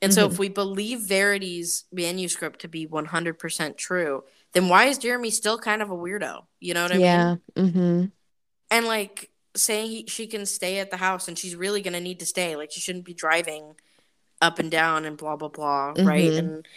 And 0.01 0.13
so, 0.13 0.27
Mhm. 0.27 0.33
if 0.33 0.39
we 0.41 0.49
believe 0.49 0.99
Verity's 1.01 1.85
manuscript 1.93 2.63
to 2.63 2.69
be 2.69 2.85
100% 2.89 3.77
true, 3.79 4.25
then 4.53 4.69
why 4.69 4.87
is 4.87 4.99
Jeremy 4.99 5.31
still 5.31 5.59
kind 5.59 5.83
of 5.83 5.91
a 5.91 5.95
weirdo? 5.95 6.45
You 6.61 6.75
know 6.75 6.83
what 6.83 6.93
I 6.93 6.95
mean? 6.95 7.03
yeah. 7.03 7.37
Mm-hmm. 7.57 8.05
And 8.71 8.87
like 8.87 9.31
saying 9.55 9.91
he, 9.91 10.05
she 10.09 10.27
can 10.27 10.47
stay 10.47 10.79
at 10.79 10.91
the 10.91 10.97
house 10.97 11.29
and 11.29 11.39
she's 11.39 11.55
really 11.57 11.83
going 11.83 11.93
to 11.95 12.01
need 12.01 12.21
to 12.21 12.27
stay. 12.27 12.57
Like, 12.57 12.71
she 12.71 12.81
shouldn't 12.81 13.05
be 13.05 13.15
driving 13.15 13.75
up 14.41 14.59
and 14.59 14.71
down 14.71 15.05
and 15.05 15.17
blah, 15.17 15.37
blah, 15.37 15.49
blah, 15.49 15.89
right? 15.99 16.31
Mhm. 16.31 16.39
And 16.39 16.69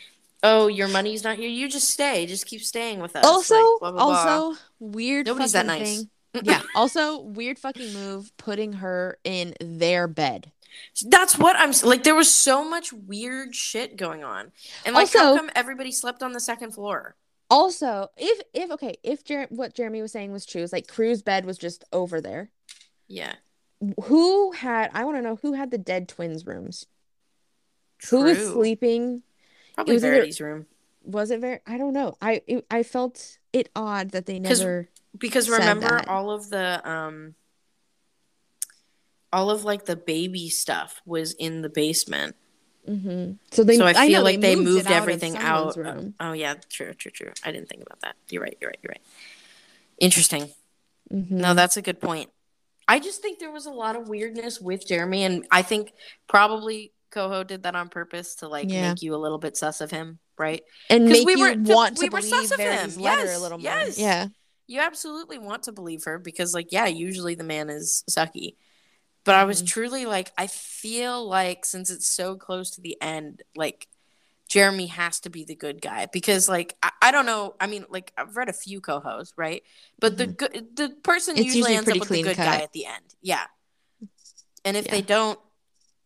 oh, 0.43 0.67
your 0.67 0.87
money's 0.87 1.23
not 1.23 1.37
here. 1.37 1.49
You 1.49 1.69
just 1.69 1.89
stay. 1.89 2.25
Just 2.25 2.45
keep 2.45 2.61
staying 2.61 2.99
with 2.99 3.15
us. 3.15 3.25
Also, 3.25 3.55
like, 3.55 3.79
blah, 3.79 3.91
blah, 3.91 4.05
blah. 4.05 4.33
also 4.33 4.59
weird. 4.79 5.25
Nobody's 5.25 5.53
that 5.53 5.65
nice. 5.65 5.97
Thing. 5.97 6.09
yeah. 6.43 6.61
Also, 6.75 7.21
weird 7.21 7.57
fucking 7.57 7.93
move 7.93 8.31
putting 8.37 8.73
her 8.73 9.17
in 9.23 9.55
their 9.59 10.07
bed. 10.07 10.51
That's 11.05 11.37
what 11.37 11.55
I'm 11.55 11.71
like. 11.83 12.03
There 12.03 12.15
was 12.15 12.33
so 12.33 12.67
much 12.67 12.91
weird 12.91 13.55
shit 13.55 13.95
going 13.95 14.25
on, 14.25 14.51
and 14.85 14.93
like, 14.93 15.13
how 15.13 15.37
come 15.37 15.49
everybody 15.55 15.93
slept 15.93 16.21
on 16.21 16.33
the 16.33 16.41
second 16.41 16.73
floor? 16.73 17.15
Also, 17.55 18.09
if 18.17 18.41
if 18.53 18.69
okay, 18.71 18.95
if 19.01 19.23
Jer- 19.23 19.47
what 19.49 19.73
Jeremy 19.73 20.01
was 20.01 20.11
saying 20.11 20.33
was 20.33 20.45
true, 20.45 20.61
is 20.61 20.73
like 20.73 20.87
Crew's 20.87 21.21
bed 21.21 21.45
was 21.45 21.57
just 21.57 21.85
over 21.93 22.19
there. 22.19 22.51
Yeah, 23.07 23.35
Who 24.03 24.51
had? 24.51 24.91
I 24.93 25.05
want 25.05 25.17
to 25.17 25.21
know 25.21 25.37
who 25.41 25.53
had 25.53 25.71
the 25.71 25.77
dead 25.77 26.09
twins 26.09 26.45
rooms. 26.45 26.85
Who 28.09 28.23
was 28.23 28.37
sleeping? 28.51 29.23
Probably 29.73 29.93
was 29.93 30.03
either- 30.03 30.15
Verity's 30.15 30.41
room. 30.41 30.65
Was 31.03 31.31
it 31.31 31.39
very? 31.39 31.59
I 31.65 31.77
don't 31.77 31.93
know. 31.93 32.17
I 32.21 32.41
it, 32.45 32.65
I 32.69 32.83
felt 32.83 33.37
it 33.53 33.69
odd 33.75 34.09
that 34.11 34.25
they 34.25 34.37
never. 34.39 34.89
Because 35.17 35.49
remember 35.49 35.87
that. 35.87 36.09
all 36.09 36.31
of 36.31 36.49
the 36.49 36.81
um, 36.89 37.35
all 39.31 39.49
of 39.49 39.63
like 39.63 39.85
the 39.85 39.95
baby 39.95 40.49
stuff 40.49 41.01
was 41.05 41.33
in 41.33 41.61
the 41.61 41.69
basement. 41.69 42.35
Hmm 42.85 43.31
So 43.51 43.63
they. 43.63 43.77
so 43.77 43.85
I 43.85 43.93
feel 44.07 44.19
know, 44.19 44.23
like 44.23 44.41
they 44.41 44.55
moved 44.55 44.89
everything 44.91 45.37
out. 45.37 45.77
Oh 46.19 46.33
yeah, 46.33 46.55
true, 46.69 46.93
true, 46.93 47.11
true. 47.11 47.31
I 47.43 47.51
didn't 47.51 47.69
think 47.69 47.81
about 47.83 48.01
that. 48.01 48.15
You're 48.29 48.43
right. 48.43 48.57
You're 48.61 48.69
right. 48.69 48.79
You're 48.83 48.91
right. 48.91 49.01
Interesting. 49.99 50.49
Mhm. 51.11 51.31
No, 51.31 51.53
that's 51.53 51.77
a 51.77 51.81
good 51.81 51.99
point. 52.01 52.29
I 52.87 52.99
just 52.99 53.21
think 53.21 53.39
there 53.39 53.51
was 53.51 53.65
a 53.65 53.71
lot 53.71 53.95
of 53.95 54.07
weirdness 54.09 54.59
with 54.61 54.85
Jeremy, 54.87 55.23
and 55.23 55.45
I 55.51 55.61
think 55.61 55.93
probably 56.27 56.91
Coho 57.11 57.43
did 57.43 57.63
that 57.63 57.75
on 57.75 57.89
purpose 57.89 58.35
to 58.35 58.47
like 58.47 58.69
Yeah. 58.69 58.89
make 58.89 59.01
you 59.01 59.15
a 59.15 59.17
little 59.17 59.37
bit 59.37 59.55
sus 59.57 59.81
of 59.81 59.89
him, 59.91 60.19
right? 60.37 60.61
And 60.89 61.05
make 61.05 61.25
we 61.25 61.33
you 61.35 61.39
were- 61.39 61.55
to- 61.55 61.73
want 61.73 61.97
we 61.99 62.07
to 62.09 62.13
were 62.13 62.19
believe 62.19 62.47
sus 62.47 62.51
of 62.51 62.59
him. 62.59 63.01
letter 63.01 63.21
a 63.21 63.25
Yes, 63.25 63.41
little 63.41 63.57
more. 63.57 63.63
yes. 63.63 63.97
Yeah. 63.97 64.27
You 64.67 64.79
absolutely 64.81 65.37
want 65.37 65.63
to 65.63 65.71
believe 65.71 66.03
her 66.05 66.17
because, 66.19 66.53
like, 66.53 66.71
yeah, 66.71 66.87
usually 66.87 67.35
the 67.35 67.43
man 67.43 67.69
is 67.69 68.03
sucky. 68.09 68.55
But 69.25 69.35
I 69.35 69.43
was 69.43 69.61
Mhm. 69.61 69.67
truly 69.67 70.05
like, 70.05 70.31
I 70.37 70.47
feel 70.47 71.27
like 71.27 71.65
since 71.65 71.89
it's 71.89 72.07
so 72.07 72.35
close 72.37 72.69
to 72.71 72.81
the 72.81 72.95
end, 73.01 73.41
like 73.55 73.87
Jeremy 74.47 74.85
has 74.87 75.19
to 75.21 75.29
be 75.31 75.43
the 75.43 75.55
good 75.55 75.81
guy 75.81 76.05
because, 76.13 76.47
like, 76.47 76.77
I, 76.83 76.91
I 77.01 77.11
don't 77.11 77.25
know. 77.25 77.55
I 77.59 77.65
mean, 77.65 77.85
like, 77.89 78.13
I've 78.15 78.37
read 78.37 78.47
a 78.47 78.53
few 78.53 78.79
co-hosts, 78.79 79.33
right? 79.35 79.63
But 79.99 80.17
the 80.17 80.27
good, 80.27 80.75
the 80.75 80.89
person 81.01 81.35
Mm-hmm. 81.35 81.43
Usually, 81.43 81.57
usually 81.57 81.75
ends 81.75 81.89
up 81.89 81.99
with 81.99 82.09
the 82.09 82.21
good 82.21 82.35
cut. 82.37 82.45
guy 82.45 82.57
at 82.61 82.71
the 82.71 82.85
end. 82.85 83.15
Yeah. 83.23 83.45
And 84.63 84.77
if 84.77 84.85
Yeah. 84.85 84.91
they 84.91 85.01
don't 85.01 85.39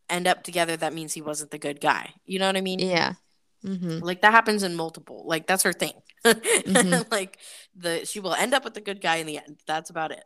end 0.08 0.26
up 0.26 0.42
together, 0.42 0.76
that 0.78 0.94
means 0.94 1.12
he 1.12 1.20
wasn't 1.22 1.50
the 1.50 1.58
good 1.58 1.80
guy. 1.80 2.14
You 2.24 2.38
know 2.38 2.46
what 2.46 2.56
I 2.56 2.62
mean? 2.62 2.78
Yeah. 2.78 3.14
hmm 3.62 3.98
Like 3.98 4.22
that 4.22 4.32
happens 4.32 4.62
in 4.62 4.74
multiple. 4.74 5.24
Like 5.26 5.46
that's 5.46 5.64
her 5.64 5.74
thing. 5.74 5.92
Mhm. 6.24 7.10
like 7.12 7.36
the 7.76 8.06
she 8.06 8.20
will 8.20 8.32
end 8.34 8.54
up 8.54 8.64
with 8.64 8.72
the 8.72 8.80
good 8.80 9.02
guy 9.02 9.16
in 9.16 9.26
the 9.26 9.36
end. 9.36 9.60
That's 9.66 9.90
about 9.90 10.12
it. 10.12 10.24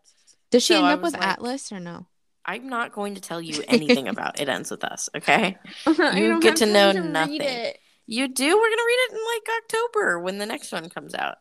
Does 0.51 0.63
she 0.63 0.75
So 0.75 0.79
end 0.85 0.87
up 0.87 1.03
with 1.03 1.15
like- 1.15 1.23
Atlas 1.23 1.73
or 1.73 1.81
no? 1.81 2.07
I'm 2.47 2.69
not 2.69 2.93
going 2.93 3.15
to 3.15 3.21
tell 3.21 3.41
you 3.41 3.63
anything 3.69 4.09
about 4.09 4.41
it 4.41 4.49
ends 4.49 4.71
with 4.71 4.85
us, 4.85 5.09
okay? 5.17 5.59
You 5.87 6.41
get 6.41 6.57
to 6.57 6.67
know 6.67 6.93
read 6.93 7.05
nothing. 7.05 7.73
You 8.07 8.29
do. 8.29 8.45
We're 8.45 8.71
gonna 8.71 8.83
read 8.87 9.09
it 9.09 9.13
in 9.13 9.19
like 9.35 9.63
October 9.63 10.21
when 10.21 10.39
the 10.39 10.47
next 10.47 10.73
one 10.73 10.89
comes 10.91 11.15
out. 11.15 11.37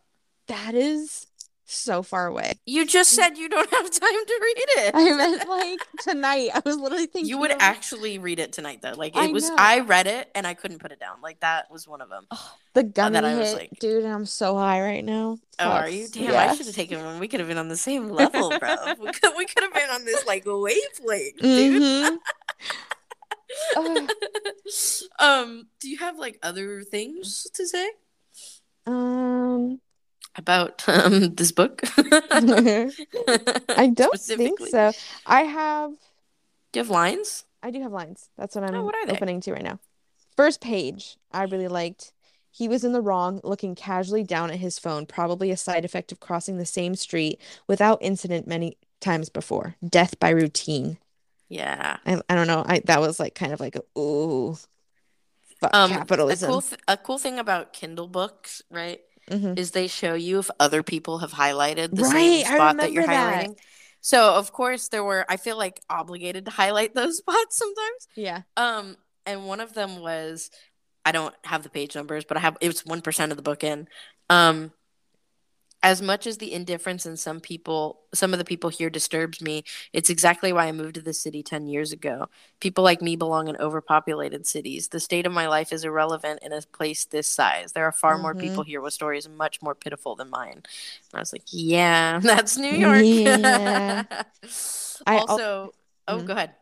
That 0.47 0.75
is 0.75 1.27
so 1.73 2.03
far 2.03 2.27
away. 2.27 2.53
You 2.65 2.85
just 2.85 3.11
said 3.11 3.37
you 3.37 3.49
don't 3.49 3.69
have 3.69 3.89
time 3.91 4.25
to 4.25 4.39
read 4.41 4.55
it. 4.85 4.91
I 4.95 5.15
meant 5.15 5.49
like 5.49 5.79
tonight. 6.01 6.49
I 6.53 6.61
was 6.65 6.77
literally 6.77 7.07
thinking 7.07 7.29
you 7.29 7.37
would 7.39 7.51
actually 7.59 8.17
read 8.19 8.39
it 8.39 8.53
tonight 8.53 8.81
though. 8.81 8.93
Like 8.95 9.15
it 9.15 9.19
I 9.19 9.27
was 9.27 9.49
know. 9.49 9.55
I 9.57 9.79
read 9.79 10.07
it 10.07 10.29
and 10.35 10.45
I 10.47 10.53
couldn't 10.53 10.79
put 10.79 10.91
it 10.91 10.99
down. 10.99 11.21
Like 11.21 11.39
that 11.41 11.69
was 11.71 11.87
one 11.87 12.01
of 12.01 12.09
them. 12.09 12.27
the 12.73 12.83
gummy 12.83 13.13
that 13.13 13.25
I 13.25 13.35
was 13.35 13.49
hit, 13.49 13.57
like- 13.57 13.79
dude, 13.79 14.03
and 14.03 14.13
I'm 14.13 14.25
so 14.25 14.55
high 14.55 14.81
right 14.81 15.03
now. 15.03 15.37
Oh, 15.59 15.69
are 15.69 15.89
you? 15.89 16.07
Damn, 16.07 16.23
Yeah. 16.31 16.51
I 16.51 16.55
should 16.55 16.65
have 16.65 16.75
taken 16.75 17.03
one. 17.03 17.19
We 17.19 17.27
could 17.27 17.39
have 17.39 17.49
been 17.49 17.57
on 17.57 17.67
the 17.67 17.77
same 17.77 18.09
level, 18.09 18.49
bro. 18.59 18.75
we 18.99 19.11
could 19.11 19.31
we 19.37 19.45
could 19.45 19.63
have 19.63 19.73
been 19.73 19.89
on 19.89 20.05
this 20.05 20.25
like 20.25 20.43
wavelength, 20.45 21.39
dude. 21.39 21.81
Mhm. 21.81 22.17
Ugh. 23.77 24.09
um, 25.19 25.67
do 25.79 25.87
you 25.89 25.97
have 25.99 26.17
like 26.17 26.39
other 26.41 26.81
things 26.81 27.45
to 27.53 27.67
say 27.67 27.87
um, 28.87 29.79
about 30.35 30.83
um 30.87 31.35
this 31.35 31.51
book? 31.51 31.81
I 31.97 32.39
don't 33.93 34.19
think 34.19 34.59
so. 34.67 34.91
I 35.25 35.41
have, 35.43 35.91
Do 36.71 36.79
you 36.79 36.83
have 36.83 36.89
lines? 36.89 37.45
I 37.61 37.71
do 37.71 37.81
have 37.81 37.91
lines. 37.91 38.29
That's 38.37 38.55
what 38.55 38.63
I'm 38.63 38.75
Oh, 38.75 38.83
what 38.85 38.95
opening 39.09 39.41
to 39.41 39.53
right 39.53 39.63
now. 39.63 39.79
First 40.35 40.61
page, 40.61 41.17
I 41.31 41.43
really 41.43 41.67
liked. 41.67 42.11
He 42.51 42.67
was 42.67 42.83
in 42.83 42.91
the 42.91 43.01
wrong, 43.01 43.39
looking 43.43 43.73
casually 43.73 44.23
down 44.23 44.51
at 44.51 44.57
his 44.59 44.77
phone, 44.77 45.05
probably 45.05 45.49
a 45.51 45.57
side 45.57 45.85
effect 45.85 46.11
of 46.11 46.19
crossing 46.19 46.57
the 46.57 46.65
same 46.65 46.95
street 46.95 47.39
without 47.67 47.97
incident 48.01 48.47
many 48.47 48.77
times 48.99 49.29
before. 49.29 49.75
Death 49.87 50.19
by 50.19 50.29
routine. 50.29 50.97
Yeah. 51.49 51.97
I, 52.05 52.21
I 52.29 52.35
don't 52.35 52.47
know. 52.47 52.63
I 52.65 52.79
that 52.85 52.99
was 53.01 53.19
like 53.19 53.35
kind 53.35 53.53
of 53.53 53.59
like 53.59 53.75
a 53.75 53.99
ooh, 53.99 54.57
Um, 55.71 55.89
capitalism. 55.91 56.49
A 56.49 56.51
cool, 56.53 56.61
th- 56.61 56.81
a 56.87 56.97
cool 56.97 57.17
thing 57.17 57.39
about 57.39 57.73
Kindle 57.73 58.07
books, 58.07 58.61
right, 58.69 59.01
Mhm. 59.29 59.57
is 59.57 59.71
they 59.71 59.87
show 59.87 60.13
you 60.13 60.39
if 60.39 60.49
other 60.59 60.83
people 60.83 61.19
have 61.19 61.31
highlighted 61.31 61.95
the 61.95 62.03
Right, 62.03 62.11
same 62.11 62.45
spot 62.45 62.77
that 62.77 62.91
you're 62.91 63.05
that. 63.05 63.45
highlighting. 63.47 63.57
So 64.01 64.33
of 64.35 64.51
course 64.51 64.89
there 64.89 65.03
were. 65.03 65.25
I 65.29 65.37
feel 65.37 65.57
like 65.57 65.79
obligated 65.89 66.45
to 66.45 66.51
highlight 66.51 66.93
those 66.95 67.17
spots 67.17 67.57
sometimes. 67.57 68.07
Yeah. 68.15 68.41
Um, 68.57 68.97
and 69.25 69.47
one 69.47 69.61
of 69.61 69.73
them 69.73 69.99
was, 70.01 70.51
I 71.05 71.11
don't 71.13 71.33
have 71.45 71.63
the 71.63 71.69
page 71.69 71.95
numbers, 71.95 72.25
but 72.25 72.35
I 72.37 72.41
have. 72.41 72.57
It 72.59 72.67
was 72.67 72.85
one 72.85 73.01
percent 73.01 73.31
of 73.31 73.37
the 73.37 73.43
book 73.43 73.63
in. 73.63 73.87
Um, 74.29 74.71
as 75.83 76.01
much 76.01 76.25
as 76.25 76.37
the 76.37 76.53
indifference 76.53 77.05
in 77.05 77.17
some 77.17 77.41
people, 77.41 77.99
some 78.13 78.33
of 78.33 78.39
the 78.39 78.45
people 78.45 78.69
here 78.69 78.89
disturbs 78.89 79.41
me. 79.41 79.63
It's 79.91 80.09
exactly 80.09 80.53
why 80.53 80.67
I 80.67 80.71
moved 80.71 80.95
to 80.95 81.01
the 81.01 81.13
city 81.13 81.43
ten 81.43 81.67
years 81.67 81.91
ago. 81.91 82.29
People 82.61 82.83
like 82.85 83.01
me 83.01 83.15
belong 83.17 83.49
in 83.49 83.57
overpopulated 83.57 84.47
cities. 84.47 84.87
The 84.87 84.99
state 85.01 85.25
of 85.25 85.33
my 85.33 85.47
life 85.47 85.73
is 85.73 85.83
irrelevant 85.83 86.39
in 86.41 86.53
a 86.53 86.61
place 86.61 87.05
this 87.05 87.27
size. 87.27 87.73
There 87.73 87.85
are 87.85 87.91
far 87.91 88.17
more 88.17 88.33
Mhm. 88.33 88.39
people 88.39 88.63
here 88.63 88.81
with 88.81 88.93
stories 88.93 89.27
much 89.29 89.61
more 89.61 89.75
pitiful 89.75 90.15
than 90.15 90.29
mine. 90.29 90.63
And 90.63 91.13
I 91.13 91.19
was 91.19 91.33
like, 91.33 91.43
yeah, 91.51 92.19
that's 92.23 92.57
New 92.57 92.73
York. 92.73 93.11
Yeah. 93.13 94.03
I 95.05 95.17
al- 95.17 95.27
also, 95.27 95.73
oh, 96.07 96.21
Mhm. 96.21 96.25
go 96.25 96.33
ahead. 96.33 96.55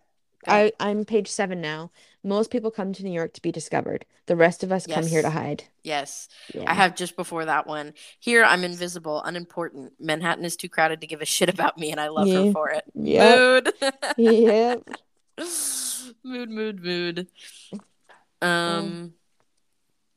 I, 0.47 0.71
I'm 0.79 1.05
page 1.05 1.27
seven 1.27 1.61
now. 1.61 1.91
Most 2.23 2.51
people 2.51 2.71
come 2.71 2.93
to 2.93 3.03
New 3.03 3.11
York 3.11 3.33
to 3.33 3.41
be 3.41 3.51
discovered. 3.51 4.05
The 4.27 4.35
rest 4.35 4.63
of 4.63 4.71
us 4.71 4.85
come 4.87 5.05
here 5.07 5.21
to 5.21 5.29
hide. 5.29 5.63
Yes. 5.83 6.29
Yeah. 6.53 6.63
I 6.67 6.73
have 6.73 6.95
just 6.95 7.15
before 7.15 7.45
that 7.45 7.67
one. 7.67 7.93
Here, 8.19 8.43
I'm 8.43 8.63
invisible, 8.63 9.21
unimportant. 9.23 9.93
Manhattan 9.99 10.45
is 10.45 10.55
too 10.55 10.69
crowded 10.69 11.01
to 11.01 11.07
give 11.07 11.21
a 11.21 11.25
shit 11.25 11.49
about 11.49 11.77
me, 11.77 11.91
and 11.91 11.99
I 11.99 12.09
love 12.09 12.27
Yeah. 12.27 12.45
her 12.45 12.51
for 12.51 12.69
it. 12.69 12.83
Yep. 12.93 13.39
Mood. 13.39 13.73
Yep. 14.17 14.89
mood, 16.23 16.49
mood, 16.49 16.83
mood. 16.83 17.27
Um, 18.41 19.13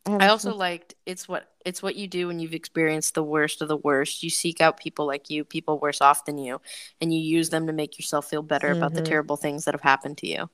I, 0.07 0.20
I 0.20 0.28
also 0.28 0.55
liked 0.55 0.94
it's 1.07 1.28
what 1.28 1.50
it's 1.64 1.82
what 1.82 1.96
you 1.96 2.07
do 2.07 2.28
when 2.28 2.38
you've 2.38 2.55
experienced 2.55 3.14
the 3.14 3.22
worst 3.22 3.62
of 3.62 3.68
the 3.68 3.76
worst. 3.76 4.22
You 4.22 4.30
seek 4.30 4.61
out 4.61 4.78
people 4.78 5.07
like 5.07 5.30
you, 5.30 5.44
people 5.44 5.78
worse 5.80 6.00
off 6.00 6.24
than 6.24 6.38
you, 6.38 6.61
and 7.00 7.12
you 7.12 7.20
use 7.20 7.50
them 7.50 7.66
to 7.66 7.72
make 7.72 7.98
yourself 7.98 8.28
feel 8.28 8.42
better 8.42 8.70
about 8.70 8.94
the 8.94 9.00
Mhm. 9.00 9.05
terrible 9.05 9.36
things 9.36 9.64
that 9.64 9.74
have 9.74 9.82
happened 9.82 10.18
to 10.18 10.28
you. 10.28 10.50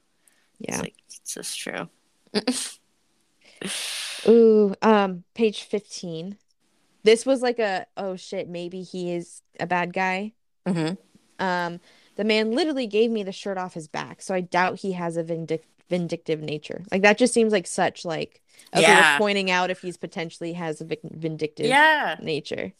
yeah. 0.58 0.72
It's 0.72 0.82
like 0.82 0.94
it's 1.08 1.34
just 1.34 1.58
true. 1.58 1.88
Ooh, 4.28 4.74
um, 4.82 5.24
page 5.34 5.62
15. 5.62 6.38
This 7.02 7.24
was 7.24 7.40
like 7.42 7.58
a, 7.58 7.86
oh 7.96 8.16
shit, 8.16 8.48
maybe 8.48 8.82
he 8.82 9.12
is 9.12 9.42
a 9.58 9.66
bad 9.66 9.92
guy. 9.92 10.34
hmm 10.66 10.96
Um, 11.38 11.80
the 12.16 12.24
man 12.24 12.52
literally 12.52 12.86
gave 12.86 13.10
me 13.10 13.22
the 13.22 13.32
shirt 13.32 13.56
off 13.58 13.74
his 13.74 13.88
back, 13.88 14.20
so 14.22 14.34
I 14.34 14.40
doubt 14.42 14.80
he 14.80 14.92
has 14.92 15.16
a 15.16 15.22
vindic 15.22 15.66
vindictive 15.90 16.40
nature. 16.40 16.82
Like 16.90 17.02
that 17.02 17.18
just 17.18 17.34
seems 17.34 17.52
like 17.52 17.66
such 17.66 18.04
like 18.06 18.40
okay, 18.74 18.82
Yeah. 18.82 19.18
pointing 19.18 19.50
out 19.50 19.70
if 19.70 19.80
he's 19.82 19.96
potentially 19.98 20.54
has 20.54 20.80
a 20.80 20.86
vindictive 21.02 21.66
Yeah. 21.66 22.16
nature. 22.22 22.72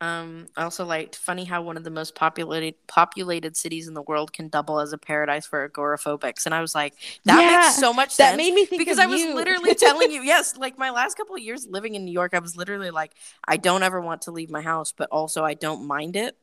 Um, 0.00 0.46
I 0.56 0.62
also 0.62 0.84
liked 0.84 1.16
funny 1.16 1.44
how 1.44 1.60
one 1.60 1.76
of 1.76 1.82
the 1.82 1.90
most 1.90 2.14
populated 2.14 2.74
populated 2.86 3.56
cities 3.56 3.88
in 3.88 3.94
the 3.94 4.02
world 4.02 4.32
can 4.32 4.48
double 4.48 4.78
as 4.78 4.92
a 4.92 4.98
paradise 4.98 5.44
for 5.44 5.68
agoraphobics, 5.68 6.46
and 6.46 6.54
I 6.54 6.60
was 6.60 6.72
like, 6.72 6.94
that 7.24 7.40
Yeah, 7.40 7.62
makes 7.62 7.80
so 7.80 7.92
much 7.92 8.14
That 8.16 8.26
sense. 8.26 8.36
made 8.36 8.54
me 8.54 8.64
think 8.64 8.78
because 8.80 9.00
I 9.00 9.06
was 9.06 9.20
you. 9.20 9.34
literally 9.34 9.74
telling 9.74 10.12
you, 10.12 10.22
yes, 10.34 10.56
like 10.56 10.78
my 10.78 10.90
last 10.90 11.16
couple 11.16 11.34
of 11.34 11.42
years 11.42 11.66
living 11.68 11.96
in 11.96 12.04
New 12.04 12.12
York, 12.12 12.32
I 12.32 12.38
was 12.38 12.56
literally 12.56 12.90
like, 12.92 13.12
I 13.46 13.56
don't 13.56 13.82
ever 13.82 14.00
want 14.00 14.22
to 14.22 14.30
leave 14.30 14.50
my 14.50 14.60
house, 14.62 14.92
but 14.92 15.08
also 15.10 15.44
I 15.44 15.54
don't 15.54 15.84
mind 15.88 16.14
it 16.14 16.36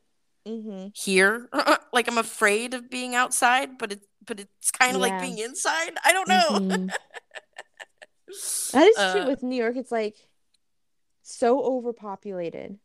hmm 0.46 0.86
here. 0.94 1.48
like 1.92 2.08
I'm 2.08 2.18
afraid 2.18 2.72
of 2.74 2.88
being 2.88 3.14
outside, 3.14 3.78
but 3.78 3.92
it 3.92 4.00
but 4.24 4.40
it's 4.40 4.70
kind 4.70 4.94
of 4.96 5.02
Yeah. 5.02 5.08
like 5.08 5.20
being 5.20 5.38
inside. 5.38 5.92
I 6.04 6.12
don't 6.12 6.28
know. 6.28 6.48
Mhm. 6.60 6.94
That 8.72 8.86
is 8.88 8.96
true 8.96 9.22
Uh, 9.22 9.26
with 9.26 9.42
New 9.42 9.56
York. 9.56 9.76
It's 9.76 9.92
like 9.92 10.16
so 11.22 11.62
overpopulated. 11.62 12.78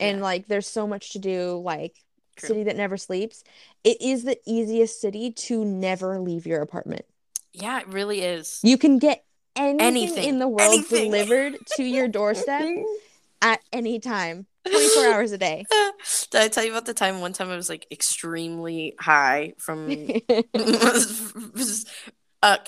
And 0.00 0.18
Yeah. 0.18 0.22
like 0.22 0.46
there's 0.46 0.66
so 0.66 0.86
much 0.86 1.10
to 1.12 1.18
do, 1.18 1.60
like 1.64 1.96
True. 2.36 2.48
city 2.50 2.64
that 2.64 2.76
never 2.76 2.96
sleeps. 2.96 3.42
It 3.82 4.00
is 4.00 4.22
the 4.24 4.38
easiest 4.46 5.00
city 5.00 5.32
to 5.32 5.64
never 5.64 6.20
leave 6.20 6.46
your 6.46 6.62
apartment. 6.62 7.04
yeah, 7.52 7.80
it 7.80 7.88
really 7.88 8.20
is. 8.20 8.60
You 8.62 8.78
can 8.78 8.98
get 8.98 9.24
anything, 9.56 9.80
Anything. 9.86 10.28
in 10.28 10.38
the 10.38 10.46
world 10.46 10.72
Anything. 10.74 11.10
delivered 11.10 11.56
to 11.74 11.82
your 11.82 12.06
doorstep 12.06 12.68
at 13.42 13.60
any 13.72 13.98
time, 13.98 14.46
24 14.70 15.06
hours 15.06 15.32
a 15.32 15.38
day. 15.38 15.64
Did 16.30 16.40
I 16.40 16.48
tell 16.48 16.64
you 16.64 16.70
about 16.70 16.86
the 16.86 16.94
time 16.94 17.20
one 17.20 17.32
time 17.32 17.50
I 17.50 17.56
was 17.56 17.68
like 17.68 17.86
extremely 17.90 18.94
high 18.98 19.54
from 19.58 19.86
uh 19.88 19.90
can 19.90 20.12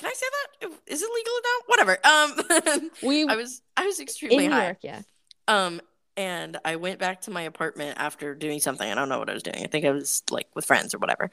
I 0.09 0.13
say 0.13 0.25
that? 0.31 0.71
Is 0.87 1.01
it 1.01 1.09
legal 1.13 1.33
now? 1.43 1.57
Whatever. 1.67 1.97
Um 2.03 2.91
we 3.03 3.25
I 3.27 3.35
was 3.35 3.61
I 3.77 3.85
was 3.85 3.99
extremely 3.99 4.47
high. 4.47 4.65
York, 4.65 4.77
yeah. 4.81 5.01
Um 5.47 5.81
and 6.17 6.57
I 6.65 6.75
went 6.75 6.99
back 6.99 7.21
to 7.21 7.31
my 7.31 7.43
apartment 7.43 7.97
after 7.99 8.35
doing 8.35 8.59
something. 8.59 8.89
I 8.89 8.95
don't 8.95 9.09
know 9.09 9.19
what 9.19 9.29
I 9.29 9.33
was 9.33 9.43
doing. 9.43 9.63
I 9.63 9.67
think 9.67 9.85
I 9.85 9.91
was 9.91 10.23
like 10.29 10.47
with 10.55 10.65
friends 10.65 10.93
or 10.93 10.97
whatever. 10.97 11.31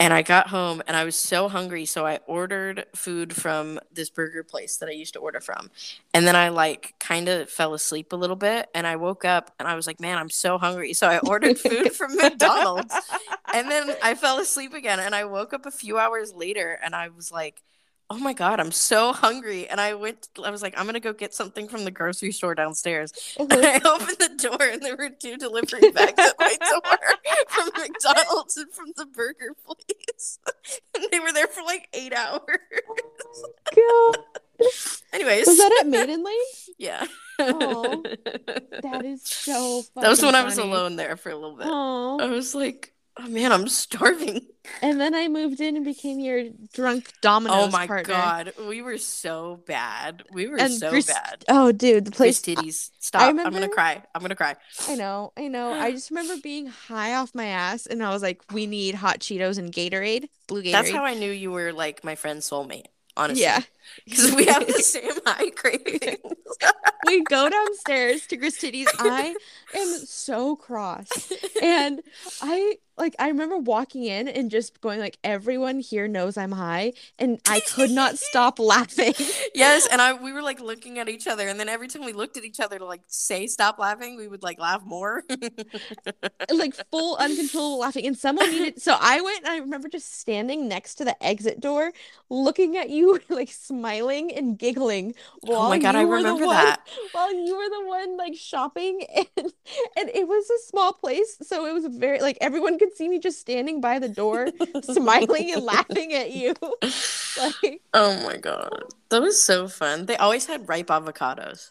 And 0.00 0.14
I 0.14 0.22
got 0.22 0.48
home 0.48 0.82
and 0.88 0.96
I 0.96 1.04
was 1.04 1.14
so 1.14 1.50
hungry, 1.50 1.84
so 1.84 2.06
I 2.06 2.20
ordered 2.26 2.86
food 2.96 3.36
from 3.36 3.78
this 3.92 4.08
burger 4.08 4.42
place 4.42 4.78
that 4.78 4.88
I 4.88 4.92
used 4.92 5.12
to 5.12 5.20
order 5.20 5.40
from. 5.40 5.70
And 6.14 6.26
then 6.26 6.34
I 6.34 6.48
like 6.48 6.94
kind 6.98 7.28
of 7.28 7.50
fell 7.50 7.74
asleep 7.74 8.14
a 8.14 8.16
little 8.16 8.34
bit 8.34 8.70
and 8.74 8.86
I 8.86 8.96
woke 8.96 9.26
up 9.26 9.52
and 9.58 9.68
I 9.68 9.74
was 9.74 9.86
like, 9.86 10.00
"Man, 10.00 10.16
I'm 10.16 10.30
so 10.30 10.56
hungry." 10.56 10.94
So 10.94 11.06
I 11.06 11.18
ordered 11.18 11.58
food 11.58 11.92
from 11.96 12.16
McDonald's. 12.16 12.94
And 13.52 13.70
then 13.70 13.94
I 14.02 14.14
fell 14.14 14.38
asleep 14.38 14.72
again 14.72 15.00
and 15.00 15.14
I 15.14 15.26
woke 15.26 15.52
up 15.52 15.66
a 15.66 15.70
few 15.70 15.98
hours 15.98 16.32
later 16.34 16.78
and 16.82 16.94
I 16.94 17.08
was 17.08 17.30
like, 17.30 17.62
"Oh 18.10 18.18
my 18.18 18.32
god, 18.32 18.60
I'm 18.60 18.72
so 18.72 19.12
hungry." 19.12 19.68
And 19.68 19.80
I 19.80 19.94
went 19.94 20.28
I 20.44 20.50
was 20.50 20.62
like, 20.62 20.74
"I'm 20.76 20.84
going 20.84 20.94
to 20.94 21.00
go 21.00 21.12
get 21.12 21.32
something 21.32 21.68
from 21.68 21.84
the 21.84 21.90
grocery 21.90 22.32
store 22.32 22.54
downstairs." 22.54 23.12
And 23.38 23.48
mm-hmm. 23.48 23.86
I 23.86 23.90
opened 23.90 24.18
the 24.18 24.48
door 24.48 24.68
and 24.68 24.82
there 24.82 24.96
were 24.96 25.10
two 25.10 25.36
delivery 25.36 25.90
bags 25.90 26.18
at 26.18 26.34
my 26.38 26.56
door 26.60 26.98
from 27.48 27.70
McDonald's 27.76 28.56
and 28.56 28.72
from 28.72 28.92
the 28.96 29.06
burger 29.06 29.54
place. 29.64 30.38
And 30.94 31.06
they 31.10 31.20
were 31.20 31.32
there 31.32 31.46
for 31.46 31.62
like 31.62 31.88
eight 31.92 32.12
oh 32.14 32.42
hours. 32.44 33.44
God. 33.74 34.24
Anyways. 35.12 35.46
Was 35.46 35.58
that 35.58 35.78
at 35.80 35.88
Maiden 35.88 36.22
Lane? 36.24 36.36
Yeah. 36.78 37.06
Aw. 37.38 38.02
That 38.82 39.02
is 39.04 39.22
so 39.22 39.82
that 39.96 40.08
was 40.08 40.22
when 40.22 40.32
fucking 40.32 40.34
I 40.34 40.44
was 40.44 40.58
alone 40.58 40.96
there 40.96 41.16
for 41.16 41.30
a 41.30 41.34
little 41.34 41.56
bit. 41.56 41.66
Aw. 41.66 42.18
I 42.18 42.26
was 42.26 42.54
like, 42.54 42.92
oh 43.22 43.28
man, 43.28 43.52
I'm 43.52 43.68
starving. 43.68 44.46
And 44.82 45.00
then 45.00 45.14
I 45.14 45.28
moved 45.28 45.60
in 45.60 45.74
and 45.76 45.84
became 45.84 46.20
your 46.20 46.44
drunk 46.74 47.12
Domino's 47.22 47.68
oh 47.68 47.70
my 47.70 47.86
partner. 47.86 48.12
god. 48.14 48.52
We 48.68 48.82
were 48.82 48.98
so 48.98 49.60
bad. 49.66 50.22
We 50.32 50.46
were 50.48 50.58
And 50.58 50.72
so 50.72 50.90
Gris- 50.90 51.06
bad. 51.06 51.44
Oh, 51.48 51.72
dude, 51.72 52.04
the 52.04 52.10
Place 52.10 52.40
place. 52.40 52.56
titties. 52.56 52.90
Stop. 53.00 53.22
I'm 53.22 53.36
gonna 53.36 53.68
cry. 53.68 54.02
I'm 54.14 54.20
gonna 54.22 54.36
cry. 54.36 54.56
I 54.88 54.94
know, 54.94 55.32
I 55.36 55.48
know. 55.48 55.72
I 55.72 55.90
just 55.92 56.10
remember 56.10 56.34
being 56.42 56.66
high 56.66 57.14
off 57.14 57.34
my 57.34 57.46
ass, 57.46 57.86
and 57.86 58.02
I 58.02 58.10
was 58.10 58.22
like, 58.22 58.42
"We 58.52 58.66
need 58.66 58.94
hot 58.94 59.18
Cheetos 59.20 59.58
and 59.58 59.72
Gatorade, 59.72 60.28
blue 60.46 60.62
Gatorade." 60.62 60.72
That's 60.72 60.90
how 60.90 61.04
I 61.04 61.14
knew 61.14 61.30
you 61.30 61.50
were 61.50 61.72
like 61.72 62.04
my 62.04 62.14
friend's 62.14 62.48
soulmate. 62.48 62.86
Honestly. 63.16 63.42
Yeah, 63.42 63.60
Because 64.04 64.34
we 64.34 64.44
have 64.46 64.66
the 64.66 64.72
same 64.82 65.10
high 65.26 65.50
cravings. 65.50 66.18
we 67.06 67.22
go 67.24 67.48
downstairs 67.48 68.26
to 68.28 68.36
Gris 68.36 68.58
Titties. 68.58 68.86
I 68.98 69.34
am 69.74 69.88
so 69.98 70.54
cross, 70.54 71.32
and 71.60 72.00
I 72.40 72.76
like. 73.00 73.16
I 73.18 73.28
remember 73.28 73.56
walking 73.58 74.04
in 74.04 74.28
and 74.28 74.50
just 74.50 74.80
going 74.80 75.00
like, 75.00 75.18
"Everyone 75.24 75.80
here 75.80 76.06
knows 76.06 76.36
I'm 76.36 76.52
high," 76.52 76.92
and 77.18 77.40
I 77.48 77.60
could 77.60 77.90
not 77.90 78.18
stop 78.18 78.58
laughing. 78.58 79.14
yes, 79.54 79.88
and 79.90 80.00
I 80.00 80.12
we 80.12 80.32
were 80.32 80.42
like 80.42 80.60
looking 80.60 80.98
at 80.98 81.08
each 81.08 81.26
other, 81.26 81.48
and 81.48 81.58
then 81.58 81.68
every 81.68 81.88
time 81.88 82.04
we 82.04 82.12
looked 82.12 82.36
at 82.36 82.44
each 82.44 82.60
other 82.60 82.78
to 82.78 82.84
like 82.84 83.02
say 83.08 83.46
stop 83.46 83.78
laughing, 83.78 84.16
we 84.16 84.28
would 84.28 84.42
like 84.42 84.58
laugh 84.60 84.82
more. 84.84 85.24
like 86.50 86.74
full 86.90 87.16
uncontrollable 87.16 87.78
laughing 87.80 88.06
and 88.06 88.16
someone 88.18 88.50
needed 88.50 88.80
so 88.86 88.96
i 89.00 89.20
went 89.20 89.38
and 89.40 89.48
i 89.48 89.56
remember 89.58 89.88
just 89.88 90.18
standing 90.20 90.68
next 90.68 90.96
to 90.96 91.04
the 91.04 91.24
exit 91.24 91.60
door 91.60 91.92
looking 92.28 92.76
at 92.76 92.90
you 92.90 93.20
like 93.28 93.50
smiling 93.50 94.32
and 94.34 94.58
giggling 94.58 95.14
while 95.42 95.62
oh 95.62 95.68
my 95.68 95.78
god, 95.78 95.94
you 95.94 96.00
I 96.00 96.02
remember 96.02 96.46
one- 96.46 96.56
that. 96.56 96.80
while 97.12 97.32
you 97.32 97.56
were 97.56 97.68
the 97.68 97.86
one 97.88 98.16
like 98.16 98.34
shopping 98.34 99.04
and 99.36 99.52
and 99.96 100.08
it 100.10 100.26
was 100.28 100.48
a 100.50 100.58
small 100.68 100.92
place 100.92 101.38
so 101.42 101.66
it 101.66 101.72
was 101.72 101.86
very 101.86 102.20
like 102.20 102.36
everyone 102.40 102.78
could 102.78 102.89
see 102.96 103.08
me 103.08 103.18
just 103.18 103.40
standing 103.40 103.80
by 103.80 103.98
the 103.98 104.08
door 104.08 104.48
smiling 104.82 105.52
and 105.52 105.62
laughing 105.64 106.12
at 106.12 106.30
you 106.32 106.54
like 107.38 107.80
Oh 107.94 108.22
my 108.24 108.36
god, 108.36 108.84
that 109.10 109.22
was 109.22 109.40
so 109.40 109.68
fun. 109.68 110.06
They 110.06 110.16
always 110.16 110.46
had 110.46 110.68
ripe 110.68 110.88
avocados. 110.88 111.70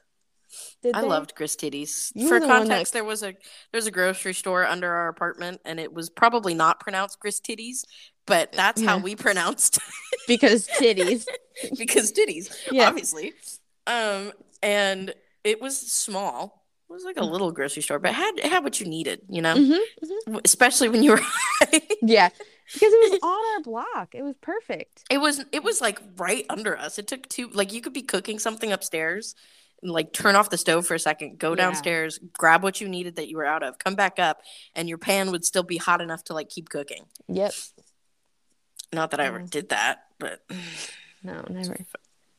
did 0.81 0.95
I 0.95 1.01
they? 1.01 1.07
loved 1.07 1.35
Gris 1.35 1.55
Titties. 1.55 2.11
You 2.15 2.27
For 2.27 2.39
the 2.39 2.47
one 2.47 2.59
that- 2.67 2.67
context, 2.69 2.93
there 2.93 3.03
was 3.03 3.23
a 3.23 3.33
there's 3.71 3.87
a 3.87 3.91
grocery 3.91 4.33
store 4.33 4.65
under 4.65 4.91
our 4.91 5.07
apartment, 5.09 5.61
and 5.65 5.79
it 5.79 5.93
was 5.93 6.09
probably 6.09 6.53
not 6.53 6.79
pronounced 6.79 7.19
Gris 7.19 7.39
Titties, 7.39 7.83
but 8.25 8.51
that's 8.51 8.81
how 8.81 8.97
Yeah. 8.97 9.03
we 9.03 9.15
pronounced 9.15 9.79
because 10.27 10.67
titties 10.79 11.25
because 11.77 12.11
titties, 12.11 12.53
Yeah. 12.71 12.87
obviously. 12.87 13.33
Um, 13.87 14.33
and 14.61 15.13
it 15.43 15.61
was 15.61 15.77
small. 15.77 16.58
It 16.89 16.93
was 16.93 17.03
like 17.03 17.17
a 17.17 17.23
little 17.23 17.51
grocery 17.51 17.83
store, 17.83 17.99
but 17.99 18.13
had 18.13 18.39
had 18.39 18.63
what 18.63 18.79
you 18.79 18.87
needed, 18.87 19.21
you 19.29 19.41
know, 19.43 19.55
Mhm, 19.55 19.79
W- 20.25 20.41
especially 20.43 20.89
when 20.89 21.03
you 21.03 21.11
were. 21.11 21.21
yeah 22.01 22.29
because 22.73 22.93
it 22.93 23.11
was 23.11 23.19
on 23.23 23.55
our 23.55 23.61
block 23.63 24.13
it 24.13 24.21
was 24.21 24.35
perfect 24.41 25.03
It 25.09 25.17
was 25.19 25.43
it 25.51 25.63
was 25.63 25.81
like 25.81 25.99
right 26.17 26.45
under 26.49 26.77
us. 26.77 26.97
It 26.99 27.07
took 27.07 27.27
two 27.29 27.49
like 27.49 27.73
you 27.73 27.81
could 27.81 27.93
be 27.93 28.01
cooking 28.01 28.39
something 28.39 28.71
upstairs 28.71 29.35
and 29.83 29.91
like 29.91 30.11
turn 30.13 30.35
off 30.35 30.49
the 30.49 30.57
stove 30.57 30.85
for 30.87 30.95
a 30.95 30.99
second, 30.99 31.37
go 31.39 31.51
Yeah. 31.51 31.55
downstairs, 31.57 32.19
grab 32.33 32.63
what 32.63 32.81
you 32.81 32.87
needed 32.89 33.15
that 33.17 33.27
you 33.29 33.37
were 33.37 33.45
out 33.45 33.63
of, 33.63 33.77
come 33.79 33.95
back 33.95 34.19
up, 34.19 34.41
and 34.75 34.89
your 34.89 34.97
pan 34.97 35.31
would 35.31 35.45
still 35.45 35.63
be 35.63 35.77
hot 35.77 36.01
enough 36.01 36.23
to 36.25 36.33
like 36.33 36.49
keep 36.49 36.69
cooking. 36.69 37.05
yep 37.27 37.53
Not 38.91 39.11
that 39.11 39.19
I 39.19 39.25
ever 39.27 39.39
Mm. 39.41 39.49
did 39.49 39.69
that, 39.69 40.05
but 40.17 40.41
no 41.23 41.45
never 41.49 41.77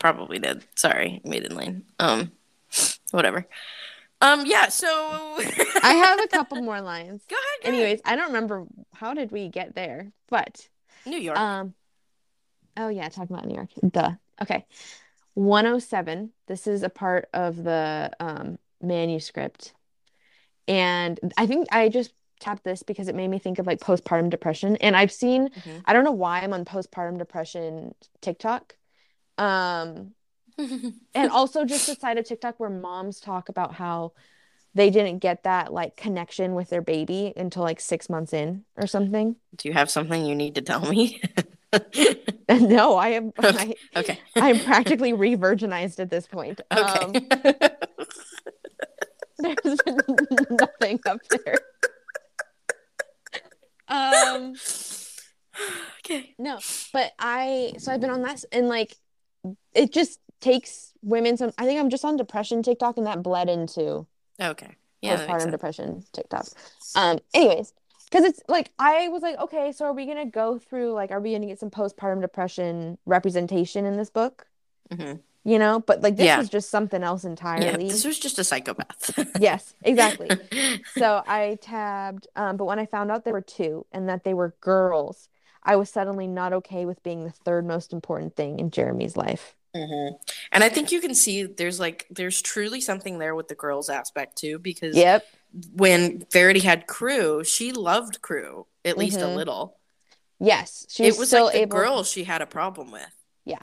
probably 0.00 0.38
did. 0.38 0.64
Sorry, 0.74 1.20
Maiden 1.24 1.54
Lane. 1.56 1.84
Um 2.00 2.32
whatever. 3.10 3.46
Um 4.22 4.44
yeah, 4.46 4.68
so 4.68 4.86
I 5.82 5.94
have 5.94 6.20
a 6.20 6.28
couple 6.28 6.60
more 6.62 6.80
lines. 6.80 7.22
Go 7.28 7.36
ahead. 7.36 7.44
Go 7.62 7.68
ahead. 7.70 7.74
Anyways, 7.74 8.00
I 8.04 8.16
don't 8.16 8.28
remember 8.28 8.66
how 8.94 9.14
did 9.14 9.32
we 9.32 9.48
get 9.48 9.74
there, 9.74 10.12
but 10.28 10.68
New 11.06 11.18
York. 11.18 11.38
um 11.38 11.74
oh 12.76 12.88
yeah, 12.88 13.08
talking 13.08 13.34
about 13.34 13.46
New 13.46 13.54
York. 13.54 13.70
Duh. 13.90 14.12
Okay. 14.42 14.66
107. 15.34 16.32
This 16.48 16.66
is 16.66 16.82
a 16.82 16.88
part 16.90 17.28
of 17.32 17.56
the 17.62 18.10
um 18.20 18.58
manuscript. 18.82 19.72
And 20.68 21.18
I 21.36 21.46
think 21.46 21.68
I 21.72 21.88
just 21.88 22.12
tapped 22.40 22.64
this 22.64 22.82
because 22.82 23.08
it 23.08 23.14
made 23.14 23.28
me 23.28 23.38
think 23.38 23.58
of 23.58 23.66
like 23.66 23.80
postpartum 23.80 24.30
depression. 24.30 24.76
And 24.76 24.96
I've 24.96 25.12
seen 25.12 25.48
Mhm. 25.50 25.82
I 25.84 25.92
don't 25.92 26.04
know 26.04 26.12
why 26.12 26.40
I'm 26.40 26.52
on 26.52 26.64
postpartum 26.64 27.18
depression 27.18 27.94
TikTok. 28.20 28.76
Um 29.38 30.14
and 31.14 31.30
also 31.30 31.64
just 31.64 31.86
the 31.86 31.94
side 31.94 32.18
of 32.18 32.24
TikTok 32.24 32.58
where 32.58 32.70
moms 32.70 33.20
talk 33.20 33.48
about 33.48 33.74
how 33.74 34.12
they 34.74 34.90
didn't 34.90 35.18
get 35.18 35.42
that 35.44 35.72
like 35.72 35.96
connection 35.96 36.54
with 36.54 36.70
their 36.70 36.82
baby 36.82 37.32
until 37.36 37.62
like 37.62 37.80
six 37.80 38.08
months 38.08 38.32
in 38.32 38.64
or 38.76 38.86
something. 38.86 39.36
Do 39.56 39.68
you 39.68 39.74
have 39.74 39.90
something 39.90 40.24
you 40.24 40.34
need 40.34 40.54
to 40.56 40.62
tell 40.62 40.80
me? 40.88 41.20
No, 42.58 42.96
I 42.96 43.08
am 43.10 43.32
I, 43.38 43.74
okay. 43.94 44.18
I'm 44.34 44.58
practically 44.58 45.12
re-virginized 45.12 46.00
at 46.00 46.10
this 46.10 46.26
point. 46.26 46.60
Um, 46.70 47.12
Okay. 47.14 47.54
there's 49.38 49.78
nothing 50.50 51.00
up 51.06 51.20
there. 51.30 51.58
Um 53.88 54.54
okay. 56.04 56.34
no, 56.38 56.58
but 56.92 57.12
I 57.18 57.74
so 57.78 57.92
I've 57.92 58.00
been 58.00 58.10
on 58.10 58.22
that 58.22 58.44
and 58.52 58.68
like 58.68 58.94
it 59.72 59.92
just 59.92 60.18
takes 60.40 60.92
women 61.02 61.36
some 61.36 61.52
I 61.58 61.66
think 61.66 61.80
I'm 61.80 61.90
just 61.90 62.04
on 62.04 62.16
depression 62.16 62.62
TikTok 62.62 62.96
and 62.96 63.06
that 63.06 63.22
bled 63.22 63.48
into 63.48 64.06
Okay. 64.40 64.76
Yeah. 65.02 65.16
postpartum 65.16 65.50
depression 65.50 66.04
TikTok. 66.12 66.46
Um, 66.94 67.18
anyways, 67.34 67.72
because 68.10 68.24
it's 68.24 68.40
like 68.48 68.70
I 68.78 69.08
was 69.08 69.22
like, 69.22 69.38
okay, 69.38 69.72
so 69.72 69.84
are 69.86 69.92
we 69.92 70.06
gonna 70.06 70.26
go 70.26 70.58
through 70.58 70.92
like, 70.92 71.10
are 71.10 71.20
we 71.20 71.32
gonna 71.32 71.46
get 71.46 71.58
some 71.60 71.70
postpartum 71.70 72.20
depression 72.20 72.98
representation 73.06 73.84
in 73.86 73.96
this 73.96 74.10
book? 74.10 74.46
Mhm. 74.90 75.20
you 75.42 75.58
know, 75.58 75.80
but 75.80 76.02
like 76.02 76.16
this 76.16 76.26
Yeah. 76.26 76.36
was 76.36 76.50
just 76.50 76.68
something 76.68 77.02
else 77.02 77.24
Yeah, 77.24 77.30
entirely. 77.30 77.88
this 77.88 78.04
was 78.04 78.18
just 78.18 78.38
a 78.38 78.44
psychopath. 78.44 79.16
yes, 79.40 79.74
exactly. 79.82 80.28
So 80.98 81.22
I 81.26 81.56
tabbed, 81.62 82.26
um, 82.36 82.56
but 82.58 82.66
when 82.66 82.78
I 82.78 82.84
found 82.84 83.10
out 83.10 83.24
there 83.24 83.32
were 83.32 83.40
two 83.40 83.86
and 83.90 84.06
that 84.10 84.22
they 84.24 84.34
were 84.34 84.54
girls, 84.60 85.28
I 85.62 85.76
was 85.76 85.88
suddenly 85.88 86.26
not 86.26 86.52
okay 86.52 86.84
with 86.84 87.02
being 87.02 87.24
the 87.24 87.30
third 87.30 87.64
most 87.66 87.92
important 87.94 88.36
thing 88.36 88.58
in 88.58 88.70
Jeremy's 88.70 89.16
life. 89.16 89.56
Mhm. 89.74 90.18
And 90.52 90.64
I 90.64 90.68
think 90.68 90.90
you 90.90 91.00
can 91.00 91.14
see 91.14 91.44
there's 91.44 91.78
like 91.78 92.06
there's 92.10 92.42
truly 92.42 92.80
something 92.80 93.18
there 93.18 93.34
with 93.34 93.48
the 93.48 93.54
girls 93.54 93.88
aspect 93.88 94.36
too 94.36 94.58
because 94.58 94.96
Yep. 94.96 95.24
when 95.72 96.26
Verity 96.32 96.60
had 96.60 96.86
Crew, 96.86 97.44
she 97.44 97.72
loved 97.72 98.20
Crew 98.22 98.66
at 98.84 98.98
least 98.98 99.18
a 99.18 99.24
Mhm. 99.24 99.36
little. 99.36 99.76
Yes, 100.40 100.86
she 100.88 101.04
was, 101.04 101.16
it 101.16 101.18
was 101.18 101.28
still 101.28 101.44
like 101.46 101.54
the 101.54 101.60
able. 101.62 101.76
girls 101.76 102.10
she 102.10 102.24
had 102.24 102.42
a 102.42 102.46
problem 102.46 102.90
with. 102.90 103.14
Yeah. 103.44 103.62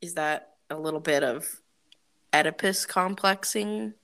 Is 0.00 0.14
that 0.14 0.54
a 0.70 0.76
little 0.76 1.00
bit 1.00 1.22
of 1.24 1.60
Oedipus 2.34 2.86
complexing? 2.86 3.94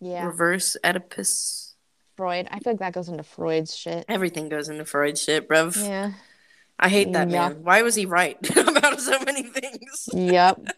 Yeah, 0.00 0.24
Reverse 0.26 0.76
Oedipus? 0.84 1.74
Freud. 2.16 2.46
I 2.50 2.58
feel 2.60 2.74
like 2.74 2.80
that 2.80 2.92
goes 2.92 3.08
into 3.08 3.22
Freud's 3.22 3.74
shit. 3.76 4.04
Everything 4.08 4.48
goes 4.50 4.68
into 4.68 4.84
Freud's 4.84 5.22
shit, 5.22 5.48
bruv. 5.48 5.76
Yeah. 5.76 6.12
I 6.80 6.88
hate 6.88 7.12
that 7.12 7.28
Yeah. 7.30 7.50
man. 7.50 7.62
Why 7.62 7.82
was 7.82 7.94
he 7.94 8.06
right 8.06 8.36
about 8.56 9.00
so 9.00 9.18
many 9.20 9.42
things? 9.44 10.08
Yep. 10.12 10.60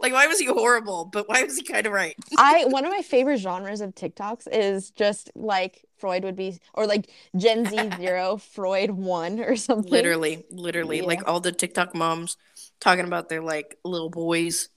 Like, 0.00 0.12
why 0.12 0.28
was 0.28 0.38
he 0.38 0.46
horrible? 0.46 1.06
But 1.06 1.28
why 1.28 1.42
was 1.42 1.56
he 1.56 1.64
kind 1.64 1.84
of 1.88 1.92
right? 1.92 2.14
I 2.38 2.66
one 2.66 2.84
of 2.84 2.92
my 2.92 3.02
favorite 3.02 3.38
genres 3.38 3.80
of 3.80 3.96
TikToks 3.96 4.46
is 4.52 4.92
just 4.92 5.28
like 5.34 5.84
Freud 5.98 6.22
would 6.22 6.36
be, 6.36 6.60
or 6.74 6.86
like 6.86 7.10
Gen 7.36 7.66
Z 7.66 7.90
zero, 7.96 8.36
Freud 8.36 8.92
one, 8.92 9.40
or 9.40 9.56
something. 9.56 9.90
Literally, 9.90 10.44
literally, 10.52 10.98
Yeah. 10.98 11.02
like 11.06 11.26
all 11.28 11.40
the 11.40 11.50
TikTok 11.50 11.96
moms 11.96 12.36
talking 12.78 13.04
about 13.06 13.28
their 13.28 13.42
like 13.42 13.76
little 13.84 14.08
boys 14.08 14.68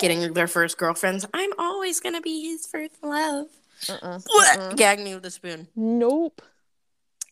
getting 0.00 0.32
their 0.32 0.48
first 0.48 0.76
girlfriends. 0.76 1.24
I'm 1.32 1.52
always 1.56 2.00
gonna 2.00 2.20
be 2.20 2.48
his 2.50 2.66
first 2.66 2.96
love. 3.04 3.46
Uh-uh. 3.88 4.18
Uh-uh. 4.28 4.72
Gag 4.74 4.98
me 4.98 5.14
with 5.14 5.24
a 5.24 5.30
spoon. 5.30 5.68
Nope. 5.76 6.42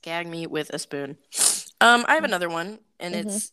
Gag 0.03 0.29
me 0.29 0.47
with 0.47 0.71
a 0.71 0.79
spoon. 0.79 1.19
Um, 1.81 2.05
I 2.09 2.15
have 2.15 2.25
another 2.25 2.49
one, 2.49 2.81
and 2.99 3.15
Mhm. 3.15 3.19
it's 3.27 3.53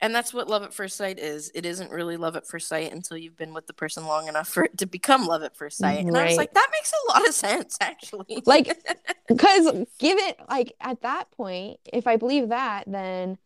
and 0.00 0.14
that's 0.14 0.34
what 0.34 0.48
love 0.48 0.62
at 0.62 0.74
first 0.74 0.96
sight 0.96 1.18
is. 1.18 1.50
It 1.54 1.64
isn't 1.64 1.90
really 1.90 2.18
love 2.18 2.36
at 2.36 2.46
first 2.46 2.68
sight 2.68 2.92
until 2.92 3.16
you've 3.16 3.36
been 3.36 3.54
with 3.54 3.66
the 3.66 3.72
person 3.72 4.04
long 4.04 4.28
enough 4.28 4.48
for 4.48 4.64
it 4.64 4.76
to 4.78 4.86
become 4.86 5.24
love 5.26 5.42
at 5.42 5.56
first 5.56 5.78
sight. 5.78 6.04
And 6.04 6.14
I 6.16 6.24
was 6.24 6.36
like, 6.36 6.52
that 6.52 6.68
makes 6.72 6.92
a 6.92 7.12
lot 7.12 7.26
of 7.26 7.32
sense, 7.34 7.78
actually. 7.80 8.42
Like, 8.44 8.76
because 9.28 9.86
given 9.98 10.32
like 10.50 10.74
at 10.80 11.00
that 11.02 11.30
point, 11.30 11.78
if 11.90 12.06
I 12.06 12.16
believe 12.16 12.50
that, 12.50 12.84
then 12.86 13.38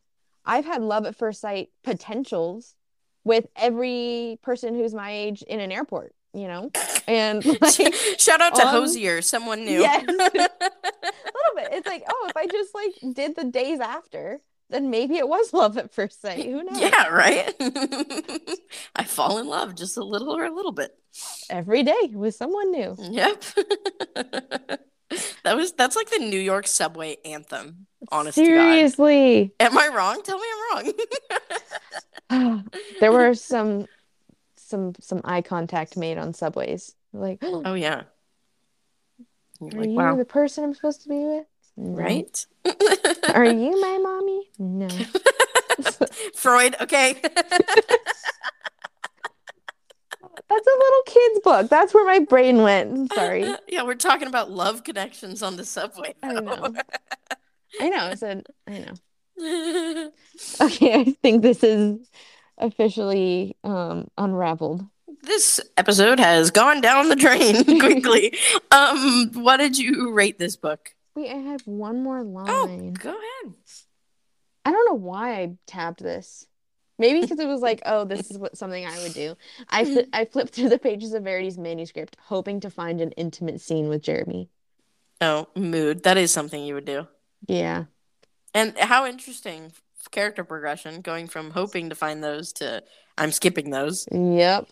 I've 0.44 0.64
had 0.64 0.82
love 0.82 1.06
at 1.06 1.14
first 1.14 1.40
sight 1.40 1.68
potentials 1.84 2.74
with 3.22 3.46
every 3.54 4.38
person 4.42 4.74
who's 4.74 4.94
my 4.94 5.12
age 5.12 5.42
in 5.42 5.60
an 5.60 5.70
airport, 5.70 6.12
you 6.34 6.46
know, 6.48 6.70
and 7.06 7.44
like 7.60 7.94
Shout 8.18 8.40
out 8.40 8.54
to 8.56 8.66
on- 8.66 8.74
Hozier, 8.74 9.22
someone 9.22 9.64
new. 9.64 9.80
Yes. 9.80 10.04
a 10.08 10.12
little 10.12 10.30
bit. 10.30 10.50
It's 11.60 11.86
like, 11.88 12.04
oh, 12.08 12.26
if 12.28 12.36
I 12.36 12.46
just 12.46 12.72
like 12.74 13.14
did 13.14 13.34
the 13.34 13.44
days 13.44 13.80
after, 13.80 14.40
then 14.70 14.90
maybe 14.90 15.16
it 15.16 15.28
was 15.28 15.52
love 15.52 15.76
at 15.76 15.92
first 15.92 16.20
sight. 16.22 16.44
Who 16.44 16.62
knows? 16.62 16.80
Yeah, 16.80 17.08
right. 17.08 17.52
I 18.94 19.04
fall 19.04 19.38
in 19.38 19.48
love 19.48 19.74
just 19.74 19.96
a 19.96 20.04
little 20.04 20.36
or 20.36 20.44
a 20.44 20.54
little 20.54 20.70
bit. 20.72 20.92
Every 21.50 21.82
day 21.82 22.10
with 22.12 22.36
someone 22.36 22.70
new. 22.70 22.96
Yep. 22.98 23.42
that 25.42 25.56
was 25.56 25.72
that's 25.72 25.96
like 25.96 26.10
the 26.10 26.18
New 26.20 26.38
York 26.38 26.68
subway 26.68 27.16
anthem. 27.24 27.86
Honest 28.12 28.36
to 28.36 28.42
God. 28.42 28.46
Seriously. 28.46 29.52
Am 29.58 29.76
I 29.76 29.88
wrong? 29.88 30.22
Tell 30.22 30.38
me 30.38 30.46
I'm 30.54 30.94
wrong. 32.30 32.64
there 33.00 33.12
were 33.12 33.34
some 33.34 33.86
some 34.68 34.92
some 35.00 35.20
eye 35.24 35.42
contact 35.42 35.96
made 35.96 36.18
on 36.18 36.34
subways. 36.34 36.94
Like, 37.12 37.38
oh 37.42 37.74
yeah. 37.74 38.02
You're 39.60 39.70
are 39.70 39.80
like, 39.80 39.88
you 39.88 39.94
wow, 39.94 40.14
the 40.16 40.24
person 40.24 40.64
I'm 40.64 40.74
supposed 40.74 41.02
to 41.02 41.08
be 41.08 41.16
with? 41.16 41.46
No. 41.76 42.02
right? 42.02 42.46
Are 43.34 43.44
you 43.44 43.80
my 43.80 43.98
mommy? 43.98 44.50
No. 44.58 44.88
Freud, 46.34 46.76
okay. 46.80 47.14
That's 50.50 50.66
a 50.66 50.78
little 50.78 51.02
kid's 51.06 51.40
book. 51.40 51.68
That's 51.68 51.92
where 51.92 52.06
my 52.06 52.20
brain 52.20 52.62
went. 52.62 52.90
I'm 52.90 53.06
sorry. 53.08 53.54
yeah, 53.68 53.82
we're 53.82 53.94
talking 53.94 54.28
about 54.28 54.50
love 54.50 54.82
connections 54.82 55.42
on 55.42 55.56
the 55.56 55.64
subway. 55.64 56.14
I 56.22 56.32
know. 56.32 56.74
I 57.80 57.88
know. 57.90 58.08
It's 58.08 58.22
a, 58.22 58.42
I 58.66 58.78
know. 58.78 58.94
Okay, 60.60 61.00
I 61.00 61.04
think 61.22 61.42
this 61.42 61.62
is 61.62 62.08
officially 62.58 63.56
um 63.64 64.08
unraveled. 64.18 64.84
this 65.22 65.60
episode 65.76 66.18
has 66.20 66.50
gone 66.50 66.80
down 66.80 67.08
the 67.08 67.16
drain 67.16 67.64
quickly. 67.80 68.36
um, 68.70 69.30
what 69.34 69.56
did 69.58 69.78
you 69.78 70.12
rate 70.12 70.38
this 70.38 70.56
book? 70.56 70.94
Wait, 71.14 71.30
I 71.30 71.36
had 71.38 71.62
one 71.62 72.02
more 72.02 72.22
line. 72.22 72.46
Oh, 72.48 72.64
line. 72.64 72.92
go 72.92 73.10
ahead. 73.10 73.54
I 74.64 74.70
don't 74.72 74.86
know 74.88 74.94
why 74.98 75.34
I 75.40 75.56
tabbed 75.66 76.00
this. 76.02 76.46
Maybe 76.98 77.20
because 77.22 77.38
it 77.40 77.46
was 77.48 77.60
like, 77.60 77.80
oh, 77.86 78.04
this 78.04 78.30
is 78.30 78.38
what 78.38 78.56
something 78.56 78.84
I 78.86 79.02
would 79.02 79.14
do. 79.14 79.36
I 79.68 79.84
fli- 79.86 80.08
I 80.12 80.24
flipped 80.26 80.54
through 80.54 80.68
the 80.68 80.78
pages 80.78 81.12
of 81.14 81.24
Verity's 81.24 81.58
manuscript, 81.58 82.16
hoping 82.26 82.60
to 82.60 82.70
find 82.70 83.00
an 83.00 83.12
intimate 83.12 83.60
scene 83.60 83.88
with 83.88 84.02
Jeremy. 84.02 84.48
Oh, 85.20 85.48
mood. 85.56 86.04
That 86.04 86.16
is 86.16 86.30
something 86.32 86.62
you 86.62 86.74
would 86.74 86.84
do. 86.84 87.08
Yeah. 87.46 87.84
And 88.54 88.76
how 88.78 89.04
interesting 89.06 89.72
character 90.10 90.44
progression 90.44 91.00
going 91.00 91.28
from 91.28 91.50
hoping 91.50 91.88
to 91.90 91.94
find 91.94 92.22
those 92.22 92.52
to 92.54 92.82
I'm 93.16 93.32
skipping 93.32 93.70
those 93.70 94.06
Yep. 94.12 94.68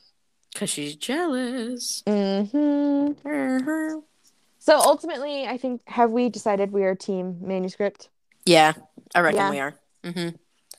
because 0.53 0.71
she's 0.71 0.97
jealous. 0.97 2.03
Mhm. 2.07 4.03
So 4.59 4.79
ultimately, 4.79 5.47
I 5.47 5.59
think 5.59 5.83
have 5.87 6.11
we 6.11 6.29
decided 6.29 6.73
we 6.73 6.85
are 6.85 6.95
team 6.95 7.39
manuscript? 7.41 8.09
Yeah, 8.45 8.73
I 9.15 9.21
reckon 9.21 9.39
Yeah. 9.41 9.51
we 9.51 9.61
are. 9.61 9.75
hmm 10.05 10.29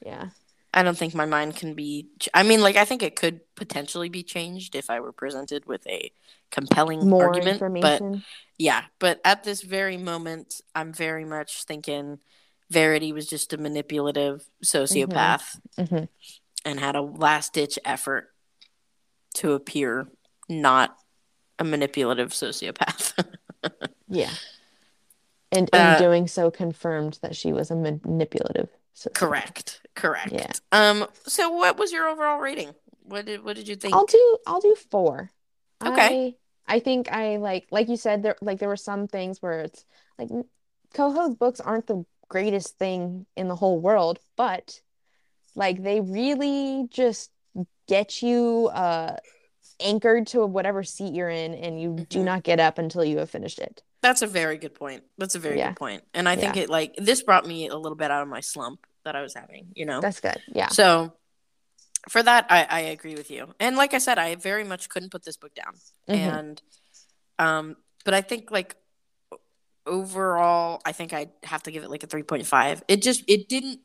Yeah. 0.05 0.29
I 0.73 0.83
don't 0.83 0.97
think 0.97 1.15
my 1.15 1.25
mind 1.25 1.55
can 1.55 1.73
be. 1.73 2.07
ch- 2.19 2.29
I 2.33 2.43
mean, 2.43 2.61
like, 2.61 2.75
I 2.75 2.85
think 2.85 3.01
it 3.01 3.15
could 3.15 3.39
potentially 3.55 4.09
be 4.09 4.21
changed 4.21 4.75
if 4.75 4.89
I 4.89 4.99
were 4.99 5.13
presented 5.13 5.65
with 5.65 5.87
a 5.87 6.11
compelling 6.51 7.09
More 7.09 7.27
argument. 7.33 7.81
But 7.81 8.01
yeah, 8.57 8.83
but 8.99 9.19
at 9.25 9.43
this 9.43 9.61
very 9.61 9.97
moment, 9.97 10.61
I'm 10.75 10.93
very 10.93 11.25
much 11.25 11.63
thinking 11.63 12.19
Verity 12.69 13.13
was 13.13 13.27
just 13.27 13.53
a 13.53 13.57
manipulative 13.57 14.49
sociopath 14.63 15.59
hmm 15.77 16.03
and 16.65 16.79
had 16.81 16.95
a 16.97 17.01
last 17.01 17.53
ditch 17.53 17.79
effort 17.85 18.29
to 19.35 19.53
appear 19.53 20.07
not 20.49 20.97
a 21.59 21.63
manipulative 21.63 22.31
sociopath. 22.31 23.13
Yeah. 24.09 24.31
And 25.51 25.69
in 25.73 25.79
Uh, 25.79 25.97
doing 25.97 26.27
so, 26.27 26.49
confirmed 26.51 27.19
that 27.21 27.35
she 27.35 27.51
was 27.53 27.71
a 27.71 27.75
manipulative. 27.75 28.69
sociopath. 28.95 29.13
correct. 29.13 29.81
Correct. 29.95 30.31
Yeah. 30.31 30.51
Um. 30.71 31.07
So, 31.25 31.49
what 31.51 31.77
was 31.77 31.91
your 31.91 32.07
overall 32.07 32.39
rating? 32.39 32.73
What 33.03 33.25
did 33.25 33.43
What 33.43 33.55
did 33.55 33.67
you 33.67 33.75
think? 33.75 33.93
I'll 33.93 34.05
do 34.05 34.37
I'll 34.45 34.61
do 34.61 34.75
four. 34.91 35.31
Okay. 35.85 36.35
I, 36.67 36.75
I 36.75 36.79
think 36.79 37.11
I 37.11 37.37
like 37.37 37.67
like 37.71 37.87
you 37.89 37.97
said 37.97 38.23
there 38.23 38.35
like 38.41 38.59
there 38.59 38.69
were 38.69 38.75
some 38.77 39.07
things 39.07 39.41
where 39.41 39.61
it's 39.61 39.85
like 40.19 40.29
Coho's 40.93 41.35
books 41.35 41.59
aren't 41.59 41.87
the 41.87 42.05
greatest 42.29 42.77
thing 42.77 43.25
in 43.35 43.47
the 43.47 43.55
whole 43.55 43.79
world, 43.79 44.19
but 44.35 44.81
like 45.55 45.81
they 45.83 46.01
really 46.01 46.87
just 46.89 47.31
get 47.87 48.21
you 48.21 48.69
uh 48.73 49.15
anchored 49.79 50.27
to 50.27 50.45
whatever 50.45 50.83
seat 50.83 51.13
you're 51.13 51.29
in 51.29 51.53
and 51.53 51.79
you 51.81 51.95
do 52.09 52.19
Mhm. 52.19 52.23
not 52.25 52.43
get 52.43 52.59
up 52.59 52.77
until 52.77 53.03
you 53.05 53.17
have 53.19 53.29
finished 53.29 53.59
it. 53.59 53.83
That's 54.01 54.21
a 54.21 54.27
very 54.27 54.57
good 54.57 54.73
point. 54.75 55.03
That's 55.17 55.35
a 55.35 55.39
very 55.39 55.57
Yeah. 55.57 55.69
good 55.69 55.77
point. 55.77 56.03
And 56.13 56.27
I 56.27 56.35
think 56.35 56.55
Yeah. 56.55 56.63
it 56.63 56.69
like 56.69 56.95
this 56.97 57.21
brought 57.23 57.45
me 57.45 57.67
a 57.67 57.75
little 57.75 57.95
bit 57.95 58.09
out 58.11 58.21
of 58.23 58.27
my 58.27 58.41
slump 58.41 58.85
that 59.05 59.15
I 59.15 59.21
was 59.21 59.33
having, 59.33 59.71
you 59.75 59.85
know? 59.85 60.01
That's 60.01 60.19
good. 60.19 60.41
Yeah. 60.47 60.69
So 60.69 61.13
for 62.09 62.23
that 62.23 62.45
I, 62.49 62.63
I 62.69 62.79
agree 62.81 63.15
with 63.15 63.29
you. 63.31 63.53
And 63.59 63.75
like 63.77 63.93
I 63.93 63.97
said, 63.99 64.17
I 64.17 64.35
very 64.35 64.63
much 64.63 64.89
couldn't 64.89 65.11
put 65.11 65.23
this 65.23 65.37
book 65.37 65.53
down. 65.53 65.73
Mhm. 66.09 66.15
And 66.15 66.61
um 67.39 67.77
but 68.05 68.13
I 68.13 68.21
think 68.21 68.51
like 68.51 68.75
overall 69.87 70.81
I 70.85 70.91
think 70.91 71.13
I'd 71.13 71.31
have 71.43 71.63
to 71.63 71.71
give 71.71 71.83
it 71.83 71.89
like 71.89 72.03
a 72.03 72.07
3.5. 72.07 72.83
It 72.87 73.01
just 73.01 73.23
it 73.27 73.49
didn't 73.49 73.79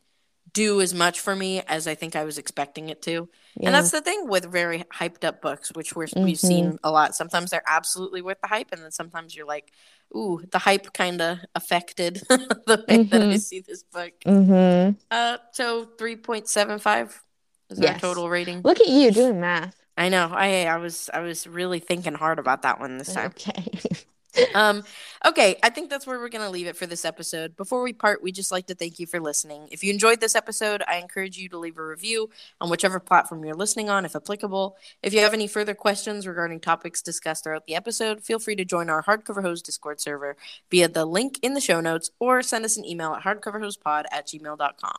do 0.52 0.82
as 0.82 0.92
much 0.92 1.20
for 1.20 1.34
me 1.34 1.62
as 1.62 1.86
I 1.88 1.94
think 1.94 2.14
I 2.14 2.24
was 2.24 2.36
expecting 2.36 2.90
it 2.90 3.00
to. 3.02 3.12
Yeah. 3.56 3.68
And 3.68 3.74
that's 3.74 3.90
the 3.90 4.02
thing 4.02 4.28
with 4.28 4.44
very 4.52 4.84
hyped 4.92 5.24
up 5.24 5.40
books, 5.40 5.70
which 5.74 5.94
we're, 5.96 6.08
we've 6.16 6.36
Mhm. 6.36 6.38
seen 6.38 6.78
a 6.84 6.90
lot. 6.90 7.14
Sometimes 7.14 7.50
they're 7.50 7.62
absolutely 7.66 8.20
worth 8.20 8.40
the 8.42 8.48
hype, 8.48 8.68
and 8.72 8.82
then 8.82 8.90
sometimes 8.90 9.34
you're 9.34 9.46
like, 9.46 9.72
"Ooh, 10.14 10.42
the 10.50 10.58
hype 10.58 10.92
kind 10.92 11.22
of 11.22 11.38
affected 11.54 12.16
the 12.66 12.84
way 12.86 13.04
that 13.04 13.22
I 13.22 13.34
Mhm. 13.36 13.40
see 13.40 13.60
this 13.60 13.82
book." 13.84 14.12
Mm-hmm. 14.26 14.98
Uh, 15.10 15.38
so 15.52 15.86
three 15.96 16.16
point 16.16 16.48
seven 16.48 16.78
five 16.78 17.22
is 17.70 17.80
our 17.80 17.98
total 17.98 18.28
rating. 18.28 18.60
Look 18.62 18.80
at 18.80 18.88
you 18.88 19.10
doing 19.10 19.40
math. 19.40 19.76
I 19.96 20.10
know. 20.10 20.30
I 20.34 20.64
I 20.66 20.76
was 20.76 21.08
I 21.14 21.20
was 21.20 21.46
really 21.46 21.78
thinking 21.78 22.14
hard 22.14 22.38
about 22.38 22.62
that 22.62 22.78
one 22.80 22.98
this 22.98 23.14
time. 23.14 23.30
Okay. 23.30 23.70
um, 24.54 24.82
okay, 25.26 25.56
I 25.62 25.70
think 25.70 25.90
that's 25.90 26.06
where 26.06 26.18
we're 26.18 26.28
going 26.28 26.44
to 26.44 26.50
leave 26.50 26.66
it 26.66 26.76
for 26.76 26.86
this 26.86 27.04
episode. 27.04 27.56
Before 27.56 27.82
we 27.82 27.92
part, 27.92 28.22
we 28.22 28.32
just 28.32 28.50
like 28.52 28.66
to 28.66 28.74
thank 28.74 28.98
you 28.98 29.06
for 29.06 29.20
listening. 29.20 29.68
If 29.70 29.84
you 29.84 29.92
enjoyed 29.92 30.20
this 30.20 30.34
episode, 30.34 30.82
I 30.88 30.96
encourage 30.96 31.36
you 31.36 31.48
to 31.50 31.58
leave 31.58 31.78
a 31.78 31.84
review 31.84 32.30
on 32.60 32.70
whichever 32.70 32.98
platform 33.00 33.44
you're 33.44 33.54
listening 33.54 33.90
on, 33.90 34.04
if 34.04 34.16
applicable. 34.16 34.76
If 35.02 35.12
you 35.12 35.20
have 35.20 35.34
any 35.34 35.46
further 35.46 35.74
questions 35.74 36.26
regarding 36.26 36.60
topics 36.60 37.02
discussed 37.02 37.44
throughout 37.44 37.66
the 37.66 37.74
episode, 37.74 38.22
feel 38.22 38.38
free 38.38 38.56
to 38.56 38.64
join 38.64 38.88
our 38.88 39.02
Hardcover 39.02 39.42
Hose 39.42 39.62
Discord 39.62 40.00
server 40.00 40.36
via 40.70 40.88
the 40.88 41.04
link 41.04 41.38
in 41.42 41.54
the 41.54 41.60
show 41.60 41.80
notes 41.80 42.10
or 42.18 42.42
send 42.42 42.64
us 42.64 42.76
an 42.76 42.84
email 42.84 43.12
at 43.14 43.22
hardcoverhosepod 43.22 44.04
at 44.10 44.26
gmail.com. 44.26 44.96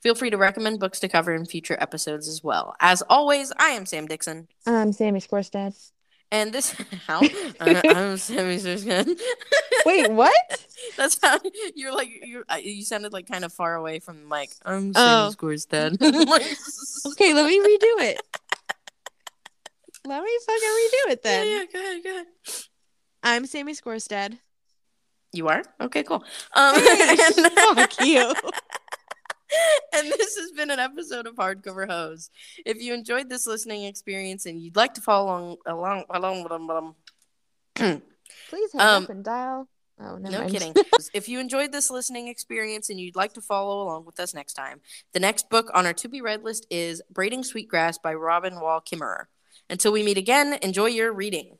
Feel 0.00 0.14
free 0.14 0.30
to 0.30 0.36
recommend 0.36 0.78
books 0.78 1.00
to 1.00 1.08
cover 1.08 1.34
in 1.34 1.44
future 1.46 1.76
episodes 1.80 2.28
as 2.28 2.44
well. 2.44 2.74
As 2.80 3.02
always, 3.08 3.52
I 3.58 3.70
am 3.70 3.86
Sam 3.86 4.06
Dixon. 4.06 4.48
I'm 4.66 4.92
Sammy 4.92 5.20
Squirstad. 5.20 5.92
And 6.32 6.52
this 6.52 6.72
how 7.06 7.20
I, 7.60 7.82
I'm 7.84 8.16
Sammy 8.16 8.56
Squirstad. 8.56 9.18
Wait, 9.84 10.10
what? 10.10 10.34
That's 10.96 11.18
how 11.22 11.38
you're 11.74 11.94
like 11.94 12.08
you. 12.24 12.42
You 12.60 12.84
sounded 12.84 13.12
like 13.12 13.26
kind 13.28 13.44
of 13.44 13.52
far 13.52 13.74
away 13.76 14.00
from 14.00 14.22
the 14.22 14.28
mic. 14.28 14.50
I'm 14.64 14.92
Sammy 14.92 14.96
Oh. 14.96 15.32
Squirstad. 15.34 15.92
Okay, 17.12 17.32
let 17.34 17.46
me 17.46 17.58
redo 17.60 18.02
it. 18.04 18.20
Let 20.04 20.22
me 20.22 20.38
fucking 20.46 20.68
redo 20.68 21.12
it 21.12 21.22
then. 21.22 21.46
yeah, 21.46 21.58
yeah, 21.58 21.64
go 21.72 21.78
ahead, 21.80 22.02
go 22.04 22.10
ahead. 22.10 22.26
I'm 23.22 23.46
Sammy 23.46 23.72
Squirstad. 23.74 24.38
You 25.32 25.48
are 25.48 25.62
okay, 25.80 26.02
cool. 26.02 26.24
Um, 26.54 26.74
and, 26.76 27.52
fuck 27.76 28.00
you. 28.04 28.32
and 29.94 30.06
this 30.10 30.36
has 30.36 30.50
been 30.52 30.70
an 30.70 30.78
episode 30.78 31.26
of 31.26 31.36
Hardcover 31.36 31.88
Hose. 31.88 32.30
If 32.64 32.80
you 32.82 32.94
enjoyed 32.94 33.28
this 33.28 33.46
listening 33.46 33.84
experience 33.84 34.46
and 34.46 34.60
you'd 34.60 34.76
like 34.76 34.94
to 34.94 35.00
follow 35.00 35.58
along, 35.66 36.04
along, 36.10 36.44
along, 36.44 36.64
along, 36.68 36.94
Please 38.48 38.72
hang 38.72 38.80
Um, 38.80 39.04
up 39.04 39.10
and 39.10 39.24
dial. 39.24 39.68
Oh, 40.00 40.16
No 40.16 40.30
mind. 40.40 40.50
kidding. 40.50 40.74
if 41.14 41.28
you 41.28 41.38
enjoyed 41.40 41.72
this 41.72 41.90
listening 41.90 42.28
experience 42.28 42.90
and 42.90 43.00
you'd 43.00 43.16
like 43.16 43.32
to 43.34 43.40
follow 43.40 43.82
along 43.82 44.04
with 44.04 44.18
us 44.20 44.34
next 44.34 44.54
time, 44.54 44.80
the 45.12 45.20
next 45.20 45.48
book 45.48 45.70
on 45.74 45.86
our 45.86 45.94
to 45.94 46.08
be 46.08 46.20
read 46.20 46.42
list 46.42 46.66
is 46.70 47.00
Braiding 47.10 47.44
Sweetgrass 47.44 47.98
by 47.98 48.12
Robin 48.14 48.60
Wall 48.60 48.80
Kimmerer. 48.80 49.24
Until 49.70 49.92
we 49.92 50.02
meet 50.02 50.18
again, 50.18 50.58
enjoy 50.62 50.86
your 50.86 51.12
reading. 51.12 51.58